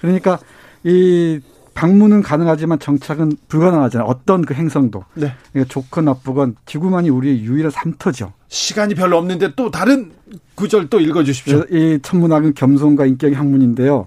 그러니까 0.00 0.38
이 0.84 1.40
방문은 1.74 2.22
가능하지만 2.22 2.78
정착은 2.78 3.36
불가능하잖아요. 3.48 4.06
어떤 4.06 4.44
그 4.44 4.54
행성도. 4.54 5.04
네. 5.14 5.32
그러니까 5.52 5.72
좋건 5.72 6.04
나쁘건 6.04 6.56
지구만이 6.66 7.10
우리의 7.10 7.42
유일한 7.42 7.70
삼터죠. 7.70 8.32
시간이 8.48 8.94
별로 8.94 9.16
없는데 9.18 9.54
또 9.56 9.70
다른 9.70 10.12
구절 10.54 10.88
또 10.88 11.00
읽어주십시오. 11.00 11.64
이 11.70 11.98
천문학은 12.02 12.54
겸손과 12.54 13.06
인격의 13.06 13.34
학문인데요. 13.34 14.06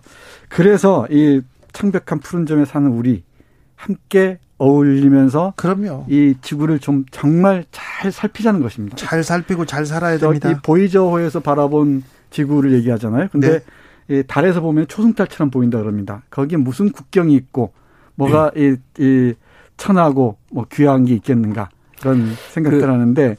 그래서 0.49 1.07
이 1.09 1.41
창백한 1.73 2.19
푸른 2.21 2.45
점에 2.45 2.65
사는 2.65 2.87
우리 2.89 3.23
함께 3.75 4.39
어울리면서 4.57 5.53
그럼요. 5.57 6.05
이 6.07 6.35
지구를 6.41 6.79
좀 6.79 7.05
정말 7.11 7.65
잘 7.71 8.11
살피자는 8.11 8.61
것입니다. 8.61 8.95
잘 8.95 9.23
살피고 9.23 9.65
잘 9.65 9.85
살아야 9.85 10.17
됩니다. 10.17 10.51
이 10.51 10.55
보이저호에서 10.63 11.41
바라본 11.41 12.03
지구를 12.29 12.73
얘기하잖아요. 12.73 13.27
근데 13.31 13.59
네. 13.59 13.59
이 14.09 14.23
달에서 14.27 14.61
보면 14.61 14.87
초승달처럼 14.87 15.49
보인다 15.49 15.79
그럽니다. 15.79 16.21
거기에 16.29 16.57
무슨 16.57 16.91
국경이 16.91 17.33
있고 17.35 17.73
뭐가 18.15 18.51
네. 18.55 18.75
이, 18.99 19.03
이 19.03 19.33
천하고 19.77 20.37
뭐 20.51 20.65
귀한 20.71 21.05
게 21.05 21.15
있겠는가 21.15 21.69
그런 21.99 22.33
생각들 22.51 22.81
그, 22.81 22.85
하는데 22.85 23.35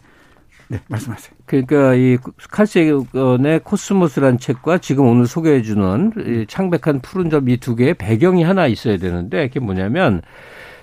네 0.69 0.81
말씀하세요. 0.89 1.37
그러니까 1.47 1.95
이 1.95 2.19
칼세건의 2.51 3.61
코스모스란 3.61 4.39
책과 4.39 4.79
지금 4.79 5.07
오늘 5.07 5.27
소개해 5.27 5.63
주는 5.63 6.13
이 6.19 6.45
창백한 6.49 7.01
푸른 7.01 7.31
점 7.31 7.49
이 7.49 7.57
두 7.59 7.77
개의 7.77 7.95
배경이 7.95 8.43
하나 8.43 8.67
있어야 8.67 8.97
되는데 8.99 9.47
그게 9.47 9.61
뭐냐면 9.61 10.23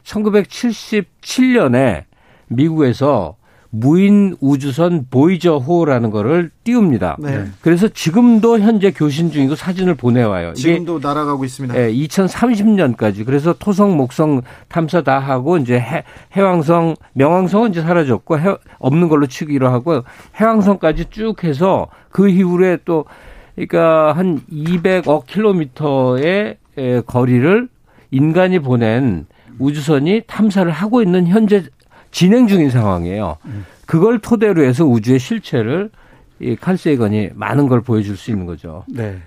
1977년에 0.05 2.05
미국에서 2.47 3.35
무인 3.75 4.35
우주선 4.39 5.07
보이저호라는 5.09 6.11
거를 6.11 6.51
띄웁니다. 6.63 7.17
네. 7.19 7.45
그래서 7.61 7.87
지금도 7.87 8.59
현재 8.59 8.91
교신 8.91 9.31
중이고 9.31 9.55
사진을 9.55 9.95
보내와요. 9.95 10.53
지금도 10.53 10.99
날아가고 10.99 11.43
있습니다. 11.43 11.75
예, 11.75 11.91
2030년까지. 11.91 13.25
그래서 13.25 13.53
토성, 13.57 13.97
목성 13.97 14.43
탐사 14.67 15.01
다 15.01 15.17
하고 15.17 15.57
이제 15.57 15.79
해, 15.79 16.03
해왕성, 16.33 16.93
명왕성은 17.13 17.71
이제 17.71 17.81
사라졌고 17.81 18.39
해, 18.39 18.55
없는 18.77 19.09
걸로 19.09 19.25
치기로 19.25 19.67
하고 19.69 20.03
해왕성까지 20.39 21.05
쭉 21.09 21.43
해서 21.43 21.87
그 22.11 22.29
이후에 22.29 22.77
또 22.85 23.05
그러니까 23.55 24.13
한 24.13 24.41
200억 24.51 25.25
킬로미터의 25.25 26.57
거리를 27.07 27.67
인간이 28.11 28.59
보낸 28.59 29.25
우주선이 29.57 30.21
탐사를 30.27 30.71
하고 30.71 31.01
있는 31.01 31.25
현재 31.25 31.63
진행 32.13 32.47
중인 32.47 32.69
상황이에요. 32.69 33.37
그걸 33.85 34.19
토대로 34.19 34.63
해서 34.63 34.85
우주의 34.85 35.19
실체를 35.19 35.89
이 36.39 36.55
칼 36.55 36.76
세이건이 36.76 37.31
많은 37.33 37.67
걸 37.67 37.81
보여줄 37.81 38.15
수 38.15 38.31
있는 38.31 38.45
거죠. 38.45 38.85
네. 38.87 39.21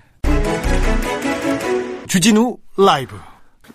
주진우 2.07 2.57
라이브. 2.77 3.15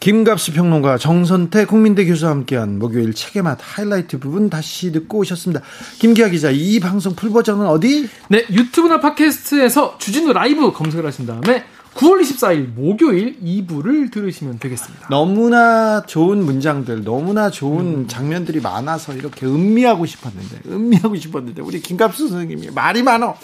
김갑수 0.01 0.55
평론가 0.55 0.97
정선태 0.97 1.67
국민대 1.67 2.07
교수와 2.07 2.31
함께한 2.31 2.79
목요일 2.79 3.13
책의 3.13 3.43
맛 3.43 3.59
하이라이트 3.61 4.19
부분 4.19 4.49
다시 4.49 4.91
듣고 4.91 5.19
오셨습니다. 5.19 5.63
김기화 5.99 6.29
기자, 6.29 6.51
이 6.51 6.81
방송 6.81 7.15
풀 7.15 7.31
버전은 7.31 7.67
어디? 7.67 8.09
네, 8.29 8.47
유튜브나 8.51 9.01
팟캐스트에서 9.01 9.99
주진우 9.99 10.33
라이브 10.33 10.73
검색을 10.73 11.07
하신 11.07 11.27
다음에 11.27 11.65
9월 11.95 12.23
24일 12.23 12.75
목요일 12.75 13.39
2부를 13.41 14.11
들으시면 14.11 14.59
되겠습니다. 14.59 15.09
너무나 15.09 16.03
좋은 16.07 16.45
문장들, 16.45 17.05
너무나 17.05 17.51
좋은 17.51 17.81
음. 17.81 18.09
장면들이 18.09 18.61
많아서 18.61 19.13
이렇게 19.15 19.47
음미하고 19.47 20.07
싶었는데, 20.07 20.63
음미하고 20.67 21.17
싶었는데, 21.17 21.63
우리 21.63 21.81
김갑수 21.81 22.29
선생님이 22.29 22.71
말이 22.71 23.03
많어. 23.03 23.37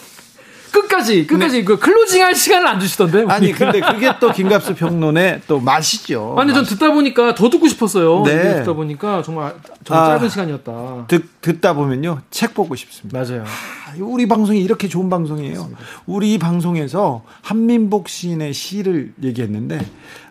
끝까지 0.71 1.27
끝까지 1.27 1.59
네. 1.59 1.63
그 1.63 1.77
클로징할 1.77 2.35
시간을 2.35 2.67
안 2.67 2.79
주시던데. 2.79 3.25
아니 3.27 3.51
근데 3.51 3.79
그게 3.79 4.11
또 4.19 4.31
김갑수 4.31 4.75
평론의 4.75 5.41
또 5.47 5.59
맛이죠. 5.59 6.35
아니 6.37 6.53
전 6.53 6.63
듣다 6.63 6.91
보니까 6.91 7.35
더 7.35 7.49
듣고 7.49 7.67
싶었어요. 7.67 8.23
네. 8.25 8.55
듣다 8.59 8.73
보니까 8.73 9.21
정말 9.23 9.55
정말 9.83 10.05
아, 10.05 10.07
짧은 10.17 10.29
시간이었다. 10.29 11.05
듣, 11.07 11.41
듣다 11.41 11.73
보면요 11.73 12.21
책 12.31 12.53
보고 12.53 12.75
싶습니다. 12.75 13.19
맞아요. 13.19 13.43
아, 13.43 13.93
우리 13.99 14.27
방송이 14.27 14.61
이렇게 14.61 14.87
좋은 14.87 15.09
방송이에요. 15.09 15.55
맞습니다. 15.55 15.81
우리 16.05 16.37
방송에서 16.37 17.23
한민복 17.41 18.09
시인의 18.09 18.53
시를 18.53 19.13
얘기했는데 19.23 19.85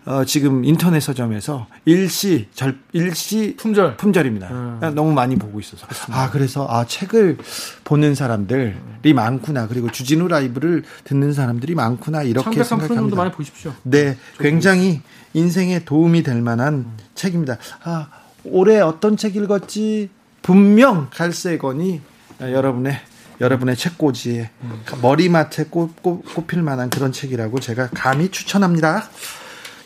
어, 0.08 0.24
지금 0.24 0.64
인터넷 0.64 1.00
서점에서 1.00 1.66
일시 1.84 2.48
절 2.54 2.78
일시 2.94 3.54
품절 3.58 3.98
품절입니다. 3.98 4.48
음. 4.50 4.80
너무 4.94 5.12
많이 5.12 5.36
보고 5.36 5.60
있어서 5.60 5.86
그렇습니다. 5.86 6.22
아 6.22 6.30
그래서 6.30 6.66
아 6.66 6.86
책을 6.86 7.36
보는 7.84 8.14
사람들이 8.14 9.12
많구나 9.14 9.68
그리고 9.68 9.92
주진우 9.92 10.28
라이브를 10.28 10.82
듣는 11.04 11.34
사람들이 11.34 11.74
많구나 11.74 12.22
이렇게 12.22 12.64
생각합니다. 12.64 13.16
많이 13.16 13.30
보십시오. 13.32 13.74
네, 13.82 14.16
굉장히 14.38 15.02
인생에 15.34 15.84
도움이 15.84 16.22
될 16.22 16.40
만한 16.40 16.74
음. 16.74 16.96
책입니다. 17.14 17.58
아 17.84 18.08
올해 18.44 18.80
어떤 18.80 19.18
책 19.18 19.36
읽었지? 19.36 20.08
분명 20.40 21.08
갈색건이 21.10 22.00
여러분의 22.40 22.98
여러분의 23.42 23.76
책꽂이에 23.76 24.48
음. 24.62 24.82
머리맡에 25.02 25.64
꼽, 25.64 26.02
꼽, 26.02 26.22
꼽힐 26.34 26.62
만한 26.62 26.88
그런 26.88 27.12
책이라고 27.12 27.60
제가 27.60 27.90
감히 27.92 28.30
추천합니다. 28.30 29.10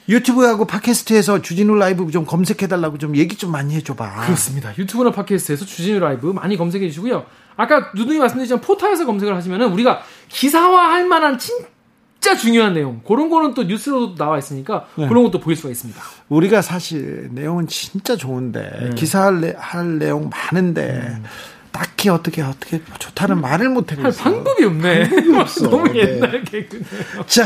유튜브하고 0.08 0.66
팟캐스트에서 0.66 1.42
주진우 1.42 1.74
라이브 1.76 2.10
좀 2.10 2.24
검색해달라고 2.26 2.98
좀 2.98 3.16
얘기 3.16 3.36
좀 3.36 3.52
많이 3.52 3.74
해줘봐. 3.74 4.26
그렇습니다. 4.26 4.72
유튜브나 4.76 5.10
팟캐스트에서 5.12 5.64
주진우 5.64 6.00
라이브 6.00 6.26
많이 6.28 6.56
검색해 6.56 6.88
주시고요. 6.88 7.24
아까 7.56 7.90
누누이 7.94 8.18
말씀드렸지만 8.18 8.60
포탈에서 8.60 9.06
검색을 9.06 9.34
하시면은 9.36 9.72
우리가 9.72 10.02
기사화할 10.28 11.06
만한 11.06 11.38
진짜 11.38 12.36
중요한 12.36 12.74
내용 12.74 13.00
그런 13.06 13.28
거는 13.28 13.54
또 13.54 13.64
뉴스로도 13.64 14.14
나와 14.14 14.38
있으니까 14.38 14.86
네. 14.96 15.08
그런 15.08 15.24
것도 15.24 15.40
보일 15.40 15.56
수가 15.56 15.70
있습니다. 15.70 16.00
우리가 16.28 16.62
사실 16.62 17.28
내용은 17.32 17.66
진짜 17.66 18.16
좋은데 18.16 18.70
네. 18.80 18.90
기사화할 18.94 19.98
내용 19.98 20.30
많은데 20.30 21.14
음. 21.18 21.24
딱히 21.72 22.08
어떻게 22.10 22.42
어떻게 22.42 22.82
좋다는 22.98 23.40
말을 23.40 23.70
못 23.70 23.92
해요. 23.92 24.02
방법이 24.16 24.64
없네. 24.64 25.08
방법이 25.08 25.36
없어. 25.40 25.68
너무 25.70 25.88
네. 25.92 26.00
옛날 26.00 26.44
개그네요. 26.44 26.84
자, 27.26 27.44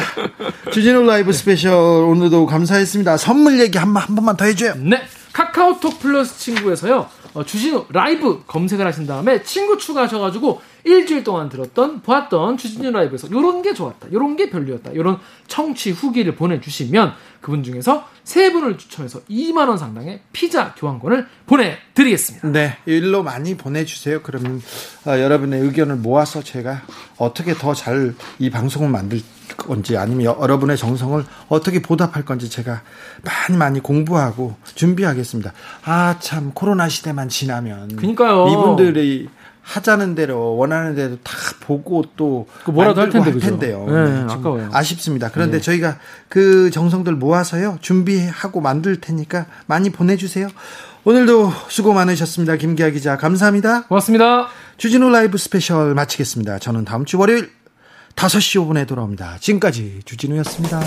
주진우 0.72 1.05
라이브 1.07 1.33
스페셜 1.33 1.72
오늘도 1.72 2.47
감사했습니다. 2.47 3.16
선물 3.16 3.61
얘기 3.61 3.79
한, 3.79 3.95
한 3.97 4.14
번만 4.14 4.37
더 4.37 4.45
해줘요. 4.45 4.74
네. 4.77 5.03
카카오톡 5.33 6.01
플러스 6.01 6.39
친구에서요. 6.39 7.09
어, 7.35 7.45
주진우 7.45 7.87
라이브 7.91 8.43
검색을 8.47 8.87
하신 8.87 9.07
다음에 9.07 9.43
친구 9.43 9.77
추가하셔가지고 9.79 10.61
일주일 10.85 11.24
동안 11.24 11.49
들었던 11.49 12.03
보았던 12.03 12.57
주진우 12.59 12.91
라이브에서 12.91 13.31
요런 13.31 13.62
게 13.62 13.74
좋았다, 13.74 14.09
요런 14.12 14.37
게 14.37 14.51
별로였다, 14.51 14.95
요런 14.95 15.18
청취 15.49 15.91
후기를 15.91 16.37
보내 16.37 16.61
주시면 16.61 17.12
그분 17.41 17.62
중에서 17.62 18.09
세 18.24 18.53
분을 18.53 18.79
추첨해서 18.79 19.20
2만 19.31 19.68
원 19.68 19.79
상당의 19.79 20.20
피자 20.33 20.74
교환권을 20.74 21.27
보내 21.47 21.77
드리겠습니다. 21.95 22.49
네, 22.49 22.77
일로 22.87 23.22
많이 23.22 23.57
보내 23.57 23.85
주세요. 23.85 24.20
그러면 24.22 24.61
어, 25.07 25.11
여러분의 25.18 25.61
의견을 25.62 25.97
모아서 25.97 26.43
제가 26.43 26.83
어떻게 27.18 27.55
더 27.55 27.74
잘 27.74 28.14
이 28.39 28.51
방송을 28.51 28.89
만들 28.89 29.20
건지 29.57 29.97
아니면 29.97 30.24
여러분의 30.41 30.77
정성을 30.77 31.24
어떻게 31.49 31.81
보답할 31.81 32.24
건지 32.24 32.51
제가 32.51 32.83
많이 33.22 33.57
많이 33.59 33.81
공부하고 33.81 34.57
준비하겠습니다. 34.74 35.53
아 35.85 36.16
참 36.20 36.51
코로나 36.53 36.89
시대만 36.89 37.29
지나면 37.29 37.97
그러니까요. 37.97 38.49
이분들이 38.49 39.29
하자는 39.67 40.14
대로 40.14 40.57
원하는 40.57 40.95
대로 40.95 41.17
다 41.25 41.33
보고 41.61 42.05
또 42.16 42.43
그 42.43 42.70
뭐라도 42.71 43.01
할 43.01 43.11
텐데 43.11 43.33
할 43.33 43.41
텐데요. 43.41 43.85
네, 43.89 44.11
네, 44.11 44.33
아까워요. 44.33 44.71
아쉽습니다. 44.73 45.29
그런데 45.33 45.59
네. 45.59 45.62
저희가 45.62 45.99
그 46.29 46.71
정성들 46.71 47.17
모아서요 47.17 47.79
준비하고 47.81 48.61
만들 48.61 49.01
테니까 49.01 49.47
많이 49.67 49.91
보내주세요. 49.91 50.49
오늘도 51.03 51.53
수고 51.69 51.93
많으셨습니다. 51.93 52.57
김기아 52.57 52.91
기자 52.91 53.17
감사합니다. 53.17 53.87
고맙습니다. 53.89 54.47
주진우 54.77 55.11
라이브 55.11 55.37
스페셜 55.37 55.95
마치겠습니다. 55.95 56.61
저는 56.61 56.85
다음 56.85 57.05
주 57.05 57.19
월요일 57.19 57.51
5시 58.14 58.64
5분에 58.64 58.87
돌아옵니다. 58.87 59.39
지금까지 59.41 60.03
주진우였습니다. 60.05 60.81